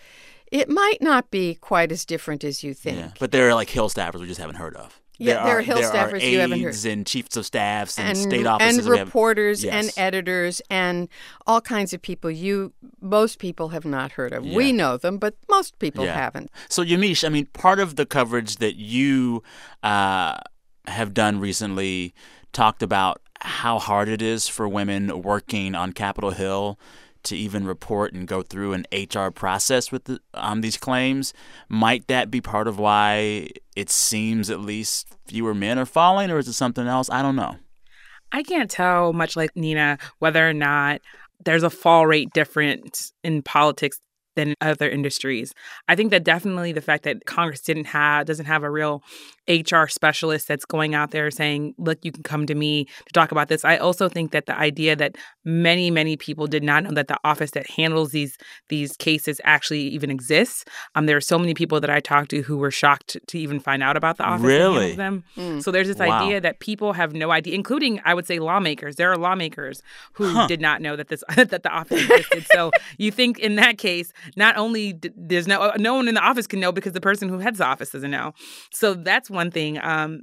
it 0.56 0.70
might 0.70 1.02
not 1.02 1.30
be 1.30 1.54
quite 1.54 1.92
as 1.92 2.06
different 2.06 2.42
as 2.42 2.64
you 2.64 2.72
think. 2.72 2.98
Yeah, 2.98 3.10
but 3.18 3.30
there 3.30 3.46
are 3.48 3.54
like 3.54 3.68
Hill 3.68 3.90
staffers 3.90 4.20
we 4.20 4.26
just 4.26 4.40
haven't 4.40 4.56
heard 4.56 4.74
of. 4.74 5.00
Yeah, 5.18 5.34
there, 5.34 5.44
there 5.44 5.58
are, 5.58 5.60
Hill 5.60 5.76
there 5.76 5.90
staffers 5.90 6.12
are 6.22 6.26
you 6.26 6.40
haven't 6.40 6.60
heard. 6.62 6.84
and 6.86 7.06
chiefs 7.06 7.36
of 7.36 7.44
staffs 7.46 7.98
and, 7.98 8.08
and 8.08 8.18
state 8.18 8.46
offices 8.46 8.86
and 8.86 8.98
reporters 8.98 9.64
yes. 9.64 9.74
and 9.74 9.92
editors 9.96 10.62
and 10.70 11.08
all 11.46 11.60
kinds 11.60 11.92
of 11.92 12.00
people 12.02 12.30
you 12.30 12.72
most 13.00 13.38
people 13.38 13.68
have 13.68 13.84
not 13.84 14.12
heard 14.12 14.32
of. 14.32 14.44
Yeah. 14.44 14.56
We 14.56 14.72
know 14.72 14.96
them, 14.96 15.18
but 15.18 15.36
most 15.50 15.78
people 15.78 16.04
yeah. 16.04 16.14
haven't. 16.14 16.50
So 16.68 16.82
Yamiche, 16.82 17.24
I 17.24 17.28
mean, 17.28 17.46
part 17.46 17.78
of 17.78 17.96
the 17.96 18.06
coverage 18.06 18.56
that 18.56 18.76
you 18.76 19.42
uh, 19.82 20.38
have 20.86 21.12
done 21.12 21.38
recently 21.38 22.14
talked 22.52 22.82
about 22.82 23.20
how 23.40 23.78
hard 23.78 24.08
it 24.08 24.22
is 24.22 24.48
for 24.48 24.66
women 24.66 25.22
working 25.22 25.74
on 25.74 25.92
Capitol 25.92 26.30
Hill 26.30 26.78
to 27.26 27.36
even 27.36 27.66
report 27.66 28.12
and 28.12 28.26
go 28.26 28.42
through 28.42 28.72
an 28.72 28.86
HR 28.92 29.30
process 29.30 29.92
with 29.92 30.04
the, 30.04 30.20
um, 30.34 30.60
these 30.60 30.76
claims. 30.76 31.34
Might 31.68 32.06
that 32.08 32.30
be 32.30 32.40
part 32.40 32.68
of 32.68 32.78
why 32.78 33.48
it 33.74 33.90
seems 33.90 34.50
at 34.50 34.60
least 34.60 35.08
fewer 35.26 35.54
men 35.54 35.78
are 35.78 35.86
falling, 35.86 36.30
or 36.30 36.38
is 36.38 36.48
it 36.48 36.54
something 36.54 36.86
else? 36.86 37.10
I 37.10 37.22
don't 37.22 37.36
know. 37.36 37.56
I 38.32 38.42
can't 38.42 38.70
tell, 38.70 39.12
much 39.12 39.36
like 39.36 39.50
Nina, 39.54 39.98
whether 40.18 40.48
or 40.48 40.52
not 40.52 41.00
there's 41.44 41.62
a 41.62 41.70
fall 41.70 42.06
rate 42.06 42.32
difference 42.32 43.12
in 43.22 43.42
politics 43.42 44.00
than 44.34 44.54
other 44.60 44.88
industries. 44.88 45.52
I 45.88 45.96
think 45.96 46.10
that 46.10 46.24
definitely 46.24 46.72
the 46.72 46.80
fact 46.80 47.04
that 47.04 47.24
Congress 47.24 47.60
didn't 47.60 47.86
have 47.86 48.26
doesn't 48.26 48.46
have 48.46 48.62
a 48.62 48.70
real 48.70 49.02
HR 49.48 49.86
specialist 49.86 50.48
that's 50.48 50.64
going 50.64 50.94
out 50.94 51.10
there 51.10 51.30
saying, 51.30 51.74
"Look, 51.78 52.04
you 52.04 52.12
can 52.12 52.22
come 52.22 52.46
to 52.46 52.54
me 52.54 52.84
to 52.84 53.12
talk 53.12 53.32
about 53.32 53.48
this." 53.48 53.64
I 53.64 53.76
also 53.76 54.08
think 54.08 54.32
that 54.32 54.46
the 54.46 54.56
idea 54.58 54.96
that 54.96 55.16
many 55.44 55.90
many 55.90 56.16
people 56.16 56.46
did 56.46 56.62
not 56.62 56.84
know 56.84 56.90
that 56.90 57.08
the 57.08 57.18
office 57.24 57.52
that 57.52 57.68
handles 57.70 58.10
these 58.10 58.36
these 58.68 58.96
cases 58.96 59.40
actually 59.44 59.82
even 59.82 60.10
exists. 60.10 60.64
Um, 60.94 61.06
there 61.06 61.16
are 61.16 61.20
so 61.20 61.38
many 61.38 61.54
people 61.54 61.80
that 61.80 61.90
I 61.90 62.00
talked 62.00 62.30
to 62.30 62.42
who 62.42 62.56
were 62.56 62.70
shocked 62.70 63.16
to 63.26 63.38
even 63.38 63.60
find 63.60 63.82
out 63.82 63.96
about 63.96 64.18
the 64.18 64.24
office 64.24 64.44
really? 64.44 64.94
them. 64.94 65.24
Mm. 65.36 65.62
So 65.62 65.70
there's 65.70 65.88
this 65.88 65.98
wow. 65.98 66.24
idea 66.24 66.40
that 66.40 66.60
people 66.60 66.92
have 66.92 67.14
no 67.14 67.30
idea, 67.30 67.54
including 67.54 68.00
I 68.04 68.14
would 68.14 68.26
say 68.26 68.38
lawmakers. 68.38 68.96
There 68.96 69.10
are 69.10 69.16
lawmakers 69.16 69.82
who 70.14 70.28
huh. 70.28 70.46
did 70.46 70.60
not 70.60 70.82
know 70.82 70.96
that 70.96 71.08
this 71.08 71.22
that 71.36 71.62
the 71.62 71.70
office 71.70 72.02
existed. 72.02 72.46
so 72.52 72.70
you 72.98 73.10
think 73.10 73.38
in 73.38 73.56
that 73.56 73.78
case 73.78 74.12
not 74.36 74.56
only 74.56 74.94
d- 74.94 75.10
there's 75.16 75.46
no 75.46 75.72
no 75.78 75.94
one 75.94 76.08
in 76.08 76.14
the 76.14 76.20
office 76.20 76.46
can 76.46 76.60
know 76.60 76.72
because 76.72 76.92
the 76.92 77.00
person 77.00 77.28
who 77.28 77.38
heads 77.38 77.58
the 77.58 77.64
office 77.64 77.90
doesn't 77.90 78.10
know. 78.10 78.32
So 78.72 78.94
that's 78.94 79.30
one 79.36 79.52
thing. 79.52 79.78
Um, 79.78 80.22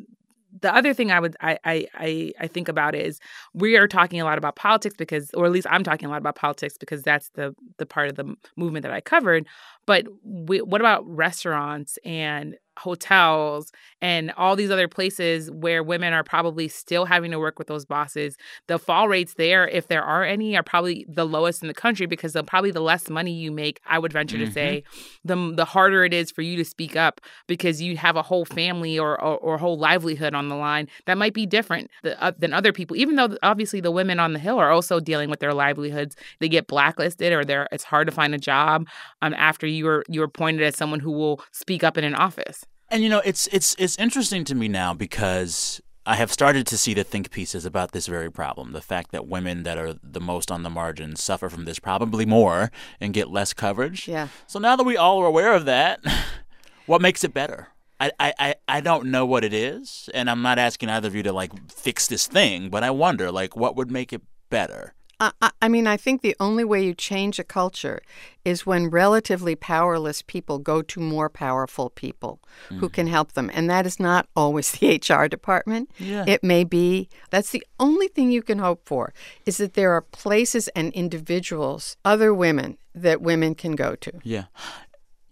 the 0.62 0.74
other 0.74 0.94
thing 0.94 1.12
I 1.12 1.20
would 1.20 1.36
I, 1.42 1.58
I 1.66 2.34
I 2.40 2.48
think 2.48 2.68
about 2.68 2.94
is 2.94 3.20
we 3.54 3.76
are 3.76 3.88
talking 3.88 4.22
a 4.22 4.26
lot 4.26 4.38
about 4.38 4.56
politics 4.56 4.96
because, 4.98 5.32
or 5.34 5.46
at 5.46 5.52
least 5.52 5.68
I'm 5.70 5.84
talking 5.84 6.08
a 6.08 6.12
lot 6.12 6.20
about 6.20 6.36
politics 6.36 6.78
because 6.78 7.02
that's 7.02 7.30
the 7.30 7.56
the 7.78 7.86
part 7.86 8.10
of 8.10 8.16
the 8.16 8.36
movement 8.56 8.84
that 8.84 8.92
I 8.92 9.02
covered. 9.02 9.48
But 9.88 10.06
we, 10.24 10.62
what 10.62 10.82
about 10.82 11.08
restaurants 11.08 11.98
and 12.06 12.56
hotels 12.80 13.72
and 14.02 14.32
all 14.32 14.56
these 14.56 14.72
other 14.72 14.88
places 14.88 15.50
where 15.52 15.84
women 15.84 16.14
are 16.14 16.24
probably 16.24 16.68
still 16.68 17.06
having 17.06 17.32
to 17.32 17.40
work 17.40 17.58
with 17.58 17.68
those 17.68 17.86
bosses? 17.86 18.38
The 18.68 18.80
fall 18.80 19.08
rates 19.08 19.36
there, 19.36 19.68
if 19.68 19.88
there 19.88 20.04
are 20.04 20.24
any, 20.24 20.56
are 20.58 20.64
probably 20.64 21.06
the 21.08 21.26
lowest 21.26 21.62
in 21.62 21.68
the 21.68 21.74
country 21.74 22.06
because 22.06 22.34
the, 22.34 22.44
probably 22.44 22.72
the 22.72 22.82
less 22.82 23.10
money 23.10 23.32
you 23.32 23.52
make, 23.52 23.80
I 23.86 24.00
would 24.00 24.14
venture 24.14 24.38
mm-hmm. 24.38 24.46
to 24.48 24.52
say, 24.52 24.84
the 25.24 25.54
the 25.56 25.66
harder 25.66 26.04
it 26.04 26.14
is 26.14 26.32
for 26.32 26.42
you 26.42 26.56
to 26.58 26.66
speak 26.66 26.96
up 26.96 27.22
because 27.48 27.82
you 27.82 27.98
have 27.98 28.16
a 28.16 28.22
whole 28.22 28.46
family 28.46 28.98
or 28.98 29.20
or, 29.22 29.38
or 29.38 29.58
whole 29.58 29.78
livelihood 29.78 30.34
on 30.34 30.50
the 30.50 30.56
line 30.56 30.88
that 31.06 31.18
might 31.18 31.34
be 31.34 31.46
different 31.46 31.90
uh, 32.04 32.32
than 32.38 32.54
other 32.54 32.74
people. 32.74 32.96
Even 32.98 33.16
though 33.16 33.38
obviously 33.44 33.82
the 33.82 33.92
women 33.92 34.20
on 34.20 34.34
the 34.34 34.40
hill 34.40 34.60
are 34.60 34.72
also 34.72 35.00
dealing 35.00 35.30
with 35.30 35.40
their 35.40 35.54
livelihoods, 35.54 36.16
they 36.40 36.50
get 36.50 36.68
blacklisted 36.68 37.34
or 37.34 37.44
they're 37.44 37.68
it's 37.72 37.84
hard 37.84 38.08
to 38.08 38.14
find 38.14 38.34
a 38.34 38.38
job 38.38 38.88
um, 39.22 39.34
after 39.36 39.68
you 39.68 39.86
were 39.86 40.04
you 40.08 40.20
were 40.20 40.28
pointed 40.28 40.64
as 40.64 40.76
someone 40.76 41.00
who 41.00 41.12
will 41.12 41.42
speak 41.52 41.84
up 41.84 41.98
in 41.98 42.04
an 42.04 42.16
office. 42.16 42.66
And 42.90 43.04
you 43.04 43.10
know, 43.10 43.22
it's 43.26 43.48
it's 43.48 43.76
it's 43.80 43.98
interesting 43.98 44.44
to 44.46 44.56
me 44.56 44.68
now 44.68 44.94
because 44.94 45.82
I 46.06 46.16
have 46.16 46.32
started 46.32 46.68
to 46.68 46.78
see 46.78 46.94
the 46.94 47.04
think 47.04 47.32
pieces 47.32 47.66
about 47.66 47.92
this 47.92 48.08
very 48.08 48.32
problem. 48.32 48.74
The 48.74 48.82
fact 48.82 49.12
that 49.12 49.28
women 49.28 49.64
that 49.64 49.78
are 49.78 49.94
the 50.04 50.20
most 50.20 50.52
on 50.52 50.64
the 50.64 50.70
margins 50.70 51.24
suffer 51.24 51.50
from 51.50 51.66
this 51.66 51.80
probably 51.80 52.26
more 52.26 52.72
and 53.00 53.14
get 53.14 53.30
less 53.30 53.54
coverage. 53.54 54.08
Yeah. 54.08 54.28
So 54.46 54.60
now 54.60 54.76
that 54.76 54.84
we 54.84 54.98
all 54.98 55.22
are 55.22 55.28
aware 55.28 55.54
of 55.54 55.66
that, 55.66 56.02
what 56.86 57.02
makes 57.02 57.24
it 57.24 57.34
better? 57.34 57.70
I, 58.00 58.34
I, 58.38 58.56
I 58.68 58.82
don't 58.82 59.06
know 59.06 59.26
what 59.26 59.46
it 59.46 59.54
is, 59.54 60.10
and 60.14 60.30
I'm 60.30 60.42
not 60.42 60.60
asking 60.60 60.90
either 60.90 61.08
of 61.08 61.16
you 61.16 61.24
to 61.24 61.32
like 61.32 61.72
fix 61.72 62.08
this 62.08 62.28
thing, 62.28 62.70
but 62.70 62.84
I 62.84 62.92
wonder 62.92 63.32
like 63.32 63.56
what 63.56 63.78
would 63.78 63.90
make 63.90 64.12
it 64.12 64.22
better. 64.50 64.94
I, 65.42 65.52
I 65.62 65.70
mean, 65.70 65.88
I 65.88 65.98
think 65.98 66.22
the 66.22 66.36
only 66.40 66.64
way 66.64 66.84
you 66.84 66.94
change 66.94 67.40
a 67.40 67.44
culture 67.44 68.02
is 68.44 68.66
when 68.66 68.90
relatively 68.90 69.56
powerless 69.56 70.22
people 70.22 70.60
go 70.60 70.82
to 70.82 71.00
more 71.00 71.30
powerful 71.30 71.90
people 71.90 72.40
mm-hmm. 72.66 72.80
who 72.80 72.90
can 72.90 73.08
help 73.08 73.34
them. 73.34 73.50
And 73.54 73.70
that 73.70 73.86
is 73.86 74.00
not 74.00 74.28
always 74.36 74.72
the 74.72 75.00
HR 75.10 75.28
department. 75.28 75.90
Yeah. 75.98 76.26
It 76.28 76.44
may 76.44 76.64
be. 76.64 77.10
That's 77.30 77.52
the 77.52 77.66
only 77.80 78.08
thing 78.08 78.32
you 78.32 78.42
can 78.42 78.60
hope 78.60 78.82
for 78.86 79.14
is 79.46 79.58
that 79.58 79.74
there 79.74 79.94
are 79.94 80.02
places 80.02 80.68
and 80.70 80.92
individuals, 80.94 81.96
other 82.04 82.34
women, 82.34 82.78
that 82.96 83.22
women 83.22 83.56
can 83.56 83.74
go 83.74 83.96
to. 83.96 84.12
Yeah. 84.24 84.46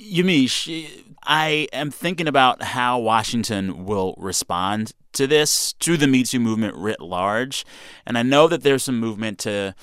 Yamiche, 0.01 1.03
I 1.23 1.67
am 1.71 1.91
thinking 1.91 2.27
about 2.27 2.63
how 2.63 2.97
Washington 2.99 3.85
will 3.85 4.15
respond 4.17 4.93
to 5.13 5.27
this, 5.27 5.73
to 5.73 5.95
the 5.95 6.07
Me 6.07 6.23
Too 6.23 6.39
movement 6.39 6.75
writ 6.75 6.99
large. 6.99 7.65
And 8.05 8.17
I 8.17 8.23
know 8.23 8.47
that 8.47 8.63
there's 8.63 8.83
some 8.83 8.99
movement 8.99 9.37
to 9.39 9.75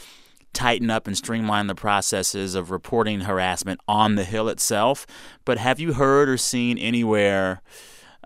tighten 0.52 0.90
up 0.90 1.06
and 1.06 1.16
streamline 1.16 1.68
the 1.68 1.74
processes 1.74 2.56
of 2.56 2.72
reporting 2.72 3.20
harassment 3.20 3.80
on 3.86 4.16
the 4.16 4.24
Hill 4.24 4.48
itself. 4.48 5.06
But 5.44 5.58
have 5.58 5.78
you 5.78 5.92
heard 5.92 6.28
or 6.28 6.36
seen 6.36 6.78
anywhere 6.78 7.62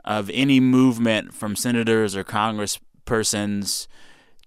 of 0.02 0.30
any 0.32 0.60
movement 0.60 1.34
from 1.34 1.56
senators 1.56 2.16
or 2.16 2.24
congresspersons 2.24 3.86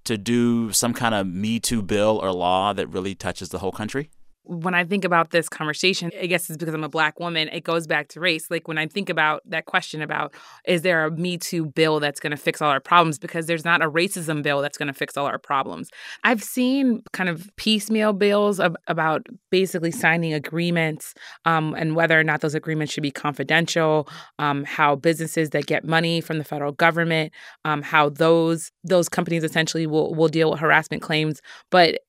to 0.05 0.17
do 0.17 0.71
some 0.71 0.93
kind 0.93 1.13
of 1.13 1.27
Me 1.27 1.59
Too 1.59 1.83
bill 1.83 2.19
or 2.23 2.31
law 2.31 2.73
that 2.73 2.87
really 2.87 3.13
touches 3.13 3.49
the 3.49 3.59
whole 3.59 3.71
country? 3.71 4.09
When 4.47 4.73
I 4.73 4.83
think 4.83 5.03
about 5.05 5.31
this 5.31 5.49
conversation, 5.49 6.11
I 6.19 6.27
guess 6.27 6.49
it's 6.49 6.57
because 6.57 6.73
I'm 6.73 6.83
a 6.83 6.89
black 6.89 7.19
woman, 7.19 7.49
it 7.49 7.63
goes 7.63 7.87
back 7.87 8.07
to 8.09 8.19
race. 8.19 8.49
Like 8.49 8.67
when 8.67 8.77
I 8.77 8.87
think 8.87 9.09
about 9.09 9.41
that 9.45 9.65
question 9.65 10.01
about 10.01 10.33
is 10.65 10.81
there 10.81 11.05
a 11.05 11.11
Me 11.11 11.37
Too 11.37 11.65
bill 11.65 11.99
that's 11.99 12.19
going 12.19 12.31
to 12.31 12.37
fix 12.37 12.61
all 12.61 12.69
our 12.69 12.79
problems? 12.79 13.17
Because 13.17 13.47
there's 13.47 13.65
not 13.65 13.81
a 13.81 13.89
racism 13.89 14.43
bill 14.43 14.61
that's 14.61 14.77
going 14.77 14.87
to 14.87 14.93
fix 14.93 15.17
all 15.17 15.25
our 15.25 15.37
problems. 15.39 15.89
I've 16.23 16.43
seen 16.43 17.03
kind 17.13 17.29
of 17.29 17.49
piecemeal 17.55 18.13
bills 18.13 18.59
of, 18.59 18.75
about 18.87 19.25
basically 19.49 19.91
signing 19.91 20.33
agreements 20.33 21.13
um, 21.45 21.73
and 21.75 21.95
whether 21.95 22.19
or 22.19 22.23
not 22.23 22.41
those 22.41 22.55
agreements 22.55 22.93
should 22.93 23.03
be 23.03 23.11
confidential, 23.11 24.07
um, 24.39 24.63
how 24.63 24.95
businesses 24.95 25.49
that 25.51 25.65
get 25.65 25.83
money 25.83 26.21
from 26.21 26.37
the 26.37 26.43
federal 26.43 26.71
government, 26.71 27.33
um, 27.63 27.81
how 27.81 28.09
those 28.09 28.71
those 28.83 29.09
companies 29.09 29.43
essentially 29.43 29.87
will 29.87 30.13
will 30.13 30.27
deal 30.27 30.51
with 30.51 30.59
harassment 30.59 31.01
claims. 31.01 31.41
But 31.71 31.99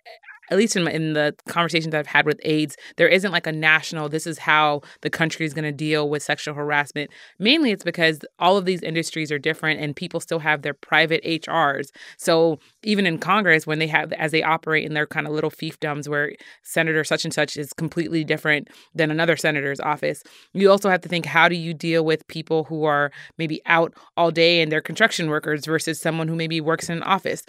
at 0.50 0.58
least 0.58 0.76
in, 0.76 0.86
in 0.88 1.12
the 1.12 1.34
conversations 1.48 1.94
I've 1.94 2.06
had 2.06 2.26
with 2.26 2.40
aides, 2.42 2.76
there 2.96 3.08
isn't 3.08 3.32
like 3.32 3.46
a 3.46 3.52
national, 3.52 4.08
this 4.08 4.26
is 4.26 4.38
how 4.38 4.82
the 5.02 5.10
country 5.10 5.46
is 5.46 5.54
going 5.54 5.64
to 5.64 5.72
deal 5.72 6.08
with 6.08 6.22
sexual 6.22 6.54
harassment. 6.54 7.10
Mainly 7.38 7.70
it's 7.70 7.84
because 7.84 8.20
all 8.38 8.56
of 8.56 8.64
these 8.64 8.82
industries 8.82 9.32
are 9.32 9.38
different 9.38 9.80
and 9.80 9.96
people 9.96 10.20
still 10.20 10.38
have 10.40 10.62
their 10.62 10.74
private 10.74 11.22
HRs. 11.24 11.90
So 12.16 12.58
even 12.82 13.06
in 13.06 13.18
Congress, 13.18 13.66
when 13.66 13.78
they 13.78 13.86
have, 13.88 14.12
as 14.12 14.32
they 14.32 14.42
operate 14.42 14.84
in 14.84 14.94
their 14.94 15.06
kind 15.06 15.26
of 15.26 15.32
little 15.32 15.50
fiefdoms 15.50 16.08
where 16.08 16.32
Senator 16.62 17.04
such 17.04 17.24
and 17.24 17.34
such 17.34 17.56
is 17.56 17.72
completely 17.72 18.24
different 18.24 18.68
than 18.94 19.10
another 19.10 19.36
senator's 19.36 19.80
office, 19.80 20.22
you 20.52 20.70
also 20.70 20.90
have 20.90 21.00
to 21.02 21.08
think 21.08 21.26
how 21.26 21.48
do 21.48 21.56
you 21.56 21.74
deal 21.74 22.04
with 22.04 22.26
people 22.28 22.64
who 22.64 22.84
are 22.84 23.10
maybe 23.38 23.60
out 23.66 23.94
all 24.16 24.30
day 24.30 24.60
and 24.60 24.70
they're 24.70 24.80
construction 24.80 25.28
workers 25.28 25.64
versus 25.66 26.00
someone 26.00 26.28
who 26.28 26.36
maybe 26.36 26.60
works 26.60 26.88
in 26.88 26.96
an 26.96 27.02
office 27.02 27.44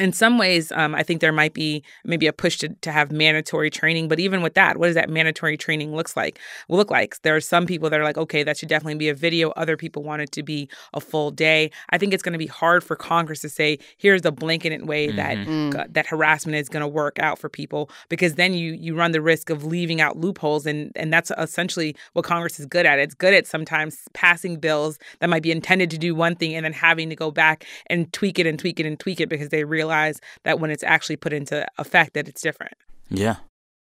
in 0.00 0.12
some 0.12 0.38
ways, 0.38 0.72
um, 0.72 0.94
I 0.94 1.02
think 1.02 1.20
there 1.20 1.32
might 1.32 1.54
be 1.54 1.82
maybe 2.04 2.26
a 2.26 2.32
push 2.32 2.58
to, 2.58 2.68
to 2.68 2.90
have 2.90 3.12
mandatory 3.12 3.70
training. 3.70 4.08
But 4.08 4.18
even 4.18 4.42
with 4.42 4.54
that, 4.54 4.78
what 4.78 4.86
does 4.86 4.94
that 4.94 5.10
mandatory 5.10 5.56
training 5.56 5.94
looks 5.94 6.16
like? 6.16 6.38
Will 6.68 6.76
look 6.76 6.90
like 6.90 7.20
there 7.22 7.36
are 7.36 7.40
some 7.40 7.66
people 7.66 7.90
that 7.90 8.00
are 8.00 8.04
like, 8.04 8.18
okay, 8.18 8.42
that 8.42 8.56
should 8.56 8.68
definitely 8.68 8.96
be 8.96 9.08
a 9.08 9.14
video. 9.14 9.50
Other 9.50 9.76
people 9.76 10.02
want 10.02 10.22
it 10.22 10.32
to 10.32 10.42
be 10.42 10.68
a 10.94 11.00
full 11.00 11.30
day. 11.30 11.70
I 11.90 11.98
think 11.98 12.14
it's 12.14 12.22
going 12.22 12.32
to 12.32 12.38
be 12.38 12.46
hard 12.46 12.82
for 12.82 12.96
Congress 12.96 13.40
to 13.40 13.48
say 13.48 13.78
here's 13.98 14.22
the 14.22 14.32
blanket 14.32 14.70
way 14.86 15.08
mm-hmm. 15.08 15.16
that 15.16 15.36
mm. 15.36 15.92
that 15.92 16.06
harassment 16.06 16.56
is 16.56 16.68
going 16.68 16.82
to 16.82 16.88
work 16.88 17.18
out 17.18 17.38
for 17.38 17.48
people 17.48 17.90
because 18.08 18.34
then 18.34 18.54
you 18.54 18.72
you 18.72 18.94
run 18.94 19.12
the 19.12 19.20
risk 19.20 19.50
of 19.50 19.64
leaving 19.64 20.00
out 20.00 20.16
loopholes 20.16 20.66
and 20.66 20.92
and 20.96 21.12
that's 21.12 21.30
essentially 21.38 21.94
what 22.12 22.24
Congress 22.24 22.58
is 22.60 22.66
good 22.66 22.86
at. 22.86 22.98
It's 22.98 23.14
good 23.14 23.34
at 23.34 23.46
sometimes 23.46 23.98
passing 24.12 24.56
bills 24.56 24.98
that 25.18 25.28
might 25.28 25.42
be 25.42 25.50
intended 25.50 25.90
to 25.90 25.98
do 25.98 26.14
one 26.14 26.36
thing 26.36 26.54
and 26.54 26.64
then 26.64 26.72
having 26.72 27.10
to 27.10 27.16
go 27.16 27.30
back 27.30 27.66
and 27.88 28.10
tweak 28.12 28.38
it 28.38 28.46
and 28.46 28.58
tweak 28.58 28.80
it 28.80 28.86
and 28.86 28.98
tweak 28.98 29.20
it 29.20 29.28
because 29.28 29.48
they 29.48 29.64
realize 29.64 29.89
realize 29.90 30.20
that 30.44 30.60
when 30.60 30.70
it's 30.70 30.82
actually 30.82 31.16
put 31.16 31.32
into 31.32 31.66
effect 31.78 32.14
that 32.14 32.28
it's 32.28 32.40
different. 32.40 32.74
Yeah. 33.08 33.36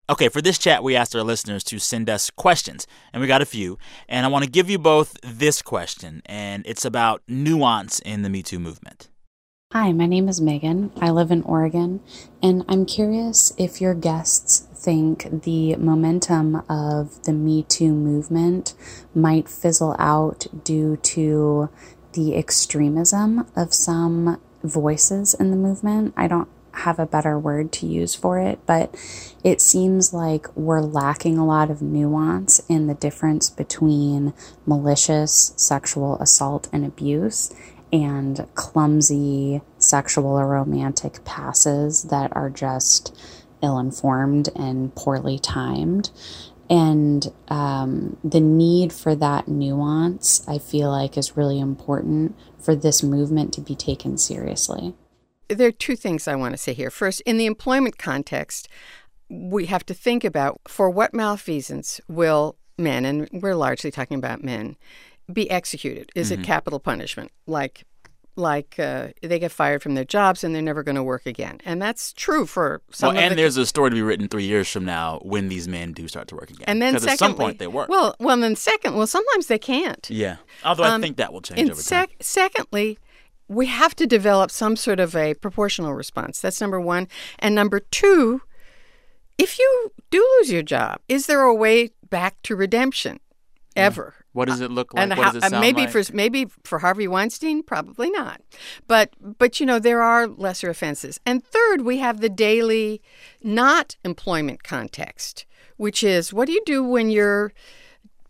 Okay, 0.10 0.30
for 0.30 0.42
this 0.42 0.58
chat, 0.58 0.84
we 0.84 0.96
asked 0.96 1.16
our 1.16 1.24
listeners 1.24 1.64
to 1.66 1.80
send 1.80 2.10
us 2.10 2.30
questions, 2.32 2.86
and 3.14 3.22
we 3.22 3.28
got 3.28 3.42
a 3.42 3.46
few. 3.46 3.78
And 4.10 4.26
I 4.26 4.30
want 4.30 4.44
to 4.44 4.50
give 4.50 4.70
you 4.70 4.78
both 4.78 5.16
this 5.24 5.62
question, 5.62 6.22
and 6.26 6.66
it's 6.66 6.84
about 6.84 7.22
nuance 7.28 8.00
in 8.00 8.24
the 8.24 8.30
Me 8.30 8.44
Too 8.44 8.60
movement. 8.60 9.10
Hi, 9.72 9.94
my 9.94 10.06
name 10.06 10.28
is 10.28 10.42
Megan. 10.42 10.92
I 11.00 11.12
live 11.12 11.32
in 11.32 11.44
Oregon, 11.44 12.02
and 12.44 12.66
I'm 12.68 12.86
curious 12.86 13.54
if 13.58 13.80
your 13.80 13.94
guests 13.94 14.68
think 14.76 15.44
the 15.44 15.78
momentum 15.78 16.64
of 16.68 17.24
the 17.24 17.32
Me 17.32 17.64
Too 17.64 17.94
movement 17.94 18.74
might 19.16 19.48
fizzle 19.48 19.96
out 19.98 20.48
due 20.66 20.98
to 20.98 21.70
the 22.12 22.36
extremism 22.36 23.48
of 23.56 23.74
some 23.74 24.42
voices 24.64 25.34
in 25.34 25.52
the 25.52 25.58
movement. 25.58 26.14
I 26.18 26.28
don't 26.28 26.50
have 26.74 27.00
a 27.00 27.06
better 27.06 27.38
word 27.38 27.72
to 27.74 27.86
use 27.86 28.16
for 28.16 28.40
it, 28.40 28.60
but 28.66 28.96
it 29.44 29.62
seems 29.62 30.14
like 30.14 30.48
we're 30.56 30.82
lacking 30.82 31.38
a 31.38 31.46
lot 31.46 31.70
of 31.70 31.82
nuance 31.82 32.60
in 32.70 32.88
the 32.88 32.94
difference 32.94 33.50
between 33.50 34.34
malicious 34.66 35.54
sexual 35.58 36.18
assault 36.20 36.70
and 36.72 36.86
abuse 36.86 37.54
and 37.92 38.48
clumsy 38.56 39.62
sexual 39.78 40.28
or 40.28 40.48
romantic 40.48 41.24
passes 41.26 42.04
that 42.04 42.34
are 42.36 42.50
just 42.50 43.16
ill 43.62 43.78
informed 43.78 44.50
and 44.56 44.96
poorly 44.96 45.38
timed. 45.38 46.10
And 46.70 47.28
um, 47.50 48.16
the 48.24 48.40
need 48.40 48.94
for 48.94 49.14
that 49.16 49.50
nuance, 49.50 50.48
I 50.48 50.58
feel 50.58 50.90
like, 50.90 51.18
is 51.18 51.36
really 51.36 51.60
important 51.60 52.34
for 52.64 52.76
this 52.76 53.04
movement 53.04 53.54
to 53.54 53.62
be 53.62 53.76
taken 53.76 54.18
seriously. 54.18 54.94
There 55.50 55.68
are 55.68 55.72
two 55.74 55.96
things 55.96 56.28
I 56.28 56.36
want 56.36 56.54
to 56.54 56.58
say 56.58 56.74
here. 56.74 56.90
First, 56.90 57.22
in 57.22 57.38
the 57.38 57.46
employment 57.46 57.98
context, 57.98 58.70
we 59.30 59.66
have 59.66 59.86
to 59.88 59.94
think 59.94 60.24
about 60.24 60.62
for 60.68 60.90
what 60.90 61.14
malfeasance 61.14 62.00
will 62.08 62.56
men, 62.78 63.06
and 63.06 63.30
we're 63.32 63.56
largely 63.56 63.92
talking 63.92 64.18
about 64.18 64.44
men, 64.44 64.76
be 65.32 65.50
executed? 65.50 66.12
Is 66.16 66.32
mm-hmm. 66.32 66.42
it 66.42 66.46
capital 66.46 66.80
punishment 66.80 67.32
like 67.46 67.86
like 68.36 68.80
uh, 68.80 69.10
they 69.22 69.40
get 69.40 69.52
fired 69.52 69.84
from 69.84 69.96
their 69.96 70.06
jobs 70.06 70.44
and 70.44 70.56
they're 70.56 70.62
never 70.62 70.84
going 70.84 70.96
to 70.96 71.04
work 71.04 71.26
again. 71.26 71.60
And 71.66 71.82
that's 71.82 72.14
true 72.14 72.46
for 72.46 72.82
some. 72.92 73.14
Well, 73.14 73.24
and 73.24 73.32
the, 73.32 73.36
there's 73.36 73.58
a 73.58 73.66
story 73.66 73.90
to 73.90 73.96
be 73.96 74.02
written 74.02 74.28
three 74.28 74.46
years 74.46 74.70
from 74.70 74.86
now 74.86 75.20
when 75.24 75.50
these 75.50 75.68
men 75.68 75.94
do 75.94 76.08
start 76.08 76.28
to 76.30 76.36
work 76.36 76.50
again. 76.50 76.66
And 76.68 76.82
then 76.82 76.94
secondly, 76.94 77.12
at 77.12 77.20
some 77.20 77.36
point 77.36 77.60
they 77.60 77.68
work. 77.68 77.90
Well, 77.90 78.16
well, 78.20 78.38
then 78.38 78.56
second, 78.56 78.96
well, 78.96 79.08
sometimes 79.08 79.48
they 79.48 79.60
can't. 79.60 80.10
Yeah, 80.10 80.38
although 80.64 80.84
um, 80.84 81.02
I 81.02 81.04
think 81.04 81.18
that 81.18 81.34
will 81.34 81.42
change 81.42 81.70
over 81.70 81.82
sec- 81.82 82.10
time. 82.10 82.18
Secondly. 82.22 82.98
We 83.48 83.66
have 83.66 83.98
to 83.98 84.08
develop 84.08 84.50
some 84.50 84.78
sort 84.78 85.02
of 85.02 85.14
a 85.14 85.34
proportional 85.34 85.94
response. 85.94 86.40
That's 86.40 86.62
number 86.62 86.80
one. 86.80 87.10
And 87.38 87.54
number 87.54 87.82
two, 87.82 88.44
if 89.38 89.60
you 89.60 89.92
do 90.10 90.26
lose 90.40 90.50
your 90.50 90.62
job, 90.62 91.02
is 91.10 91.26
there 91.26 91.42
a 91.42 91.54
way 91.54 91.90
back 92.10 92.42
to 92.44 92.56
redemption 92.56 93.20
ever? 93.76 94.16
What 94.34 94.48
does 94.48 94.62
it 94.62 94.72
look 94.72 94.94
like? 94.94 95.02
And 95.02 95.10
what 95.12 95.18
how, 95.18 95.32
does 95.32 95.36
it 95.36 95.44
uh, 95.44 95.50
sound 95.50 95.62
maybe 95.62 95.82
like? 95.82 95.90
for 95.92 96.04
maybe 96.14 96.48
for 96.64 96.80
Harvey 96.80 97.08
Weinstein, 97.08 97.64
probably 97.64 98.10
not. 98.10 98.42
But 98.88 99.14
but 99.20 99.60
you 99.60 99.66
know 99.66 99.80
there 99.80 100.02
are 100.02 100.28
lesser 100.28 100.70
offenses. 100.70 101.20
And 101.26 101.44
third, 101.44 101.82
we 101.82 101.98
have 101.98 102.22
the 102.22 102.30
daily, 102.30 103.02
not 103.44 103.98
employment 104.06 104.64
context, 104.64 105.46
which 105.78 106.04
is 106.04 106.34
what 106.34 106.46
do 106.46 106.54
you 106.54 106.62
do 106.66 106.84
when 106.84 107.10
you're 107.10 107.52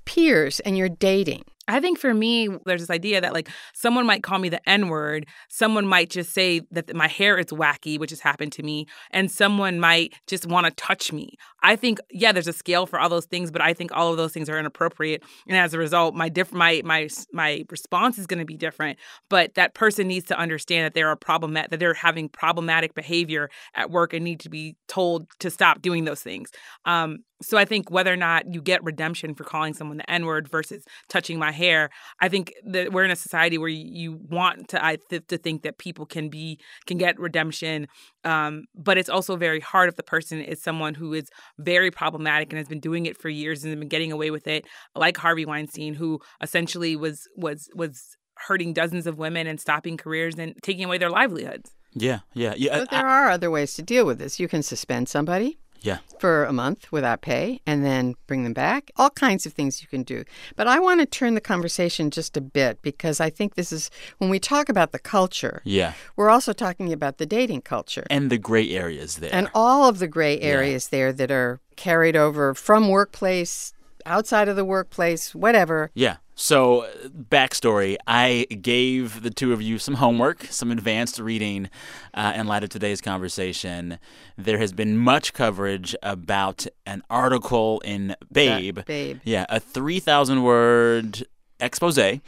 peers 0.05 0.59
and 0.61 0.77
you're 0.77 0.89
dating? 0.89 1.43
I 1.67 1.79
think 1.79 1.99
for 1.99 2.13
me, 2.13 2.49
there's 2.65 2.81
this 2.81 2.89
idea 2.89 3.21
that 3.21 3.33
like 3.33 3.47
someone 3.73 4.05
might 4.05 4.23
call 4.23 4.39
me 4.39 4.49
the 4.49 4.67
N 4.67 4.89
word, 4.89 5.27
someone 5.47 5.85
might 5.85 6.09
just 6.09 6.33
say 6.33 6.61
that 6.71 6.93
my 6.95 7.07
hair 7.07 7.37
is 7.37 7.47
wacky, 7.47 7.99
which 7.99 8.09
has 8.09 8.19
happened 8.19 8.51
to 8.53 8.63
me, 8.63 8.87
and 9.11 9.31
someone 9.31 9.79
might 9.79 10.13
just 10.27 10.45
want 10.45 10.65
to 10.65 10.71
touch 10.71 11.13
me. 11.13 11.35
I 11.63 11.75
think 11.75 11.99
yeah, 12.09 12.31
there's 12.31 12.47
a 12.47 12.53
scale 12.53 12.85
for 12.85 12.99
all 12.99 13.09
those 13.09 13.25
things, 13.25 13.51
but 13.51 13.61
I 13.61 13.73
think 13.73 13.91
all 13.93 14.11
of 14.11 14.17
those 14.17 14.33
things 14.33 14.49
are 14.49 14.59
inappropriate, 14.59 15.23
and 15.47 15.57
as 15.57 15.73
a 15.73 15.77
result, 15.77 16.15
my 16.15 16.29
diff- 16.29 16.53
my 16.53 16.81
my 16.83 17.09
my 17.31 17.63
response 17.69 18.17
is 18.17 18.27
going 18.27 18.39
to 18.39 18.45
be 18.45 18.57
different. 18.57 18.97
But 19.29 19.53
that 19.55 19.73
person 19.73 20.07
needs 20.07 20.25
to 20.27 20.37
understand 20.37 20.85
that 20.85 20.93
they're 20.93 21.11
a 21.11 21.17
problem 21.17 21.53
that 21.53 21.69
they're 21.71 21.93
having 21.93 22.29
problematic 22.29 22.95
behavior 22.95 23.49
at 23.75 23.91
work 23.91 24.13
and 24.13 24.23
need 24.23 24.39
to 24.41 24.49
be 24.49 24.75
told 24.87 25.27
to 25.39 25.49
stop 25.49 25.81
doing 25.81 26.05
those 26.05 26.21
things. 26.21 26.51
Um, 26.85 27.19
so 27.41 27.57
I 27.57 27.65
think 27.65 27.89
whether 27.89 28.13
or 28.13 28.17
not 28.17 28.53
you 28.53 28.61
get 28.61 28.83
redemption 28.83 29.33
for 29.33 29.43
calling 29.43 29.73
someone 29.73 29.97
the 29.97 30.09
N 30.09 30.25
word 30.25 30.47
versus 30.47 30.83
touching 31.09 31.39
my 31.39 31.51
hair, 31.51 31.89
I 32.19 32.29
think 32.29 32.53
that 32.65 32.91
we're 32.91 33.03
in 33.03 33.11
a 33.11 33.15
society 33.15 33.57
where 33.57 33.69
you 33.69 34.19
want 34.29 34.69
to 34.69 34.83
I 34.83 34.97
th- 35.09 35.27
to 35.27 35.37
think 35.37 35.63
that 35.63 35.77
people 35.77 36.05
can 36.05 36.29
be 36.29 36.59
can 36.85 36.97
get 36.97 37.19
redemption, 37.19 37.87
um, 38.23 38.65
but 38.75 38.97
it's 38.97 39.09
also 39.09 39.35
very 39.35 39.59
hard 39.59 39.89
if 39.89 39.95
the 39.95 40.03
person 40.03 40.41
is 40.41 40.61
someone 40.61 40.93
who 40.93 41.13
is 41.13 41.29
very 41.59 41.91
problematic 41.91 42.51
and 42.51 42.57
has 42.57 42.67
been 42.67 42.79
doing 42.79 43.05
it 43.05 43.17
for 43.17 43.29
years 43.29 43.63
and 43.63 43.71
has 43.71 43.79
been 43.79 43.87
getting 43.87 44.11
away 44.11 44.31
with 44.31 44.47
it, 44.47 44.65
like 44.95 45.17
Harvey 45.17 45.45
Weinstein, 45.45 45.93
who 45.93 46.19
essentially 46.41 46.95
was 46.95 47.27
was 47.35 47.69
was 47.75 48.17
hurting 48.47 48.73
dozens 48.73 49.07
of 49.07 49.17
women 49.17 49.47
and 49.47 49.59
stopping 49.59 49.97
careers 49.97 50.35
and 50.35 50.55
taking 50.63 50.85
away 50.85 50.97
their 50.97 51.09
livelihoods. 51.09 51.71
Yeah, 51.93 52.19
yeah, 52.33 52.53
yeah. 52.55 52.79
But 52.79 52.89
there 52.89 53.07
I, 53.07 53.25
are 53.25 53.29
other 53.29 53.51
ways 53.51 53.73
to 53.75 53.81
deal 53.81 54.05
with 54.05 54.19
this. 54.19 54.39
You 54.39 54.47
can 54.47 54.63
suspend 54.63 55.09
somebody. 55.09 55.59
Yeah. 55.81 55.97
For 56.19 56.45
a 56.45 56.53
month 56.53 56.91
without 56.91 57.21
pay 57.21 57.61
and 57.65 57.83
then 57.83 58.15
bring 58.27 58.43
them 58.43 58.53
back. 58.53 58.91
All 58.97 59.09
kinds 59.09 59.45
of 59.45 59.53
things 59.53 59.81
you 59.81 59.87
can 59.87 60.03
do. 60.03 60.23
But 60.55 60.67
I 60.67 60.79
want 60.79 60.99
to 61.01 61.05
turn 61.05 61.33
the 61.33 61.41
conversation 61.41 62.11
just 62.11 62.37
a 62.37 62.41
bit 62.41 62.81
because 62.81 63.19
I 63.19 63.29
think 63.29 63.55
this 63.55 63.71
is 63.71 63.89
when 64.19 64.29
we 64.29 64.39
talk 64.39 64.69
about 64.69 64.91
the 64.91 64.99
culture. 64.99 65.61
Yeah. 65.63 65.93
We're 66.15 66.29
also 66.29 66.53
talking 66.53 66.93
about 66.93 67.17
the 67.17 67.25
dating 67.25 67.61
culture. 67.61 68.05
And 68.09 68.29
the 68.29 68.37
gray 68.37 68.69
areas 68.69 69.17
there. 69.17 69.33
And 69.33 69.49
all 69.53 69.89
of 69.89 69.99
the 69.99 70.07
gray 70.07 70.39
areas 70.39 70.89
yeah. 70.91 70.97
there 70.97 71.13
that 71.13 71.31
are 71.31 71.59
carried 71.75 72.15
over 72.15 72.53
from 72.53 72.89
workplace, 72.89 73.73
outside 74.05 74.47
of 74.47 74.55
the 74.55 74.65
workplace, 74.65 75.33
whatever. 75.33 75.91
Yeah. 75.93 76.17
So, 76.41 76.89
backstory 77.29 77.97
I 78.07 78.47
gave 78.49 79.21
the 79.21 79.29
two 79.29 79.53
of 79.53 79.61
you 79.61 79.77
some 79.77 79.93
homework, 79.93 80.45
some 80.45 80.71
advanced 80.71 81.19
reading 81.19 81.69
uh, 82.15 82.33
in 82.35 82.47
light 82.47 82.63
of 82.63 82.69
today's 82.69 82.99
conversation. 82.99 83.99
There 84.39 84.57
has 84.57 84.73
been 84.73 84.97
much 84.97 85.33
coverage 85.33 85.95
about 86.01 86.65
an 86.87 87.03
article 87.11 87.79
in 87.85 88.15
Babe. 88.31 88.77
That 88.77 88.87
babe. 88.87 89.19
Yeah, 89.23 89.45
a 89.49 89.59
3,000 89.59 90.41
word 90.41 91.27
expose, 91.59 91.99
uh, 91.99 92.19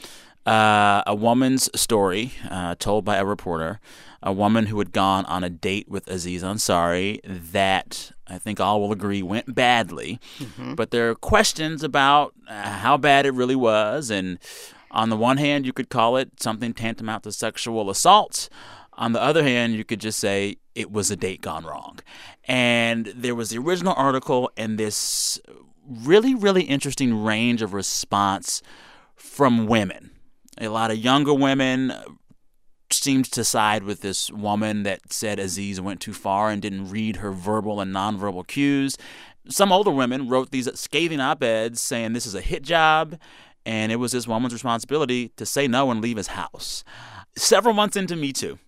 a 1.07 1.15
woman's 1.15 1.67
story 1.73 2.33
uh, 2.51 2.75
told 2.77 3.05
by 3.05 3.17
a 3.17 3.25
reporter 3.25 3.79
a 4.23 4.31
woman 4.31 4.67
who 4.67 4.79
had 4.79 4.93
gone 4.93 5.25
on 5.25 5.43
a 5.43 5.49
date 5.49 5.89
with 5.89 6.07
Aziz 6.07 6.43
Ansari 6.43 7.19
that 7.25 8.11
I 8.25 8.37
think 8.37 8.59
all 8.59 8.81
will 8.81 8.93
agree 8.93 9.21
went 9.21 9.53
badly. 9.53 10.19
Mm-hmm. 10.39 10.75
But 10.75 10.91
there 10.91 11.09
are 11.09 11.15
questions 11.15 11.83
about 11.83 12.33
uh, 12.47 12.53
how 12.53 12.95
bad 12.97 13.25
it 13.25 13.33
really 13.33 13.55
was. 13.55 14.09
And 14.09 14.39
on 14.91 15.09
the 15.09 15.17
one 15.17 15.37
hand, 15.37 15.65
you 15.65 15.73
could 15.73 15.89
call 15.89 16.15
it 16.15 16.41
something 16.41 16.73
tantamount 16.73 17.23
to 17.23 17.33
sexual 17.33 17.89
assault. 17.89 18.47
On 18.93 19.11
the 19.11 19.21
other 19.21 19.43
hand, 19.43 19.73
you 19.73 19.83
could 19.83 19.99
just 19.99 20.19
say 20.19 20.57
it 20.73 20.89
was 20.89 21.11
a 21.11 21.17
date 21.17 21.41
gone 21.41 21.65
wrong. 21.65 21.99
And 22.45 23.07
there 23.07 23.35
was 23.35 23.49
the 23.49 23.57
original 23.57 23.93
article 23.97 24.49
and 24.55 24.77
this 24.77 25.39
really, 25.85 26.33
really 26.33 26.63
interesting 26.63 27.23
range 27.23 27.61
of 27.61 27.73
response 27.73 28.61
from 29.15 29.67
women. 29.67 30.11
A 30.61 30.69
lot 30.69 30.91
of 30.91 30.97
younger 30.97 31.33
women 31.33 31.93
seemed 33.01 33.25
to 33.31 33.43
side 33.43 33.83
with 33.83 34.01
this 34.01 34.29
woman 34.31 34.83
that 34.83 35.11
said 35.11 35.39
Aziz 35.39 35.79
went 35.79 36.01
too 36.01 36.13
far 36.13 36.49
and 36.49 36.61
didn't 36.61 36.89
read 36.89 37.17
her 37.17 37.31
verbal 37.31 37.79
and 37.79 37.93
nonverbal 37.93 38.45
cues. 38.45 38.97
Some 39.49 39.71
older 39.71 39.91
women 39.91 40.29
wrote 40.29 40.51
these 40.51 40.69
scathing 40.79 41.19
op 41.19 41.43
eds 41.43 41.81
saying 41.81 42.13
this 42.13 42.25
is 42.25 42.35
a 42.35 42.41
hit 42.41 42.63
job 42.63 43.17
and 43.65 43.91
it 43.91 43.97
was 43.97 44.11
this 44.11 44.27
woman's 44.27 44.53
responsibility 44.53 45.29
to 45.37 45.45
say 45.45 45.67
no 45.67 45.91
and 45.91 46.01
leave 46.01 46.17
his 46.17 46.27
house. 46.27 46.83
Several 47.35 47.73
months 47.73 47.95
into 47.95 48.15
Me 48.15 48.31
Too, 48.31 48.59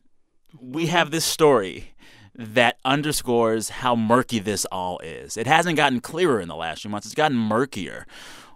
we 0.59 0.87
have 0.87 1.11
this 1.11 1.25
story 1.25 1.95
that 2.33 2.77
underscores 2.83 3.69
how 3.69 3.95
murky 3.95 4.39
this 4.39 4.65
all 4.65 4.99
is. 4.99 5.37
It 5.37 5.47
hasn't 5.47 5.77
gotten 5.77 6.01
clearer 6.01 6.39
in 6.39 6.47
the 6.47 6.55
last 6.55 6.81
few 6.81 6.91
months, 6.91 7.07
it's 7.07 7.15
gotten 7.15 7.37
murkier. 7.37 8.05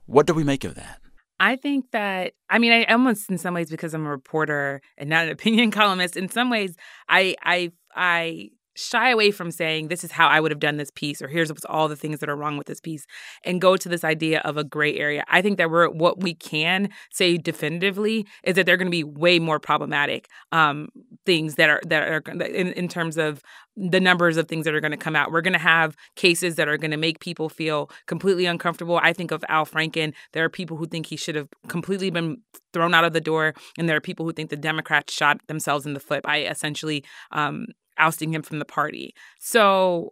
What 0.06 0.26
do 0.26 0.34
we 0.34 0.44
make 0.44 0.64
of 0.64 0.76
that? 0.76 1.00
I 1.40 1.56
think 1.56 1.92
that 1.92 2.34
I 2.50 2.60
mean 2.60 2.72
I 2.72 2.84
almost 2.86 3.30
in 3.30 3.38
some 3.38 3.54
ways 3.54 3.70
because 3.70 3.94
I'm 3.94 4.06
a 4.06 4.10
reporter 4.10 4.82
and 4.98 5.10
not 5.10 5.26
an 5.26 5.32
opinion 5.32 5.72
columnist. 5.72 6.18
In 6.18 6.30
some 6.30 6.50
ways, 6.50 6.76
I 7.08 7.36
I 7.44 7.72
I 7.96 8.50
shy 8.80 9.10
away 9.10 9.32
from 9.32 9.52
saying 9.52 9.88
this 9.88 10.04
is 10.04 10.12
how 10.12 10.28
I 10.28 10.40
would 10.40 10.52
have 10.52 10.60
done 10.60 10.78
this 10.78 10.92
piece 10.92 11.22
or 11.22 11.28
here's 11.28 11.52
all 11.66 11.88
the 11.88 11.96
things 11.96 12.20
that 12.20 12.30
are 12.30 12.36
wrong 12.36 12.58
with 12.58 12.68
this 12.68 12.80
piece 12.80 13.06
and 13.44 13.62
go 13.62 13.76
to 13.76 13.90
this 13.90 14.04
idea 14.04 14.40
of 14.42 14.58
a 14.58 14.64
gray 14.64 14.98
area. 14.98 15.24
I 15.28 15.42
think 15.42 15.58
that 15.58 15.70
we're 15.70 15.90
what 15.90 16.22
we 16.22 16.34
can 16.34 16.90
say 17.12 17.38
definitively 17.38 18.26
is 18.44 18.56
that 18.56 18.66
they're 18.66 18.78
going 18.78 18.88
to 18.88 18.92
be 18.92 19.04
way 19.04 19.40
more 19.40 19.60
problematic 19.60 20.28
um, 20.52 20.90
things 21.26 21.56
that 21.56 21.70
are 21.70 21.82
that 21.88 22.08
are 22.08 22.24
in, 22.46 22.74
in 22.74 22.88
terms 22.88 23.18
of 23.18 23.42
the 23.76 24.00
numbers 24.00 24.36
of 24.38 24.48
things 24.48 24.66
that 24.66 24.76
are 24.76 24.82
going 24.82 24.92
to 24.92 24.98
come 24.98 25.16
out. 25.16 25.32
We're 25.32 25.42
going 25.42 25.54
to 25.54 25.60
have 25.60 25.96
cases 26.16 26.56
that 26.56 26.68
are 26.68 26.78
going 26.78 26.92
to 26.92 26.98
make 26.98 27.20
people 27.20 27.48
feel 27.48 27.90
completely 28.08 28.46
uncomfortable. 28.46 29.00
I 29.02 29.14
think 29.14 29.32
of 29.32 29.44
Al 29.48 29.66
Franken. 29.66 30.14
There 30.34 30.44
are 30.44 30.50
people 30.50 30.76
who 30.78 30.86
think 30.86 31.06
he 31.06 31.16
should 31.16 31.36
have 31.36 31.48
completely 31.68 32.10
been 32.10 32.42
thrown 32.74 32.94
out 32.94 33.06
of 33.06 33.14
the 33.14 33.22
door, 33.22 33.54
and 33.78 33.88
there 33.88 33.96
are 33.96 34.02
people 34.02 34.26
who 34.26 34.34
think 34.34 34.50
the 34.50 34.58
Democrats 34.58 35.14
shot 35.14 35.40
themselves 35.48 35.86
in 35.86 35.94
the 35.94 36.00
foot 36.00 36.24
by 36.24 36.42
essentially 36.42 37.04
um, 37.32 37.68
ousting 38.00 38.34
him 38.34 38.42
from 38.42 38.60
the 38.60 38.66
party. 38.66 39.14
So 39.40 40.12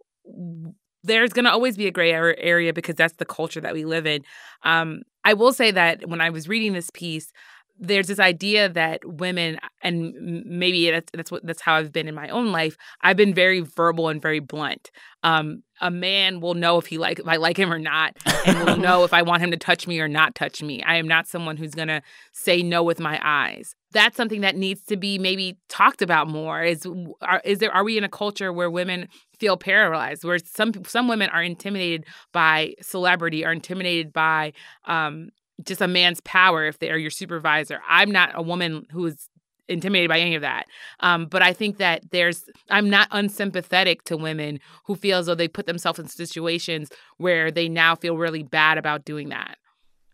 there's 1.04 1.34
going 1.34 1.46
to 1.46 1.52
always 1.52 1.78
be 1.78 1.88
a 1.88 1.92
gray 1.92 2.12
area 2.12 2.74
because 2.74 2.96
that's 2.96 3.16
the 3.16 3.26
culture 3.26 3.62
that 3.62 3.74
we 3.74 3.86
live 3.86 4.06
in. 4.06 4.24
Um, 4.64 5.04
I 5.24 5.34
will 5.34 5.54
say 5.54 5.72
that 5.72 6.08
when 6.08 6.22
I 6.22 6.30
was 6.30 6.48
reading 6.48 6.74
this 6.74 6.90
piece, 6.94 7.32
there's 7.80 8.08
this 8.08 8.20
idea 8.20 8.70
that 8.70 9.06
women 9.06 9.60
and 9.82 10.14
maybe 10.46 10.90
that's 10.90 11.12
that's 11.14 11.32
what 11.32 11.46
that's 11.46 11.62
how 11.62 11.76
I've 11.76 11.92
been 11.92 12.08
in 12.08 12.16
my 12.16 12.30
own 12.30 12.52
life. 12.52 12.78
I've 13.02 13.18
been 13.18 13.34
very 13.34 13.62
verbal 13.62 14.10
and 14.10 14.22
very 14.22 14.40
blunt. 14.40 14.92
Um, 15.24 15.64
a 15.82 15.92
man 15.92 16.40
will 16.40 16.56
know 16.56 16.78
if 16.78 16.88
he 16.88 16.98
like 16.98 17.20
if 17.20 17.28
I 17.28 17.36
like 17.36 17.58
him 17.58 17.72
or 17.72 17.80
not, 17.80 18.18
and 18.46 18.66
will 18.66 18.78
know 18.88 19.04
if 19.04 19.14
I 19.14 19.22
want 19.22 19.44
him 19.44 19.52
to 19.52 19.58
touch 19.58 19.88
me 19.88 20.00
or 20.00 20.08
not 20.08 20.36
touch 20.36 20.64
me. 20.64 20.82
I 20.84 20.96
am 20.96 21.08
not 21.08 21.28
someone 21.28 21.58
who's 21.58 21.76
gonna 21.76 22.02
say 22.34 22.64
no 22.64 22.84
with 22.84 23.00
my 23.00 23.20
eyes. 23.24 23.76
That's 23.92 24.18
something 24.18 24.42
that 24.42 24.56
needs 24.56 24.82
to 24.86 24.98
be 24.98 25.20
maybe 25.20 25.58
talked 25.70 26.02
about 26.02 26.28
more. 26.28 26.64
Is 26.64 26.88
are, 27.22 27.42
is 27.46 27.60
there 27.60 27.72
are 27.72 27.84
we 27.84 27.98
in 27.98 28.04
a 28.04 28.10
culture 28.10 28.52
where 28.52 28.72
women 28.72 29.08
feel 29.40 29.58
paralyzed, 29.58 30.24
where 30.24 30.40
some 30.40 30.74
some 30.86 31.08
women 31.08 31.30
are 31.30 31.44
intimidated 31.44 32.06
by 32.34 32.74
celebrity, 32.82 33.46
are 33.46 33.54
intimidated 33.54 34.12
by 34.12 34.54
um, 34.86 35.30
just 35.64 35.82
a 35.82 35.88
man's 35.88 36.22
power 36.22 36.66
if 36.66 36.80
they 36.80 36.90
are 36.92 36.98
your 36.98 37.12
supervisor. 37.12 37.82
I'm 37.88 38.12
not 38.12 38.32
a 38.34 38.42
woman 38.42 38.86
who 38.92 39.06
is 39.08 39.30
intimidated 39.68 40.10
by 40.10 40.20
any 40.20 40.36
of 40.36 40.42
that. 40.42 40.68
Um, 41.02 41.26
but 41.26 41.42
I 41.42 41.54
think 41.54 41.78
that 41.78 42.12
there's 42.12 42.44
I'm 42.70 42.90
not 42.90 43.08
unsympathetic 43.12 44.04
to 44.04 44.18
women 44.18 44.60
who 44.86 44.96
feel 44.96 45.20
as 45.20 45.26
though 45.26 45.36
they 45.36 45.48
put 45.48 45.66
themselves 45.66 46.00
in 46.00 46.08
situations 46.08 46.90
where 47.18 47.52
they 47.52 47.68
now 47.68 47.96
feel 47.96 48.18
really 48.18 48.44
bad 48.44 48.78
about 48.78 49.06
doing 49.06 49.30
that. 49.30 49.58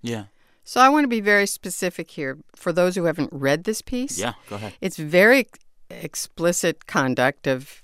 Yeah. 0.02 0.26
So 0.64 0.80
I 0.80 0.90
want 0.90 1.04
to 1.04 1.10
be 1.10 1.20
very 1.20 1.46
specific 1.46 2.10
here 2.10 2.38
for 2.56 2.72
those 2.72 2.96
who 2.96 3.04
haven't 3.04 3.30
read 3.34 3.66
this 3.66 3.82
piece. 3.82 4.18
Yeah, 4.18 4.34
go 4.50 4.56
ahead. 4.56 4.74
It's 4.80 4.98
very 4.98 5.48
explicit 5.90 6.88
conduct 6.88 7.48
of 7.48 7.83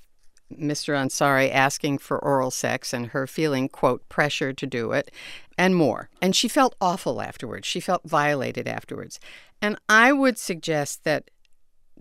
Mr. 0.54 0.96
Ansari 0.96 1.54
asking 1.54 2.00
for 2.00 2.18
oral 2.18 2.52
sex 2.52 2.94
and 2.94 3.08
her 3.08 3.28
feeling, 3.28 3.70
quote, 3.70 4.08
pressure 4.10 4.54
to 4.54 4.66
do 4.66 4.92
it, 4.92 5.12
and 5.58 5.76
more. 5.76 6.10
And 6.22 6.36
she 6.36 6.48
felt 6.48 6.76
awful 6.82 7.22
afterwards. 7.22 7.68
She 7.68 7.80
felt 7.80 8.08
violated 8.08 8.68
afterwards. 8.68 9.20
And 9.62 9.78
I 9.88 10.12
would 10.12 10.38
suggest 10.38 11.04
that 11.04 11.30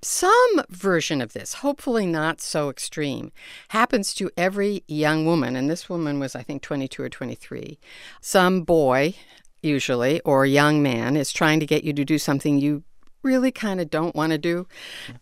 some 0.02 0.62
version 0.68 1.20
of 1.20 1.32
this, 1.32 1.54
hopefully 1.54 2.06
not 2.06 2.40
so 2.40 2.70
extreme, 2.70 3.32
happens 3.68 4.14
to 4.14 4.30
every 4.36 4.84
young 4.86 5.26
woman. 5.26 5.56
And 5.56 5.68
this 5.68 5.88
woman 5.88 6.20
was, 6.20 6.36
I 6.36 6.42
think, 6.42 6.62
22 6.62 7.02
or 7.02 7.08
23. 7.08 7.78
Some 8.20 8.62
boy, 8.62 9.14
usually, 9.62 10.20
or 10.20 10.46
young 10.46 10.82
man 10.82 11.16
is 11.16 11.32
trying 11.32 11.60
to 11.60 11.66
get 11.66 11.84
you 11.84 11.92
to 11.92 12.04
do 12.04 12.18
something 12.18 12.58
you 12.58 12.84
really 13.22 13.50
kind 13.50 13.80
of 13.80 13.90
don't 13.90 14.14
want 14.14 14.32
to 14.32 14.38
do. 14.38 14.66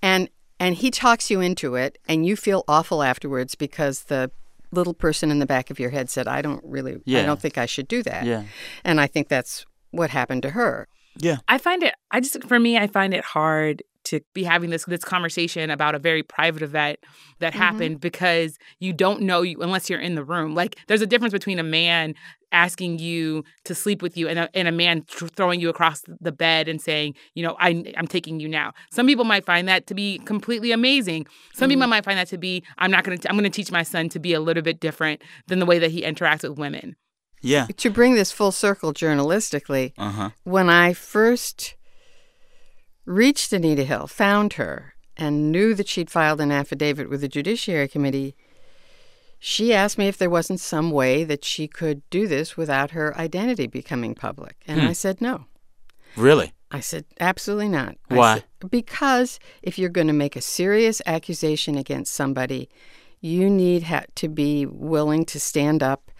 And 0.02 0.28
and 0.58 0.76
he 0.76 0.90
talks 0.90 1.30
you 1.30 1.40
into 1.40 1.74
it 1.74 1.98
and 2.08 2.26
you 2.26 2.36
feel 2.36 2.64
awful 2.68 3.02
afterwards 3.02 3.54
because 3.54 4.04
the 4.04 4.30
little 4.72 4.94
person 4.94 5.30
in 5.30 5.38
the 5.38 5.46
back 5.46 5.70
of 5.70 5.78
your 5.78 5.90
head 5.90 6.10
said 6.10 6.26
i 6.26 6.42
don't 6.42 6.64
really 6.64 7.00
yeah. 7.04 7.20
i 7.20 7.22
don't 7.22 7.40
think 7.40 7.56
i 7.56 7.66
should 7.66 7.88
do 7.88 8.02
that 8.02 8.24
yeah. 8.24 8.44
and 8.84 9.00
i 9.00 9.06
think 9.06 9.28
that's 9.28 9.64
what 9.90 10.10
happened 10.10 10.42
to 10.42 10.50
her 10.50 10.88
yeah 11.18 11.36
i 11.48 11.56
find 11.56 11.82
it 11.82 11.94
i 12.10 12.20
just 12.20 12.42
for 12.44 12.58
me 12.58 12.76
i 12.76 12.86
find 12.86 13.14
it 13.14 13.24
hard 13.24 13.82
to 14.06 14.20
be 14.34 14.42
having 14.44 14.70
this 14.70 14.84
this 14.86 15.04
conversation 15.04 15.70
about 15.70 15.94
a 15.94 15.98
very 15.98 16.22
private 16.22 16.62
event 16.62 16.98
that 17.40 17.52
Mhm. 17.52 17.56
happened 17.56 18.00
because 18.00 18.58
you 18.80 18.92
don't 18.92 19.20
know 19.22 19.42
you 19.42 19.60
unless 19.60 19.88
you're 19.90 20.00
in 20.00 20.14
the 20.14 20.24
room. 20.24 20.54
Like 20.54 20.76
there's 20.88 21.02
a 21.02 21.06
difference 21.06 21.32
between 21.32 21.58
a 21.58 21.62
man 21.64 22.14
asking 22.52 22.98
you 23.00 23.42
to 23.64 23.74
sleep 23.74 24.00
with 24.02 24.16
you 24.16 24.28
and 24.28 24.38
a, 24.38 24.48
and 24.54 24.68
a 24.68 24.72
man 24.72 25.02
tr- 25.08 25.26
throwing 25.26 25.60
you 25.60 25.68
across 25.68 26.02
the 26.20 26.30
bed 26.32 26.68
and 26.68 26.80
saying, 26.80 27.14
you 27.34 27.42
know, 27.42 27.56
I, 27.58 27.92
I'm 27.96 28.06
taking 28.06 28.38
you 28.40 28.48
now. 28.48 28.72
Some 28.92 29.06
people 29.06 29.24
might 29.24 29.44
find 29.44 29.66
that 29.68 29.86
to 29.88 29.94
be 29.94 30.18
completely 30.24 30.70
amazing. 30.72 31.26
Some 31.54 31.68
people 31.68 31.86
might 31.88 32.04
find 32.04 32.16
that 32.18 32.28
to 32.28 32.38
be, 32.38 32.62
I'm 32.78 32.90
not 32.90 33.02
going 33.04 33.18
to, 33.18 33.28
I'm 33.28 33.34
going 33.36 33.50
to 33.50 33.50
teach 33.50 33.72
my 33.72 33.82
son 33.82 34.08
to 34.10 34.18
be 34.20 34.32
a 34.32 34.40
little 34.40 34.62
bit 34.62 34.78
different 34.80 35.22
than 35.48 35.58
the 35.58 35.66
way 35.66 35.78
that 35.80 35.90
he 35.90 36.02
interacts 36.02 36.48
with 36.48 36.56
women. 36.58 36.94
Yeah. 37.42 37.66
To 37.76 37.90
bring 37.90 38.14
this 38.14 38.32
full 38.32 38.52
circle 38.52 38.94
journalistically, 38.94 39.92
Uh 39.98 40.10
huh. 40.10 40.30
when 40.44 40.70
I 40.70 40.92
first 40.94 41.74
reached 43.06 43.52
Anita 43.52 43.84
Hill, 43.84 44.06
found 44.06 44.54
her, 44.54 44.94
and 45.16 45.50
knew 45.50 45.74
that 45.74 45.88
she'd 45.88 46.10
filed 46.10 46.40
an 46.40 46.52
affidavit 46.52 47.08
with 47.08 47.22
the 47.22 47.28
Judiciary 47.28 47.88
Committee, 47.88 48.36
she 49.38 49.72
asked 49.72 49.96
me 49.96 50.08
if 50.08 50.18
there 50.18 50.28
wasn't 50.30 50.60
some 50.60 50.90
way 50.90 51.24
that 51.24 51.44
she 51.44 51.68
could 51.68 52.02
do 52.10 52.26
this 52.26 52.56
without 52.56 52.90
her 52.90 53.16
identity 53.16 53.66
becoming 53.66 54.14
public. 54.14 54.56
And 54.66 54.80
Hmm. 54.80 54.88
I 54.88 54.92
said 54.92 55.20
no. 55.20 55.46
Really? 56.16 56.52
I 56.70 56.80
said, 56.80 57.04
absolutely 57.20 57.68
not. 57.68 57.96
Why? 58.08 58.42
said, 58.60 58.70
because 58.70 59.38
if 59.62 59.78
you're 59.78 59.88
going 59.90 60.08
to 60.08 60.12
make 60.12 60.34
a 60.36 60.40
serious 60.40 61.00
accusation 61.06 61.76
against 61.76 62.12
somebody, 62.12 62.68
you 63.20 63.48
need 63.48 63.84
ha- 63.84 64.04
to 64.16 64.28
be 64.28 64.66
willing 64.66 65.24
to 65.26 65.38
stand 65.38 65.82
up 65.82 66.10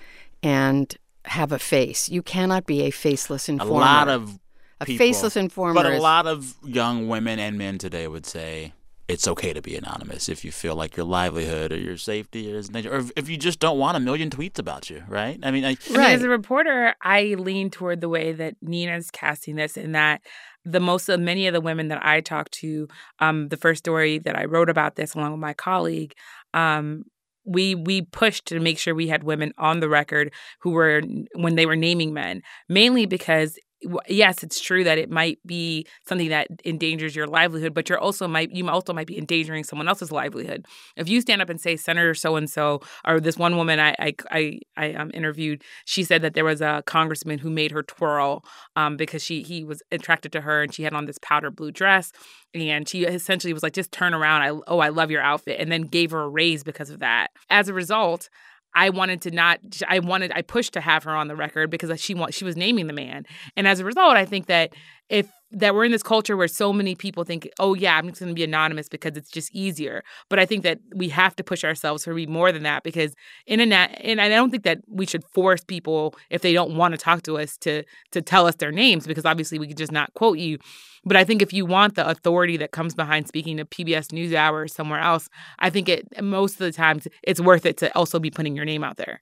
and 0.42 0.94
have 1.24 1.50
a 1.50 1.58
face. 1.58 2.08
You 2.08 2.22
cannot 2.22 2.66
be 2.66 2.82
a 2.82 2.90
faceless 2.90 3.48
informant. 3.48 3.76
A 3.76 3.80
lot 3.80 4.08
of 4.08 4.38
a 4.80 4.86
people- 4.86 5.06
faceless 5.06 5.36
informer. 5.36 5.74
But 5.74 5.86
a 5.86 6.00
lot 6.00 6.26
of 6.26 6.54
young 6.64 7.08
women 7.08 7.38
and 7.38 7.56
men 7.58 7.78
today 7.78 8.06
would 8.08 8.26
say 8.26 8.72
it's 9.08 9.28
okay 9.28 9.52
to 9.52 9.62
be 9.62 9.76
anonymous 9.76 10.28
if 10.28 10.44
you 10.44 10.50
feel 10.50 10.74
like 10.74 10.96
your 10.96 11.06
livelihood 11.06 11.72
or 11.72 11.76
your 11.78 11.96
safety 11.96 12.50
is 12.50 12.66
in 12.66 12.72
danger, 12.74 12.92
or 12.92 12.98
if- 12.98 13.12
if 13.16 13.28
you 13.28 13.36
just 13.36 13.60
don't 13.60 13.78
want 13.78 13.96
a 13.96 14.00
million 14.00 14.28
tweets 14.30 14.58
about 14.58 14.90
you, 14.90 15.04
right? 15.08 15.38
I 15.44 15.50
mean, 15.52 15.64
I, 15.64 15.76
I 15.88 15.92
mean, 15.92 16.00
as 16.00 16.22
a 16.24 16.28
reporter, 16.28 16.94
I 17.02 17.36
lean 17.38 17.70
toward 17.70 18.00
the 18.00 18.08
way 18.08 18.32
that 18.32 18.56
Nina's 18.60 19.10
casting 19.12 19.54
this, 19.56 19.76
and 19.76 19.94
that 19.94 20.22
the 20.64 20.80
most 20.80 21.08
of 21.08 21.20
many 21.20 21.46
of 21.46 21.52
the 21.54 21.60
women 21.60 21.86
that 21.88 22.04
I 22.04 22.20
talked 22.20 22.50
to, 22.54 22.88
um, 23.20 23.48
the 23.48 23.56
first 23.56 23.78
story 23.84 24.18
that 24.18 24.36
I 24.36 24.44
wrote 24.46 24.68
about 24.68 24.96
this 24.96 25.14
along 25.14 25.30
with 25.30 25.40
my 25.40 25.54
colleague, 25.54 26.12
um, 26.52 27.04
we 27.44 27.76
we 27.76 28.02
pushed 28.02 28.46
to 28.46 28.58
make 28.58 28.76
sure 28.76 28.92
we 28.92 29.06
had 29.06 29.22
women 29.22 29.52
on 29.56 29.78
the 29.78 29.88
record 29.88 30.32
who 30.62 30.70
were 30.70 31.00
when 31.36 31.54
they 31.54 31.64
were 31.66 31.76
naming 31.76 32.12
men, 32.12 32.42
mainly 32.68 33.06
because 33.06 33.50
w- 33.52 33.62
yes, 34.08 34.42
it's 34.42 34.60
true 34.60 34.84
that 34.84 34.98
it 34.98 35.10
might 35.10 35.38
be 35.46 35.86
something 36.06 36.28
that 36.28 36.48
endangers 36.64 37.14
your 37.14 37.26
livelihood, 37.26 37.74
but 37.74 37.88
you're 37.88 37.98
also 37.98 38.26
might 38.28 38.50
you 38.50 38.68
also 38.68 38.92
might 38.92 39.06
be 39.06 39.18
endangering 39.18 39.64
someone 39.64 39.88
else's 39.88 40.12
livelihood. 40.12 40.66
If 40.96 41.08
you 41.08 41.20
stand 41.20 41.42
up 41.42 41.48
and 41.48 41.60
say 41.60 41.76
Senator 41.76 42.14
so 42.14 42.36
and 42.36 42.48
so, 42.48 42.80
or 43.06 43.20
this 43.20 43.36
one 43.36 43.56
woman 43.56 43.80
I 43.80 43.94
I 43.98 44.14
I, 44.30 44.60
I 44.76 44.92
um, 44.94 45.10
interviewed, 45.14 45.62
she 45.84 46.04
said 46.04 46.22
that 46.22 46.34
there 46.34 46.44
was 46.44 46.60
a 46.60 46.82
congressman 46.86 47.38
who 47.38 47.50
made 47.50 47.70
her 47.72 47.82
twirl 47.82 48.44
um, 48.76 48.96
because 48.96 49.22
she 49.22 49.42
he 49.42 49.64
was 49.64 49.82
attracted 49.90 50.32
to 50.32 50.40
her 50.42 50.62
and 50.62 50.74
she 50.74 50.82
had 50.82 50.94
on 50.94 51.06
this 51.06 51.18
powder 51.22 51.50
blue 51.50 51.72
dress, 51.72 52.12
and 52.54 52.88
she 52.88 53.04
essentially 53.04 53.52
was 53.52 53.62
like, 53.62 53.74
just 53.74 53.92
turn 53.92 54.14
around. 54.14 54.42
I 54.42 54.60
oh 54.66 54.78
I 54.78 54.88
love 54.88 55.10
your 55.10 55.22
outfit, 55.22 55.60
and 55.60 55.70
then 55.70 55.82
gave 55.82 56.10
her 56.10 56.22
a 56.22 56.28
raise 56.28 56.64
because 56.64 56.90
of 56.90 57.00
that. 57.00 57.30
As 57.50 57.68
a 57.68 57.74
result. 57.74 58.28
I 58.76 58.90
wanted 58.90 59.22
to 59.22 59.30
not. 59.30 59.58
I 59.88 59.98
wanted. 60.00 60.30
I 60.34 60.42
pushed 60.42 60.74
to 60.74 60.80
have 60.82 61.02
her 61.04 61.10
on 61.10 61.28
the 61.28 61.34
record 61.34 61.70
because 61.70 61.98
she. 62.00 62.14
She 62.30 62.44
was 62.44 62.56
naming 62.56 62.86
the 62.86 62.92
man, 62.92 63.26
and 63.56 63.66
as 63.66 63.80
a 63.80 63.84
result, 63.84 64.16
I 64.16 64.26
think 64.26 64.46
that 64.46 64.74
if 65.08 65.28
that 65.52 65.74
we're 65.74 65.84
in 65.84 65.92
this 65.92 66.02
culture 66.02 66.36
where 66.36 66.48
so 66.48 66.72
many 66.72 66.94
people 66.94 67.22
think, 67.22 67.48
oh 67.60 67.74
yeah, 67.74 67.96
I'm 67.96 68.08
just 68.08 68.20
going 68.20 68.30
to 68.30 68.34
be 68.34 68.42
anonymous 68.42 68.88
because 68.88 69.16
it's 69.16 69.30
just 69.30 69.54
easier. 69.54 70.02
But 70.28 70.38
I 70.38 70.46
think 70.46 70.64
that 70.64 70.80
we 70.94 71.08
have 71.10 71.36
to 71.36 71.44
push 71.44 71.64
ourselves 71.64 72.02
to 72.04 72.14
be 72.14 72.26
more 72.26 72.50
than 72.50 72.64
that 72.64 72.82
because 72.82 73.14
in 73.46 73.60
a 73.60 73.66
net, 73.66 73.98
and 74.02 74.20
I 74.20 74.28
don't 74.28 74.50
think 74.50 74.64
that 74.64 74.80
we 74.88 75.06
should 75.06 75.24
force 75.24 75.62
people 75.62 76.14
if 76.30 76.42
they 76.42 76.52
don't 76.52 76.76
want 76.76 76.92
to 76.92 76.98
talk 76.98 77.22
to 77.22 77.38
us 77.38 77.56
to 77.58 77.84
to 78.12 78.22
tell 78.22 78.46
us 78.46 78.56
their 78.56 78.72
names 78.72 79.06
because 79.06 79.24
obviously 79.24 79.58
we 79.58 79.68
could 79.68 79.78
just 79.78 79.92
not 79.92 80.12
quote 80.14 80.38
you. 80.38 80.58
But 81.04 81.16
I 81.16 81.22
think 81.22 81.40
if 81.40 81.52
you 81.52 81.64
want 81.64 81.94
the 81.94 82.06
authority 82.08 82.56
that 82.56 82.72
comes 82.72 82.94
behind 82.94 83.28
speaking 83.28 83.56
to 83.58 83.64
PBS 83.64 84.08
NewsHour 84.08 84.64
or 84.64 84.68
somewhere 84.68 85.00
else, 85.00 85.28
I 85.60 85.70
think 85.70 85.88
it 85.88 86.08
most 86.22 86.54
of 86.54 86.58
the 86.58 86.72
times 86.72 87.06
it's 87.22 87.40
worth 87.40 87.64
it 87.64 87.76
to 87.78 87.96
also 87.96 88.18
be 88.18 88.30
putting 88.30 88.56
your 88.56 88.64
name 88.64 88.82
out 88.82 88.96
there. 88.96 89.20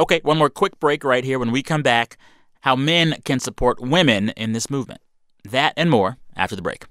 Okay, 0.00 0.20
one 0.22 0.38
more 0.38 0.48
quick 0.48 0.80
break 0.80 1.04
right 1.04 1.24
here. 1.24 1.38
When 1.38 1.50
we 1.50 1.62
come 1.62 1.82
back, 1.82 2.16
how 2.60 2.76
men 2.76 3.16
can 3.24 3.40
support 3.40 3.80
women 3.80 4.30
in 4.30 4.52
this 4.52 4.70
movement. 4.70 5.00
That 5.44 5.74
and 5.76 5.90
more 5.90 6.18
after 6.36 6.56
the 6.56 6.62
break. 6.62 6.84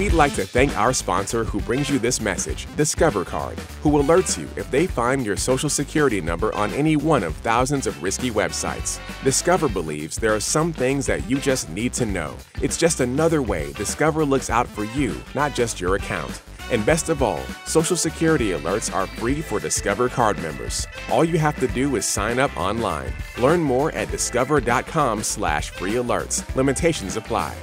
We'd 0.00 0.12
like 0.14 0.34
to 0.36 0.46
thank 0.46 0.74
our 0.78 0.94
sponsor 0.94 1.44
who 1.44 1.60
brings 1.60 1.90
you 1.90 1.98
this 1.98 2.22
message, 2.22 2.66
Discover 2.74 3.26
Card, 3.26 3.58
who 3.82 3.90
alerts 3.90 4.38
you 4.38 4.48
if 4.56 4.70
they 4.70 4.86
find 4.86 5.26
your 5.26 5.36
social 5.36 5.68
security 5.68 6.22
number 6.22 6.54
on 6.54 6.72
any 6.72 6.96
one 6.96 7.22
of 7.22 7.36
thousands 7.36 7.86
of 7.86 8.02
risky 8.02 8.30
websites. 8.30 8.98
Discover 9.24 9.68
believes 9.68 10.16
there 10.16 10.34
are 10.34 10.40
some 10.40 10.72
things 10.72 11.04
that 11.04 11.28
you 11.28 11.38
just 11.38 11.68
need 11.68 11.92
to 11.92 12.06
know. 12.06 12.34
It's 12.62 12.78
just 12.78 13.00
another 13.00 13.42
way 13.42 13.74
Discover 13.74 14.24
looks 14.24 14.48
out 14.48 14.66
for 14.66 14.84
you, 14.84 15.20
not 15.34 15.54
just 15.54 15.80
your 15.82 15.96
account. 15.96 16.40
And 16.70 16.86
best 16.86 17.08
of 17.08 17.22
all, 17.22 17.42
Social 17.66 17.96
Security 17.96 18.50
alerts 18.50 18.94
are 18.94 19.06
free 19.06 19.42
for 19.42 19.58
Discover 19.58 20.08
card 20.08 20.40
members. 20.40 20.86
All 21.10 21.24
you 21.24 21.38
have 21.38 21.58
to 21.60 21.66
do 21.68 21.96
is 21.96 22.06
sign 22.06 22.38
up 22.38 22.56
online. 22.56 23.12
Learn 23.38 23.60
more 23.60 23.92
at 23.92 24.10
discover.com 24.10 25.22
slash 25.22 25.70
free 25.70 25.94
alerts. 25.94 26.54
Limitations 26.54 27.16
apply. 27.16 27.54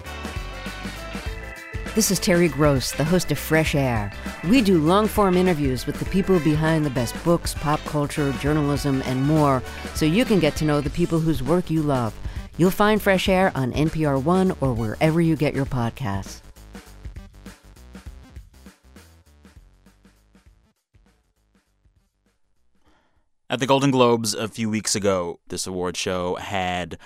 This 1.95 2.11
is 2.11 2.19
Terry 2.19 2.47
Gross, 2.47 2.91
the 2.91 3.03
host 3.03 3.31
of 3.31 3.39
Fresh 3.39 3.73
Air. 3.73 4.11
We 4.43 4.61
do 4.61 4.77
long 4.77 5.07
form 5.07 5.35
interviews 5.35 5.87
with 5.87 5.97
the 5.97 6.05
people 6.05 6.39
behind 6.41 6.85
the 6.85 6.91
best 6.91 7.15
books, 7.23 7.55
pop 7.55 7.79
culture, 7.85 8.31
journalism, 8.33 9.01
and 9.05 9.23
more, 9.23 9.63
so 9.95 10.05
you 10.05 10.23
can 10.23 10.39
get 10.39 10.55
to 10.57 10.65
know 10.65 10.79
the 10.79 10.91
people 10.91 11.19
whose 11.19 11.41
work 11.41 11.71
you 11.71 11.81
love. 11.81 12.13
You'll 12.57 12.69
find 12.69 13.01
Fresh 13.01 13.29
Air 13.29 13.51
on 13.55 13.71
NPR 13.71 14.21
One 14.21 14.51
or 14.61 14.73
wherever 14.73 15.19
you 15.19 15.35
get 15.35 15.55
your 15.55 15.65
podcasts. 15.65 16.41
At 23.49 23.61
the 23.61 23.65
Golden 23.65 23.91
Globes 23.91 24.33
a 24.33 24.49
few 24.49 24.69
weeks 24.69 24.93
ago, 24.93 25.39
this 25.47 25.65
award 25.65 25.95
show 25.95 26.35
had 26.35 26.97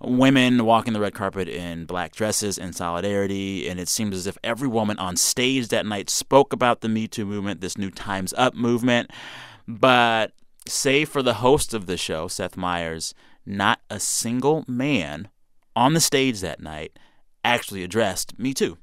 women 0.00 0.64
walking 0.64 0.92
the 0.92 1.00
red 1.00 1.14
carpet 1.14 1.48
in 1.48 1.84
black 1.84 2.14
dresses 2.14 2.58
in 2.58 2.72
solidarity, 2.72 3.68
and 3.68 3.80
it 3.80 3.88
seemed 3.88 4.14
as 4.14 4.28
if 4.28 4.38
every 4.44 4.68
woman 4.68 5.00
on 5.00 5.16
stage 5.16 5.66
that 5.68 5.84
night 5.84 6.08
spoke 6.08 6.52
about 6.52 6.80
the 6.80 6.88
Me 6.88 7.08
Too 7.08 7.26
movement, 7.26 7.60
this 7.60 7.76
new 7.76 7.90
Time's 7.90 8.32
Up 8.34 8.54
movement. 8.54 9.10
But 9.66 10.30
save 10.68 11.08
for 11.08 11.22
the 11.22 11.34
host 11.34 11.74
of 11.74 11.86
the 11.86 11.96
show, 11.96 12.28
Seth 12.28 12.56
Meyers, 12.56 13.12
not 13.44 13.80
a 13.90 13.98
single 13.98 14.64
man 14.68 15.28
on 15.74 15.94
the 15.94 16.00
stage 16.00 16.40
that 16.40 16.60
night 16.60 16.96
actually 17.42 17.82
addressed 17.82 18.38
Me 18.38 18.54
Too 18.54 18.78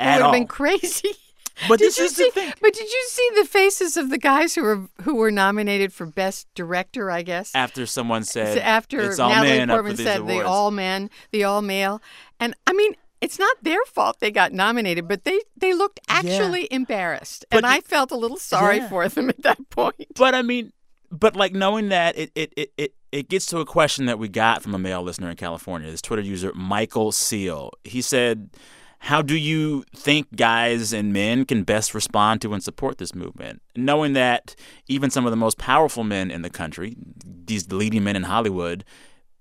It 0.00 0.02
at 0.02 0.16
would 0.16 0.22
have 0.24 0.32
been 0.32 0.48
crazy. 0.48 1.10
But 1.68 1.78
did 1.78 1.88
this 1.88 1.98
you 1.98 2.04
is 2.04 2.16
the 2.16 2.24
see, 2.24 2.30
thing. 2.30 2.52
But 2.60 2.72
did 2.72 2.90
you 2.90 3.04
see 3.08 3.30
the 3.36 3.44
faces 3.44 3.96
of 3.96 4.10
the 4.10 4.18
guys 4.18 4.54
who 4.54 4.62
were 4.62 4.88
who 5.02 5.14
were 5.16 5.30
nominated 5.30 5.92
for 5.92 6.06
best 6.06 6.46
director? 6.54 7.10
I 7.10 7.22
guess 7.22 7.54
After 7.54 7.86
someone 7.86 8.24
said, 8.24 8.58
after 8.58 9.00
it's 9.00 9.18
Natalie 9.18 9.66
Portman 9.66 9.96
said 9.96 10.26
the 10.26 10.42
all 10.42 10.70
men, 10.70 11.10
the 11.32 11.44
all 11.44 11.62
male, 11.62 12.00
and 12.38 12.54
I 12.66 12.72
mean. 12.72 12.94
It's 13.22 13.38
not 13.38 13.54
their 13.62 13.84
fault 13.84 14.18
they 14.20 14.30
got 14.30 14.50
nominated, 14.54 15.06
but 15.06 15.24
they, 15.24 15.38
they 15.54 15.74
looked 15.74 16.00
actually 16.08 16.66
embarrassed. 16.70 17.44
But 17.50 17.58
and 17.58 17.66
I 17.66 17.80
felt 17.82 18.10
a 18.12 18.16
little 18.16 18.38
sorry 18.38 18.78
Yeah. 18.78 18.88
for 18.88 19.06
them 19.10 19.28
at 19.28 19.42
that 19.42 19.58
point. 19.68 20.06
But 20.16 20.34
I 20.34 20.40
mean, 20.40 20.72
but 21.12 21.36
like 21.36 21.52
knowing 21.52 21.90
that 21.90 22.16
it 22.16 22.32
it, 22.34 22.50
it, 22.56 22.72
it 22.78 22.94
it 23.12 23.28
gets 23.28 23.44
to 23.48 23.58
a 23.58 23.66
question 23.66 24.06
that 24.06 24.18
we 24.18 24.28
got 24.28 24.62
from 24.62 24.74
a 24.74 24.78
male 24.78 25.02
listener 25.02 25.28
in 25.28 25.36
California. 25.36 25.90
This 25.90 26.00
Twitter 26.00 26.22
user 26.22 26.50
Michael 26.54 27.12
Seal. 27.12 27.72
He 27.84 28.00
said, 28.00 28.48
"How 29.00 29.22
do 29.22 29.36
you 29.36 29.84
think 29.94 30.34
guys 30.36 30.92
and 30.92 31.12
men 31.12 31.44
can 31.44 31.64
best 31.64 31.94
respond 31.94 32.40
to 32.42 32.52
and 32.54 32.62
support 32.62 32.98
this 32.98 33.14
movement, 33.14 33.60
knowing 33.76 34.12
that 34.14 34.54
even 34.88 35.10
some 35.10 35.26
of 35.26 35.30
the 35.32 35.36
most 35.36 35.58
powerful 35.58 36.04
men 36.04 36.30
in 36.30 36.42
the 36.42 36.50
country, 36.50 36.96
these 37.24 37.70
leading 37.72 38.04
men 38.04 38.16
in 38.16 38.24
Hollywood." 38.24 38.84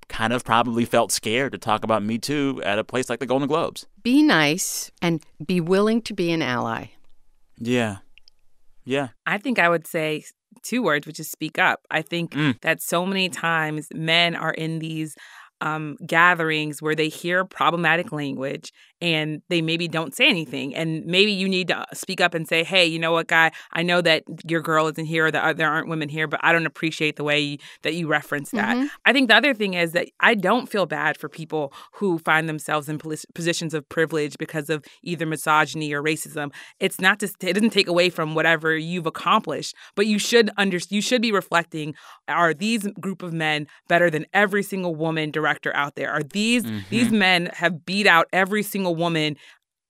Kind 0.07 0.33
of 0.33 0.43
probably 0.43 0.85
felt 0.85 1.11
scared 1.11 1.51
to 1.51 1.59
talk 1.59 1.83
about 1.83 2.01
Me 2.01 2.17
Too 2.17 2.59
at 2.65 2.79
a 2.79 2.83
place 2.83 3.11
like 3.11 3.19
the 3.19 3.27
Golden 3.27 3.47
Globes. 3.47 3.85
Be 4.01 4.23
nice 4.23 4.89
and 5.03 5.23
be 5.45 5.61
willing 5.61 6.01
to 6.01 6.15
be 6.15 6.31
an 6.31 6.41
ally. 6.41 6.87
Yeah. 7.59 7.97
Yeah. 8.85 9.09
I 9.27 9.37
think 9.37 9.59
I 9.59 9.69
would 9.69 9.85
say 9.85 10.23
two 10.63 10.81
words, 10.81 11.05
which 11.05 11.19
is 11.19 11.29
speak 11.29 11.59
up. 11.59 11.81
I 11.91 12.01
think 12.01 12.31
Mm. 12.31 12.59
that 12.61 12.81
so 12.81 13.05
many 13.05 13.29
times 13.29 13.87
men 13.93 14.33
are 14.35 14.53
in 14.53 14.79
these 14.79 15.15
um, 15.61 15.95
gatherings 16.07 16.81
where 16.81 16.95
they 16.95 17.09
hear 17.09 17.45
problematic 17.45 18.11
language 18.11 18.71
and 19.01 19.41
they 19.49 19.61
maybe 19.61 19.87
don't 19.87 20.15
say 20.15 20.27
anything. 20.27 20.75
And 20.75 21.05
maybe 21.05 21.31
you 21.31 21.47
need 21.47 21.69
to 21.69 21.85
speak 21.93 22.21
up 22.21 22.33
and 22.33 22.47
say, 22.47 22.63
hey, 22.63 22.85
you 22.85 22.99
know 22.99 23.11
what, 23.11 23.27
guy, 23.27 23.51
I 23.73 23.83
know 23.83 24.01
that 24.01 24.23
your 24.47 24.61
girl 24.61 24.87
isn't 24.87 25.05
here 25.05 25.27
or 25.27 25.31
that 25.31 25.57
there 25.57 25.69
aren't 25.69 25.87
women 25.87 26.09
here, 26.09 26.27
but 26.27 26.39
I 26.43 26.51
don't 26.51 26.65
appreciate 26.65 27.15
the 27.15 27.23
way 27.23 27.57
that 27.83 27.93
you 27.93 28.07
reference 28.07 28.51
that. 28.51 28.75
Mm-hmm. 28.75 28.87
I 29.05 29.13
think 29.13 29.29
the 29.29 29.35
other 29.35 29.53
thing 29.53 29.73
is 29.73 29.93
that 29.93 30.07
I 30.19 30.35
don't 30.35 30.67
feel 30.67 30.85
bad 30.85 31.17
for 31.17 31.29
people 31.29 31.73
who 31.93 32.19
find 32.19 32.49
themselves 32.49 32.89
in 32.89 32.99
positions 33.33 33.73
of 33.73 33.87
privilege 33.89 34.37
because 34.37 34.69
of 34.69 34.83
either 35.03 35.25
misogyny 35.25 35.93
or 35.93 36.03
racism. 36.03 36.51
It's 36.79 36.99
not 36.99 37.19
just, 37.19 37.43
it 37.43 37.53
doesn't 37.53 37.71
take 37.71 37.87
away 37.87 38.09
from 38.09 38.35
whatever 38.35 38.75
you've 38.77 39.05
accomplished, 39.05 39.75
but 39.95 40.07
you 40.07 40.19
should 40.19 40.49
under, 40.57 40.79
you 40.89 41.01
should 41.01 41.21
be 41.21 41.31
reflecting 41.31 41.95
are 42.27 42.53
these 42.53 42.87
group 42.99 43.23
of 43.23 43.33
men 43.33 43.67
better 43.87 44.09
than 44.09 44.25
every 44.33 44.63
single 44.63 44.95
woman 44.95 45.31
director 45.31 45.75
out 45.75 45.95
there? 45.95 46.11
Are 46.11 46.23
these 46.23 46.63
mm-hmm. 46.63 46.79
these 46.89 47.11
men 47.11 47.49
have 47.53 47.85
beat 47.85 48.07
out 48.07 48.27
every 48.31 48.63
single 48.63 48.88
woman 48.91 49.37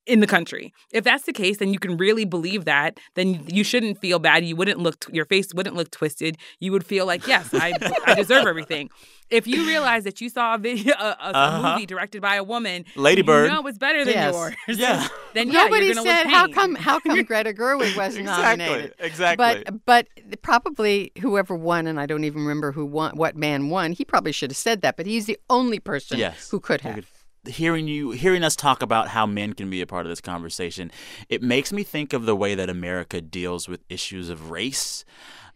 in 0.10 0.20
the 0.22 0.28
country. 0.28 0.74
If 0.92 1.04
that's 1.04 1.24
the 1.24 1.34
case, 1.34 1.58
then 1.58 1.72
you 1.72 1.80
can 1.80 1.96
really 1.96 2.26
believe 2.26 2.66
that. 2.66 3.00
Then 3.14 3.46
you 3.48 3.64
shouldn't 3.64 4.02
feel 4.02 4.18
bad. 4.20 4.44
You 4.44 4.56
wouldn't 4.56 4.80
look. 4.80 5.06
Your 5.12 5.26
face 5.26 5.54
wouldn't 5.54 5.76
look 5.76 5.92
twisted. 5.92 6.38
You 6.60 6.72
would 6.72 6.86
feel 6.86 7.06
like, 7.06 7.28
yes, 7.28 7.50
I, 7.54 7.74
I 8.06 8.16
deserve 8.16 8.48
everything. 8.48 8.90
If 9.30 9.46
you 9.46 9.68
realize 9.68 10.06
that 10.06 10.20
you 10.22 10.30
saw 10.30 10.56
a 10.56 10.58
video, 10.58 10.96
a, 11.00 11.04
a 11.04 11.16
uh-huh. 11.20 11.74
movie 11.74 11.86
directed 11.86 12.22
by 12.22 12.36
a 12.36 12.44
woman, 12.44 12.86
Lady 12.96 13.22
Bird, 13.22 13.50
you 13.50 13.54
know 13.54 13.68
it's 13.68 13.78
better 13.78 14.04
than 14.04 14.16
yes. 14.16 14.34
yours. 14.34 14.56
Yeah. 14.80 15.08
then 15.34 15.52
yeah, 15.52 15.64
nobody 15.64 15.94
said 15.94 16.26
how 16.26 16.48
come 16.48 16.74
how 16.74 17.00
come 17.00 17.22
Greta 17.24 17.54
Gerwig 17.54 17.96
wasn't 17.96 18.22
exactly, 18.22 18.66
nominated? 18.66 18.96
Exactly. 18.98 19.64
But 19.66 19.86
but 19.86 20.42
probably 20.42 21.12
whoever 21.22 21.54
won, 21.56 21.86
and 21.86 22.00
I 22.00 22.08
don't 22.08 22.24
even 22.24 22.42
remember 22.42 22.72
who 22.72 22.86
won, 22.86 23.16
what 23.16 23.36
man 23.36 23.70
won. 23.70 23.92
He 23.92 24.04
probably 24.04 24.32
should 24.32 24.50
have 24.50 24.58
said 24.58 24.82
that, 24.82 24.98
but 24.98 25.06
he's 25.06 25.28
the 25.28 25.38
only 25.50 25.80
person 25.80 26.18
yes. 26.18 26.50
who 26.50 26.60
could 26.60 26.82
have 26.82 27.06
hearing 27.48 27.88
you 27.88 28.12
hearing 28.12 28.44
us 28.44 28.56
talk 28.56 28.82
about 28.82 29.10
how 29.10 29.26
men 29.26 29.54
can 29.54 29.70
be 29.70 29.82
a 29.82 29.88
part 29.88 30.06
of 30.06 30.10
this 30.10 30.22
conversation 30.22 30.92
it 31.30 31.42
makes 31.42 31.72
me 31.72 31.84
think 31.84 32.14
of 32.14 32.26
the 32.26 32.36
way 32.36 32.56
that 32.56 32.70
america 32.70 33.22
deals 33.22 33.68
with 33.68 33.82
issues 33.90 34.30
of 34.30 34.52
race 34.52 35.06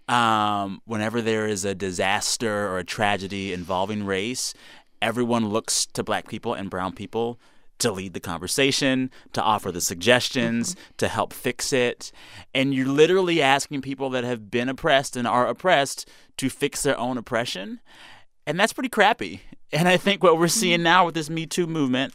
um, 0.09 0.81
whenever 0.86 1.21
there 1.21 1.47
is 1.47 1.63
a 1.63 1.73
disaster 1.73 2.67
or 2.67 2.77
a 2.77 2.84
tragedy 2.84 3.53
involving 3.53 4.05
race 4.05 4.53
everyone 5.01 5.49
looks 5.49 5.86
to 5.86 6.03
black 6.03 6.27
people 6.27 6.53
and 6.53 6.69
brown 6.69 6.93
people 6.93 7.39
to 7.79 7.91
lead 7.91 8.13
the 8.13 8.19
conversation, 8.19 9.11
to 9.34 9.41
offer 9.41 9.71
the 9.71 9.81
suggestions, 9.81 10.73
mm-hmm. 10.73 10.95
to 10.97 11.07
help 11.07 11.34
fix 11.34 11.73
it. 11.73 12.11
And 12.53 12.73
you're 12.73 12.88
literally 12.88 13.41
asking 13.41 13.81
people 13.81 14.09
that 14.11 14.23
have 14.23 14.49
been 14.49 14.69
oppressed 14.69 15.17
and 15.17 15.27
are 15.27 15.47
oppressed 15.47 16.09
to 16.38 16.49
fix 16.49 16.84
their 16.84 16.97
own 16.97 17.17
oppression. 17.17 17.81
And 18.46 18.60
that's 18.60 18.74
pretty 18.74 18.89
crappy. 18.89 19.41
And 19.76 19.88
I 19.88 19.98
think 19.98 20.22
what 20.22 20.38
we're 20.38 20.50
seeing 20.50 20.76
mm-hmm. 20.78 20.84
now 20.84 21.06
with 21.08 21.16
this 21.16 21.32
Me 21.32 21.48
Too 21.48 21.66
movement, 21.66 22.14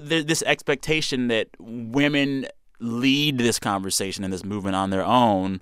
this 0.00 0.44
expectation 0.44 1.26
that 1.26 1.48
women 1.58 2.46
lead 2.78 3.38
this 3.38 3.58
conversation 3.58 4.22
and 4.22 4.32
this 4.32 4.44
movement 4.44 4.76
on 4.76 4.90
their 4.90 5.04
own 5.04 5.60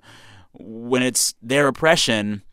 when 0.53 1.01
it's 1.01 1.33
their 1.41 1.67
oppression 1.67 2.43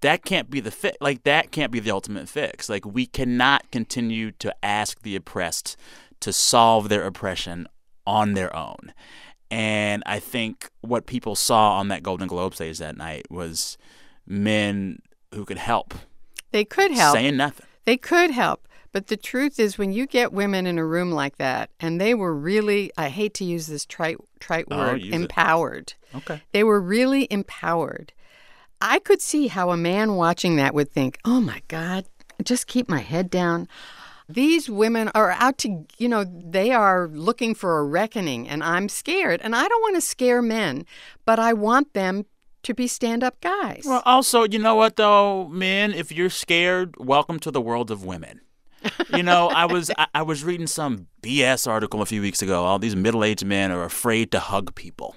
that 0.00 0.24
can't 0.24 0.50
be 0.50 0.60
the 0.60 0.70
fix 0.70 0.96
like 1.00 1.22
that 1.24 1.50
can't 1.50 1.70
be 1.70 1.80
the 1.80 1.90
ultimate 1.90 2.28
fix 2.28 2.68
like 2.68 2.84
we 2.84 3.06
cannot 3.06 3.70
continue 3.70 4.30
to 4.32 4.54
ask 4.64 5.02
the 5.02 5.14
oppressed 5.14 5.76
to 6.18 6.32
solve 6.32 6.88
their 6.88 7.04
oppression 7.04 7.66
on 8.06 8.34
their 8.34 8.54
own 8.56 8.92
and 9.50 10.02
i 10.06 10.18
think 10.18 10.70
what 10.80 11.06
people 11.06 11.36
saw 11.36 11.76
on 11.76 11.88
that 11.88 12.02
golden 12.02 12.26
globe 12.26 12.54
stage 12.54 12.78
that 12.78 12.96
night 12.96 13.26
was 13.30 13.76
men 14.26 14.98
who 15.34 15.44
could 15.44 15.58
help 15.58 15.94
they 16.52 16.64
could 16.64 16.90
help. 16.90 17.16
Saying 17.16 17.36
nothing. 17.36 17.66
They 17.84 17.96
could 17.96 18.30
help. 18.30 18.66
But 18.92 19.06
the 19.06 19.16
truth 19.16 19.60
is, 19.60 19.78
when 19.78 19.92
you 19.92 20.06
get 20.06 20.32
women 20.32 20.66
in 20.66 20.76
a 20.76 20.84
room 20.84 21.12
like 21.12 21.36
that, 21.36 21.70
and 21.78 22.00
they 22.00 22.12
were 22.12 22.34
really, 22.34 22.90
I 22.96 23.08
hate 23.08 23.34
to 23.34 23.44
use 23.44 23.68
this 23.68 23.86
trite, 23.86 24.18
trite 24.40 24.66
oh, 24.70 24.76
word, 24.76 25.02
empowered. 25.02 25.94
It. 26.12 26.16
Okay. 26.16 26.42
They 26.52 26.64
were 26.64 26.80
really 26.80 27.28
empowered. 27.30 28.12
I 28.80 28.98
could 28.98 29.20
see 29.20 29.46
how 29.46 29.70
a 29.70 29.76
man 29.76 30.16
watching 30.16 30.56
that 30.56 30.74
would 30.74 30.90
think, 30.90 31.18
oh 31.24 31.40
my 31.40 31.62
God, 31.68 32.06
just 32.42 32.66
keep 32.66 32.88
my 32.88 33.00
head 33.00 33.30
down. 33.30 33.68
These 34.28 34.70
women 34.70 35.10
are 35.14 35.32
out 35.32 35.58
to, 35.58 35.86
you 35.98 36.08
know, 36.08 36.24
they 36.24 36.72
are 36.72 37.08
looking 37.08 37.54
for 37.54 37.78
a 37.78 37.84
reckoning, 37.84 38.48
and 38.48 38.62
I'm 38.62 38.88
scared. 38.88 39.40
And 39.42 39.54
I 39.54 39.68
don't 39.68 39.82
want 39.82 39.96
to 39.96 40.00
scare 40.00 40.42
men, 40.42 40.84
but 41.24 41.38
I 41.38 41.52
want 41.52 41.94
them 41.94 42.26
to 42.62 42.74
be 42.74 42.86
stand 42.86 43.22
up 43.22 43.40
guys. 43.40 43.82
Well, 43.86 44.02
also, 44.04 44.44
you 44.44 44.58
know 44.58 44.74
what, 44.74 44.96
though, 44.96 45.48
men, 45.48 45.92
if 45.92 46.12
you're 46.12 46.30
scared, 46.30 46.94
welcome 46.98 47.38
to 47.40 47.50
the 47.50 47.60
world 47.60 47.90
of 47.90 48.04
women. 48.04 48.40
you 49.14 49.22
know, 49.22 49.48
I 49.48 49.66
was 49.66 49.90
I, 49.98 50.06
I, 50.14 50.22
was 50.22 50.42
reading 50.42 50.66
some 50.66 51.06
BS 51.22 51.66
article 51.66 52.00
a 52.00 52.06
few 52.06 52.22
weeks 52.22 52.40
ago. 52.40 52.64
All 52.64 52.78
these 52.78 52.96
middle 52.96 53.24
aged 53.24 53.44
men 53.44 53.70
are 53.70 53.84
afraid 53.84 54.32
to 54.32 54.40
hug 54.40 54.74
people, 54.74 55.16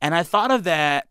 and 0.00 0.14
I 0.14 0.22
thought 0.22 0.52
of 0.52 0.62
that 0.64 1.08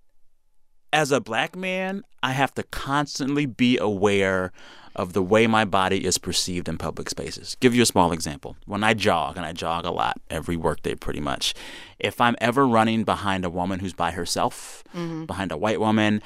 as 0.93 1.11
a 1.11 1.20
black 1.20 1.57
man. 1.57 2.03
I 2.22 2.32
have 2.32 2.53
to 2.53 2.64
constantly 2.64 3.45
be 3.45 3.78
aware 3.78 4.53
of 4.96 5.14
the 5.14 5.24
way 5.24 5.48
my 5.48 5.66
body 5.66 6.06
is 6.06 6.18
perceived 6.18 6.70
in 6.70 6.78
public 6.78 7.10
spaces. 7.10 7.58
Give 7.60 7.74
you 7.74 7.82
a 7.82 7.88
small 7.88 8.12
example. 8.12 8.56
When 8.66 8.84
I 8.84 8.94
jog, 8.94 9.38
and 9.38 9.46
I 9.46 9.54
jog 9.54 9.86
a 9.86 9.91
lot 9.91 10.20
every 10.30 10.56
workday 10.56 10.96
pretty 10.96 11.20
much, 11.20 11.54
if 12.00 12.22
I'm 12.22 12.36
ever 12.39 12.68
running 12.68 13.04
behind 13.04 13.46
a 13.46 13.50
woman 13.50 13.80
who's 13.80 13.94
by 13.94 14.12
herself, 14.12 14.84
mm-hmm. 14.96 15.26
behind 15.26 15.52
a 15.52 15.58
white 15.58 15.80
woman, 15.80 16.22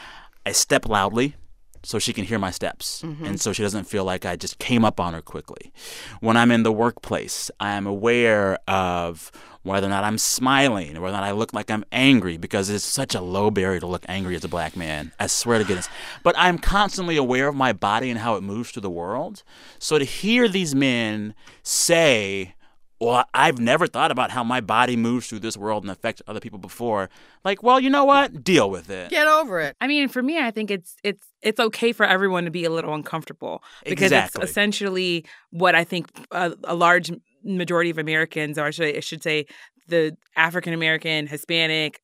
I 0.46 0.52
step 0.52 0.88
loudly 0.88 1.36
so 1.84 2.00
she 2.00 2.12
can 2.12 2.26
hear 2.26 2.40
my 2.40 2.52
steps 2.52 3.02
mm-hmm. 3.04 3.24
and 3.26 3.40
so 3.40 3.54
she 3.54 3.64
doesn't 3.64 3.86
feel 3.86 4.04
like 4.04 4.26
I 4.26 4.36
just 4.36 4.60
came 4.60 4.84
up 4.84 5.00
on 5.00 5.14
her 5.14 5.22
quickly. 5.22 5.72
When 6.20 6.36
I'm 6.36 6.52
in 6.52 6.64
the 6.64 6.72
workplace, 6.72 7.50
I 7.60 7.74
am 7.74 7.88
aware 7.88 8.58
of 8.68 9.32
whether 9.68 9.88
or 9.88 9.90
not 9.90 10.04
I'm 10.04 10.18
smiling 10.18 10.98
or 10.98 11.02
whether 11.02 11.16
or 11.16 11.22
not 11.22 11.28
I 11.28 11.32
look 11.32 11.54
like 11.54 11.70
I'm 11.70 11.86
angry 11.92 12.38
because 12.38 12.70
it's 12.70 12.84
such 12.84 13.14
a 13.14 13.22
low 13.22 13.52
barrier 13.52 13.80
to 13.80 13.88
look 13.88 14.06
angry 14.08 14.36
as 14.36 14.44
a 14.44 14.48
black 14.48 14.76
man. 14.76 15.12
I 15.20 15.28
swear 15.28 15.60
to 15.60 15.66
goodness. 15.66 15.90
But 16.24 16.36
I'm 16.38 16.58
constantly 16.58 17.18
aware 17.18 17.48
of 17.48 17.56
my 17.56 17.74
body 17.74 18.10
and 18.10 18.20
how 18.20 18.36
it 18.36 18.42
moves 18.42 18.72
through 18.72 18.82
the 18.82 18.90
world. 18.90 19.44
So 19.80 20.00
to 20.00 20.06
hear 20.06 20.48
these 20.48 20.74
men 20.74 21.36
say, 21.64 22.56
well, 23.00 23.26
I've 23.34 23.60
never 23.60 23.86
thought 23.86 24.10
about 24.10 24.32
how 24.32 24.44
my 24.44 24.60
body 24.60 24.96
moves 24.96 25.28
through 25.28 25.40
this 25.40 25.56
world 25.56 25.84
and 25.84 25.92
affects 25.92 26.22
other 26.28 26.40
people 26.40 26.58
before. 26.58 27.10
Like, 27.44 27.62
well, 27.62 27.80
you 27.80 27.90
know 27.90 28.06
what? 28.06 28.44
Deal 28.44 28.70
with 28.72 28.90
it. 28.90 29.12
Get 29.12 29.28
over 29.28 29.60
it. 29.60 29.76
I 29.80 29.88
mean, 29.88 30.08
for 30.08 30.24
me, 30.24 30.40
I 30.40 30.50
think 30.50 30.72
it's 30.72 30.96
it's 31.04 31.28
it's 31.42 31.60
okay 31.60 31.92
for 31.92 32.06
everyone 32.06 32.46
to 32.46 32.52
be 32.52 32.66
a 32.66 32.72
little 32.72 32.94
uncomfortable 32.94 33.64
because 33.86 34.06
exactly. 34.06 34.42
it's 34.42 34.52
essentially 34.52 35.26
what 35.52 35.76
I 35.76 35.84
think 35.84 36.10
a, 36.32 36.54
a 36.64 36.74
large 36.74 37.12
majority 37.44 37.90
of 37.90 37.98
Americans, 37.98 38.58
or 38.58 38.66
I 38.66 38.72
should, 38.72 38.96
I 38.96 39.00
should 39.00 39.24
say, 39.24 39.46
the 39.88 40.16
African 40.36 40.74
American, 40.74 41.28
Hispanic, 41.28 42.02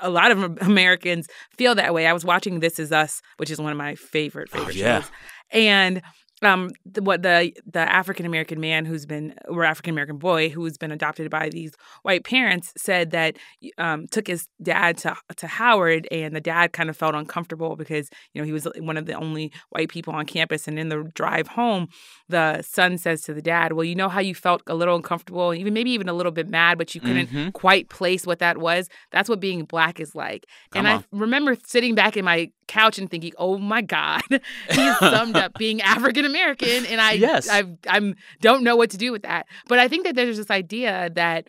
a 0.00 0.10
lot 0.10 0.30
of 0.30 0.58
Americans 0.62 1.28
feel 1.56 1.74
that 1.74 1.92
way. 1.92 2.06
I 2.06 2.12
was 2.12 2.24
watching 2.24 2.60
This 2.60 2.78
Is 2.78 2.92
Us, 2.92 3.20
which 3.36 3.50
is 3.50 3.60
one 3.60 3.72
of 3.72 3.78
my 3.78 3.94
favorite 3.94 4.50
favorite 4.50 4.76
oh, 4.76 4.78
yeah. 4.78 5.00
shows, 5.00 5.10
and 5.50 6.02
um 6.42 6.70
the, 6.84 7.02
what 7.02 7.22
the 7.22 7.52
the 7.66 7.80
African 7.80 8.26
American 8.26 8.60
man 8.60 8.84
who's 8.84 9.06
been 9.06 9.34
or 9.48 9.64
African 9.64 9.94
American 9.94 10.18
boy 10.18 10.50
who's 10.50 10.76
been 10.76 10.92
adopted 10.92 11.30
by 11.30 11.48
these 11.48 11.72
white 12.02 12.24
parents 12.24 12.72
said 12.76 13.10
that 13.10 13.36
um 13.78 14.06
took 14.08 14.26
his 14.26 14.48
dad 14.62 14.98
to 14.98 15.16
to 15.36 15.46
Howard 15.46 16.06
and 16.10 16.36
the 16.36 16.40
dad 16.40 16.72
kind 16.72 16.90
of 16.90 16.96
felt 16.96 17.14
uncomfortable 17.14 17.76
because 17.76 18.10
you 18.34 18.40
know 18.40 18.46
he 18.46 18.52
was 18.52 18.68
one 18.78 18.96
of 18.96 19.06
the 19.06 19.14
only 19.14 19.50
white 19.70 19.88
people 19.88 20.12
on 20.12 20.26
campus 20.26 20.68
and 20.68 20.78
in 20.78 20.90
the 20.90 21.10
drive 21.14 21.48
home 21.48 21.88
the 22.28 22.60
son 22.62 22.98
says 22.98 23.22
to 23.22 23.32
the 23.32 23.42
dad 23.42 23.72
well 23.72 23.84
you 23.84 23.94
know 23.94 24.08
how 24.08 24.20
you 24.20 24.34
felt 24.34 24.62
a 24.66 24.74
little 24.74 24.96
uncomfortable 24.96 25.54
even 25.54 25.72
maybe 25.72 25.90
even 25.90 26.08
a 26.08 26.14
little 26.14 26.32
bit 26.32 26.48
mad 26.48 26.76
but 26.76 26.94
you 26.94 27.00
couldn't 27.00 27.28
mm-hmm. 27.30 27.48
quite 27.50 27.88
place 27.88 28.26
what 28.26 28.40
that 28.40 28.58
was 28.58 28.90
that's 29.10 29.28
what 29.28 29.40
being 29.40 29.64
black 29.64 30.00
is 30.00 30.14
like 30.14 30.46
Come 30.70 30.84
and 30.84 30.96
on. 30.96 31.00
I 31.00 31.16
remember 31.16 31.56
sitting 31.64 31.94
back 31.94 32.16
in 32.16 32.24
my 32.24 32.50
couch 32.68 32.98
and 32.98 33.10
thinking 33.10 33.32
oh 33.38 33.58
my 33.58 33.80
god 33.80 34.22
he 34.30 34.94
summed 34.94 35.36
up 35.36 35.54
being 35.54 35.80
African 35.86 36.25
American, 36.26 36.86
and 36.86 37.00
I 37.00 37.12
yes. 37.12 37.48
I 37.50 37.64
I'm 37.88 38.16
don't 38.40 38.62
know 38.62 38.76
what 38.76 38.90
to 38.90 38.96
do 38.96 39.12
with 39.12 39.22
that. 39.22 39.46
But 39.68 39.78
I 39.78 39.88
think 39.88 40.04
that 40.04 40.14
there's 40.14 40.36
this 40.36 40.50
idea 40.50 41.10
that 41.14 41.48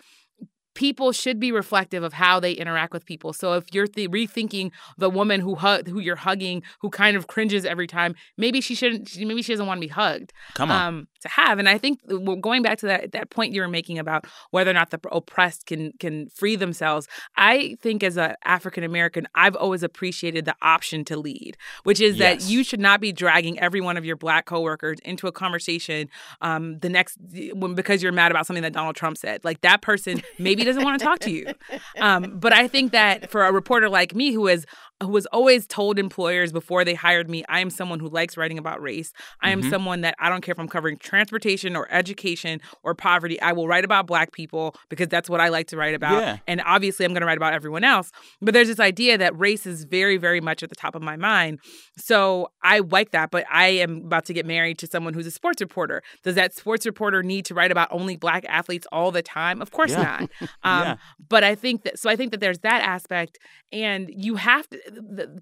people 0.78 1.12
should 1.12 1.40
be 1.40 1.52
reflective 1.52 2.04
of 2.04 2.14
how 2.14 2.40
they 2.40 2.52
interact 2.52 2.94
with 2.94 3.04
people. 3.04 3.34
So 3.34 3.54
if 3.54 3.74
you're 3.74 3.88
th- 3.88 4.12
rethinking 4.12 4.70
the 4.96 5.10
woman 5.10 5.42
who 5.42 5.56
who 5.56 6.00
you're 6.00 6.16
hugging, 6.16 6.62
who 6.82 6.92
kind 6.92 7.18
of 7.18 7.26
cringes 7.26 7.66
every 7.66 7.88
time, 7.88 8.14
maybe 8.38 8.62
she 8.62 8.76
shouldn't. 8.76 9.18
Maybe 9.18 9.42
she 9.42 9.54
doesn't 9.54 9.66
want 9.66 9.80
to 9.80 9.88
be 9.88 9.92
hugged. 9.92 10.34
Come 10.54 10.70
on. 10.70 10.88
Um, 10.88 11.08
to 11.22 11.30
have, 11.30 11.58
and 11.58 11.68
I 11.68 11.80
think 11.80 12.00
going 12.42 12.62
back 12.62 12.78
to 12.80 12.86
that 12.86 13.12
that 13.14 13.32
point 13.32 13.54
you 13.54 13.62
were 13.62 13.68
making 13.68 13.98
about 13.98 14.28
whether 14.52 14.70
or 14.70 14.76
not 14.76 14.92
the 14.92 15.00
oppressed 15.12 15.66
can 15.66 15.94
can 16.00 16.30
free 16.30 16.56
themselves. 16.56 17.08
I 17.36 17.76
think 17.82 18.04
as 18.04 18.16
an 18.16 18.36
African 18.46 18.84
American, 18.84 19.28
I've 19.34 19.56
always 19.56 19.82
appreciated 19.82 20.46
the 20.46 20.56
option 20.62 21.04
to 21.06 21.18
lead, 21.18 21.58
which 21.86 22.00
is 22.00 22.18
yes. 22.18 22.44
that 22.44 22.52
you 22.52 22.64
should 22.64 22.80
not 22.80 23.02
be 23.02 23.12
dragging 23.12 23.60
every 23.60 23.82
one 23.82 23.98
of 23.98 24.06
your 24.06 24.16
black 24.16 24.46
coworkers 24.46 25.00
into 25.04 25.26
a 25.26 25.32
conversation 25.32 26.08
um, 26.42 26.78
the 26.80 26.90
next 26.90 27.18
when 27.54 27.74
because 27.74 28.04
you're 28.04 28.12
mad 28.12 28.30
about 28.30 28.46
something 28.46 28.62
that 28.62 28.74
Donald 28.74 28.96
Trump 28.96 29.18
said. 29.18 29.44
Like 29.44 29.62
that 29.62 29.82
person 29.82 30.22
maybe 30.38 30.67
doesn't 30.68 30.84
want 30.84 31.00
to 31.00 31.06
talk 31.06 31.20
to 31.20 31.32
you. 31.32 31.54
Um, 32.00 32.38
but 32.40 32.54
I 32.54 32.68
think 32.68 32.92
that 32.92 33.32
for 33.32 33.44
a 33.46 33.52
reporter 33.52 33.90
like 33.90 34.14
me 34.14 34.32
who 34.32 34.48
has 34.48 34.66
was 35.06 35.28
always 35.28 35.68
told 35.68 36.00
employers 36.00 36.52
before 36.52 36.84
they 36.84 36.96
hired 36.96 37.30
me, 37.30 37.44
I 37.48 37.60
am 37.60 37.70
someone 37.70 38.00
who 38.00 38.10
likes 38.10 38.36
writing 38.36 38.58
about 38.58 38.82
race. 38.82 39.14
I 39.42 39.52
am 39.52 39.62
Mhm. 39.62 39.70
someone 39.70 40.02
that 40.02 40.16
I 40.20 40.28
don't 40.30 40.42
care 40.42 40.54
if 40.54 40.60
I'm 40.60 40.68
covering 40.68 40.98
transportation 40.98 41.76
or 41.76 41.88
education 41.92 42.62
or 42.84 42.96
poverty. 42.96 43.40
I 43.42 43.52
will 43.52 43.68
write 43.68 43.86
about 43.86 44.08
black 44.08 44.32
people 44.32 44.76
because 44.90 45.08
that's 45.08 45.30
what 45.30 45.40
I 45.40 45.50
like 45.50 45.68
to 45.68 45.78
write 45.78 45.94
about. 45.94 46.22
Yeah. 46.24 46.38
And 46.48 46.62
obviously, 46.66 47.06
I'm 47.06 47.12
going 47.14 47.22
to 47.22 47.28
write 47.28 47.38
about 47.38 47.54
everyone 47.54 47.84
else. 47.84 48.12
But 48.42 48.54
there's 48.56 48.68
this 48.70 48.80
idea 48.80 49.18
that 49.20 49.38
race 49.38 49.68
is 49.68 49.84
very, 49.84 50.18
very 50.18 50.42
much 50.42 50.64
at 50.64 50.70
the 50.70 50.76
top 50.76 50.96
of 50.96 51.04
my 51.04 51.16
mind. 51.16 51.60
So 51.98 52.50
I 52.64 52.80
like 52.80 53.12
that. 53.12 53.30
But 53.32 53.46
I 53.52 53.68
am 53.68 53.98
about 54.06 54.26
to 54.26 54.34
get 54.34 54.46
married 54.46 54.78
to 54.80 54.88
someone 54.88 55.14
who's 55.14 55.28
a 55.28 55.32
sports 55.32 55.62
reporter. 55.62 56.02
Does 56.24 56.36
that 56.36 56.54
sports 56.56 56.86
reporter 56.86 57.22
need 57.22 57.46
to 57.46 57.54
write 57.54 57.72
about 57.72 57.88
only 57.92 58.18
black 58.18 58.46
athletes 58.50 58.88
all 58.92 59.12
the 59.12 59.22
time? 59.22 59.62
Of 59.62 59.72
course 59.72 59.92
Yeah. 59.92 60.02
not. 60.04 60.22
Um, 60.64 60.82
Yeah. 60.84 60.96
But 61.30 61.44
I 61.44 61.56
think 61.56 61.84
that, 61.84 62.00
so 62.00 62.10
I 62.10 62.16
think 62.16 62.32
that 62.32 62.40
there's 62.40 62.60
that 62.60 62.82
aspect. 62.84 63.38
And 63.72 64.10
you 64.14 64.36
have 64.36 64.68
to, 64.70 64.80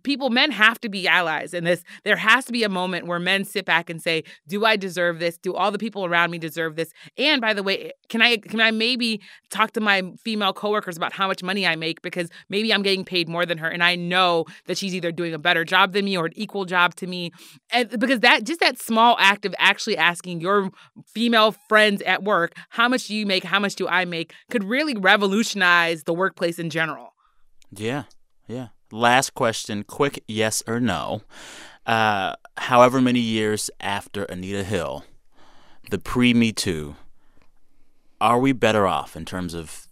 people, 0.03 0.29
men 0.29 0.51
have 0.51 0.79
to 0.81 0.89
be 0.89 1.07
allies 1.07 1.53
in 1.53 1.63
this. 1.63 1.83
There 2.03 2.15
has 2.15 2.45
to 2.45 2.51
be 2.51 2.63
a 2.63 2.69
moment 2.69 3.07
where 3.07 3.19
men 3.19 3.43
sit 3.43 3.65
back 3.65 3.89
and 3.89 4.01
say, 4.01 4.23
do 4.47 4.65
I 4.65 4.75
deserve 4.75 5.19
this? 5.19 5.37
Do 5.37 5.53
all 5.53 5.71
the 5.71 5.77
people 5.77 6.05
around 6.05 6.31
me 6.31 6.37
deserve 6.37 6.75
this? 6.75 6.91
And 7.17 7.41
by 7.41 7.53
the 7.53 7.63
way, 7.63 7.91
can 8.09 8.21
I, 8.21 8.37
can 8.37 8.59
I 8.59 8.71
maybe 8.71 9.21
talk 9.49 9.71
to 9.71 9.81
my 9.81 10.03
female 10.23 10.53
coworkers 10.53 10.97
about 10.97 11.13
how 11.13 11.27
much 11.27 11.43
money 11.43 11.65
I 11.65 11.75
make 11.75 12.01
because 12.01 12.29
maybe 12.49 12.73
I'm 12.73 12.81
getting 12.81 13.05
paid 13.05 13.27
more 13.29 13.45
than 13.45 13.57
her 13.57 13.69
and 13.69 13.83
I 13.83 13.95
know 13.95 14.45
that 14.67 14.77
she's 14.77 14.95
either 14.95 15.11
doing 15.11 15.33
a 15.33 15.39
better 15.39 15.63
job 15.63 15.93
than 15.93 16.05
me 16.05 16.17
or 16.17 16.27
an 16.27 16.33
equal 16.35 16.65
job 16.65 16.95
to 16.95 17.07
me. 17.07 17.31
And 17.71 17.89
because 17.99 18.21
that 18.21 18.43
just 18.43 18.59
that 18.59 18.79
small 18.79 19.15
act 19.19 19.45
of 19.45 19.55
actually 19.59 19.97
asking 19.97 20.41
your 20.41 20.69
female 21.07 21.53
friends 21.67 22.01
at 22.03 22.23
work, 22.23 22.53
how 22.69 22.87
much 22.87 23.07
do 23.07 23.15
you 23.15 23.25
make, 23.25 23.43
how 23.43 23.59
much 23.59 23.75
do 23.75 23.87
I 23.87 24.05
make, 24.05 24.33
could 24.49 24.63
really 24.63 24.95
revolutionize 24.95 26.03
the 26.03 26.13
workplace 26.13 26.59
in 26.59 26.69
general. 26.69 27.13
Yeah, 27.71 28.03
yeah. 28.47 28.67
Last 28.91 29.33
question, 29.33 29.83
quick 29.83 30.23
yes 30.27 30.63
or 30.67 30.79
no. 30.79 31.21
Uh, 31.85 32.35
however 32.57 33.01
many 33.01 33.19
years 33.19 33.69
after 33.79 34.23
Anita 34.25 34.63
Hill, 34.63 35.05
the 35.89 35.99
pre 35.99 36.33
Me 36.33 36.51
Too, 36.51 36.95
are 38.21 38.39
we 38.39 38.53
better 38.53 38.87
off 38.87 39.15
in 39.15 39.25
terms 39.25 39.53
of 39.53 39.87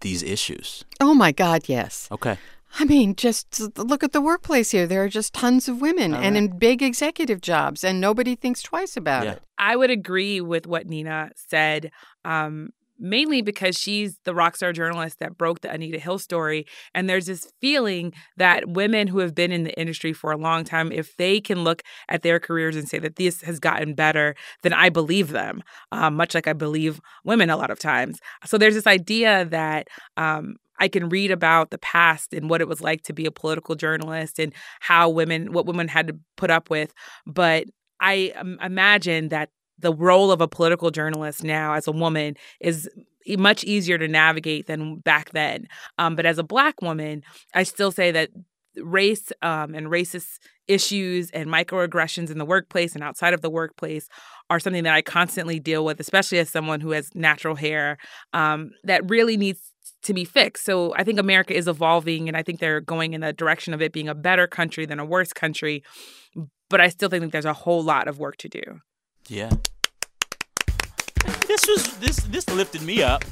these 0.00 0.22
issues? 0.22 0.84
Oh 1.00 1.14
my 1.14 1.32
God, 1.32 1.62
yes. 1.68 2.08
Okay. 2.10 2.38
I 2.78 2.84
mean, 2.84 3.16
just 3.16 3.78
look 3.78 4.04
at 4.04 4.12
the 4.12 4.20
workplace 4.20 4.70
here. 4.70 4.86
There 4.86 5.02
are 5.02 5.08
just 5.08 5.32
tons 5.32 5.68
of 5.68 5.80
women 5.80 6.12
All 6.14 6.20
and 6.22 6.36
in 6.36 6.58
big 6.58 6.82
executive 6.82 7.40
jobs, 7.40 7.82
and 7.82 7.98
nobody 8.00 8.34
thinks 8.36 8.62
twice 8.62 8.96
about 8.96 9.24
Yeah. 9.24 9.32
it. 9.32 9.42
I 9.56 9.74
would 9.74 9.90
agree 9.90 10.40
with 10.40 10.66
what 10.66 10.86
Nina 10.86 11.30
said, 11.34 11.90
um, 12.24 12.70
mainly 12.98 13.42
because 13.42 13.78
she's 13.78 14.18
the 14.24 14.34
rock 14.34 14.56
star 14.56 14.72
journalist 14.72 15.18
that 15.20 15.38
broke 15.38 15.60
the 15.60 15.70
Anita 15.70 15.98
Hill 15.98 16.18
story. 16.18 16.66
And 16.94 17.08
there's 17.08 17.26
this 17.26 17.50
feeling 17.60 18.12
that 18.36 18.68
women 18.68 19.08
who 19.08 19.18
have 19.18 19.34
been 19.34 19.52
in 19.52 19.64
the 19.64 19.78
industry 19.78 20.12
for 20.12 20.32
a 20.32 20.36
long 20.36 20.64
time, 20.64 20.92
if 20.92 21.16
they 21.16 21.40
can 21.40 21.64
look 21.64 21.82
at 22.08 22.22
their 22.22 22.40
careers 22.40 22.76
and 22.76 22.88
say 22.88 22.98
that 22.98 23.16
this 23.16 23.42
has 23.42 23.58
gotten 23.58 23.94
better, 23.94 24.34
then 24.62 24.72
I 24.72 24.88
believe 24.88 25.30
them, 25.30 25.62
um, 25.92 26.16
much 26.16 26.34
like 26.34 26.46
I 26.46 26.52
believe 26.52 27.00
women 27.24 27.50
a 27.50 27.56
lot 27.56 27.70
of 27.70 27.78
times. 27.78 28.18
So 28.44 28.58
there's 28.58 28.74
this 28.74 28.86
idea 28.86 29.44
that. 29.46 29.88
Um, 30.16 30.56
I 30.80 30.86
can 30.86 31.08
read 31.08 31.32
about 31.32 31.70
the 31.70 31.78
past 31.78 32.32
and 32.32 32.48
what 32.48 32.60
it 32.60 32.68
was 32.68 32.80
like 32.80 33.02
to 33.02 33.12
be 33.12 33.26
a 33.26 33.32
political 33.32 33.74
journalist 33.74 34.38
and 34.38 34.54
how 34.78 35.08
women, 35.08 35.52
what 35.52 35.66
women 35.66 35.88
had 35.88 36.06
to 36.06 36.16
put 36.36 36.52
up 36.52 36.70
with. 36.70 36.94
But 37.26 37.64
I 38.00 38.32
imagine 38.62 39.30
that 39.30 39.50
the 39.78 39.92
role 39.92 40.30
of 40.30 40.40
a 40.40 40.48
political 40.48 40.90
journalist 40.90 41.44
now 41.44 41.74
as 41.74 41.86
a 41.86 41.92
woman 41.92 42.36
is 42.60 42.88
much 43.26 43.64
easier 43.64 43.98
to 43.98 44.08
navigate 44.08 44.66
than 44.66 44.96
back 44.96 45.30
then. 45.30 45.68
Um, 45.98 46.16
but 46.16 46.26
as 46.26 46.38
a 46.38 46.42
black 46.42 46.80
woman, 46.80 47.22
I 47.54 47.62
still 47.62 47.92
say 47.92 48.10
that 48.12 48.30
race 48.76 49.32
um, 49.42 49.74
and 49.74 49.88
racist 49.88 50.38
issues 50.66 51.30
and 51.30 51.48
microaggressions 51.48 52.30
in 52.30 52.38
the 52.38 52.44
workplace 52.44 52.94
and 52.94 53.02
outside 53.02 53.34
of 53.34 53.40
the 53.40 53.50
workplace 53.50 54.08
are 54.50 54.60
something 54.60 54.84
that 54.84 54.94
I 54.94 55.02
constantly 55.02 55.58
deal 55.58 55.84
with, 55.84 55.98
especially 55.98 56.38
as 56.38 56.50
someone 56.50 56.80
who 56.80 56.90
has 56.90 57.14
natural 57.14 57.54
hair 57.54 57.98
um, 58.32 58.70
that 58.84 59.08
really 59.08 59.36
needs 59.36 59.72
to 60.02 60.14
be 60.14 60.24
fixed. 60.24 60.64
So 60.64 60.94
I 60.96 61.04
think 61.04 61.18
America 61.18 61.54
is 61.54 61.68
evolving 61.68 62.28
and 62.28 62.36
I 62.36 62.42
think 62.42 62.60
they're 62.60 62.80
going 62.80 63.14
in 63.14 63.22
the 63.22 63.32
direction 63.32 63.74
of 63.74 63.82
it 63.82 63.92
being 63.92 64.08
a 64.08 64.14
better 64.14 64.46
country 64.46 64.86
than 64.86 65.00
a 65.00 65.04
worse 65.04 65.32
country. 65.32 65.82
But 66.70 66.80
I 66.80 66.88
still 66.88 67.08
think 67.08 67.22
that 67.22 67.32
there's 67.32 67.44
a 67.44 67.54
whole 67.54 67.82
lot 67.82 68.08
of 68.08 68.18
work 68.18 68.36
to 68.38 68.48
do. 68.48 68.80
Yeah. 69.28 69.50
This 71.46 71.66
was 71.66 71.98
this 71.98 72.16
this 72.16 72.48
lifted 72.48 72.82
me 72.82 73.02
up. 73.02 73.24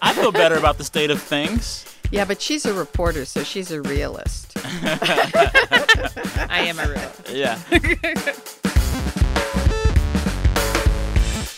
I 0.00 0.14
feel 0.14 0.32
better 0.32 0.56
about 0.56 0.78
the 0.78 0.84
state 0.84 1.10
of 1.10 1.20
things. 1.20 1.84
Yeah, 2.10 2.24
but 2.24 2.40
she's 2.40 2.64
a 2.64 2.72
reporter, 2.72 3.24
so 3.24 3.42
she's 3.42 3.70
a 3.70 3.82
realist. 3.82 4.52
I 6.48 6.62
am 6.66 6.78
a 6.78 6.88
realist. 6.88 7.30
Yeah. 7.30 7.58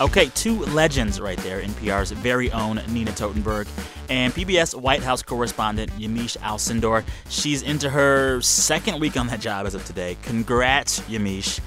Okay, 0.00 0.30
two 0.36 0.60
legends 0.66 1.20
right 1.20 1.38
there. 1.38 1.58
In 1.58 1.70
NPR's 1.72 2.12
very 2.12 2.52
own 2.52 2.80
Nina 2.88 3.10
Totenberg 3.10 3.66
and 4.08 4.32
PBS 4.32 4.80
White 4.80 5.02
House 5.02 5.22
correspondent 5.22 5.90
Yamiche 5.92 6.38
Alcindor. 6.38 7.04
She's 7.28 7.62
into 7.62 7.90
her 7.90 8.40
second 8.40 9.00
week 9.00 9.16
on 9.16 9.26
that 9.26 9.40
job 9.40 9.66
as 9.66 9.74
of 9.74 9.84
today. 9.84 10.16
Congrats, 10.22 11.00
Yamish. 11.00 11.58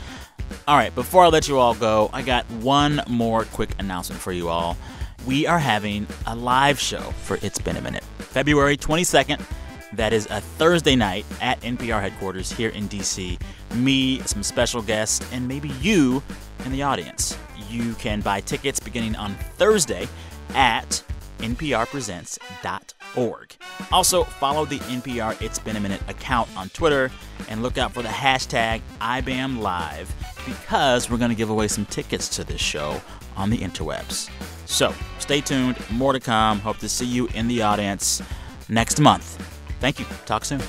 All 0.67 0.77
right, 0.77 0.93
before 0.93 1.23
I 1.23 1.27
let 1.27 1.47
you 1.47 1.57
all 1.57 1.75
go, 1.75 2.09
I 2.13 2.21
got 2.21 2.49
one 2.51 3.01
more 3.07 3.45
quick 3.45 3.71
announcement 3.79 4.21
for 4.21 4.31
you 4.31 4.49
all. 4.49 4.77
We 5.25 5.45
are 5.45 5.59
having 5.59 6.07
a 6.27 6.35
live 6.35 6.79
show 6.79 6.99
for 6.99 7.37
It's 7.41 7.59
Been 7.59 7.77
a 7.77 7.81
Minute, 7.81 8.03
February 8.19 8.77
22nd. 8.77 9.41
That 9.93 10.13
is 10.13 10.27
a 10.29 10.41
Thursday 10.41 10.95
night 10.95 11.25
at 11.41 11.59
NPR 11.61 12.01
headquarters 12.01 12.51
here 12.51 12.69
in 12.69 12.87
DC. 12.87 13.39
Me, 13.75 14.19
some 14.21 14.43
special 14.43 14.81
guests, 14.81 15.25
and 15.33 15.47
maybe 15.47 15.69
you 15.81 16.23
in 16.65 16.71
the 16.71 16.83
audience. 16.83 17.37
You 17.69 17.93
can 17.95 18.21
buy 18.21 18.41
tickets 18.41 18.79
beginning 18.79 19.15
on 19.15 19.35
Thursday 19.57 20.07
at 20.53 21.03
nprpresents.org. 21.39 23.55
Also, 23.91 24.23
follow 24.23 24.65
the 24.65 24.79
NPR 24.79 25.41
It's 25.41 25.59
Been 25.59 25.75
a 25.75 25.79
Minute 25.79 26.01
account 26.07 26.49
on 26.55 26.69
Twitter 26.69 27.11
and 27.49 27.61
look 27.61 27.77
out 27.77 27.93
for 27.93 28.01
the 28.01 28.09
hashtag 28.09 28.81
IBAMLive 28.99 30.07
because 30.45 31.09
we're 31.09 31.17
going 31.17 31.29
to 31.29 31.35
give 31.35 31.49
away 31.49 31.67
some 31.67 31.85
tickets 31.85 32.27
to 32.35 32.43
this 32.43 32.61
show 32.61 33.01
on 33.35 33.49
the 33.49 33.57
interwebs. 33.57 34.29
So, 34.65 34.93
stay 35.19 35.41
tuned. 35.41 35.77
More 35.89 36.13
to 36.13 36.19
come. 36.19 36.59
Hope 36.59 36.77
to 36.77 36.89
see 36.89 37.05
you 37.05 37.27
in 37.33 37.47
the 37.47 37.61
audience 37.61 38.21
next 38.69 38.99
month. 38.99 39.37
Thank 39.79 39.99
you. 39.99 40.05
Talk 40.25 40.45
soon. 40.45 40.61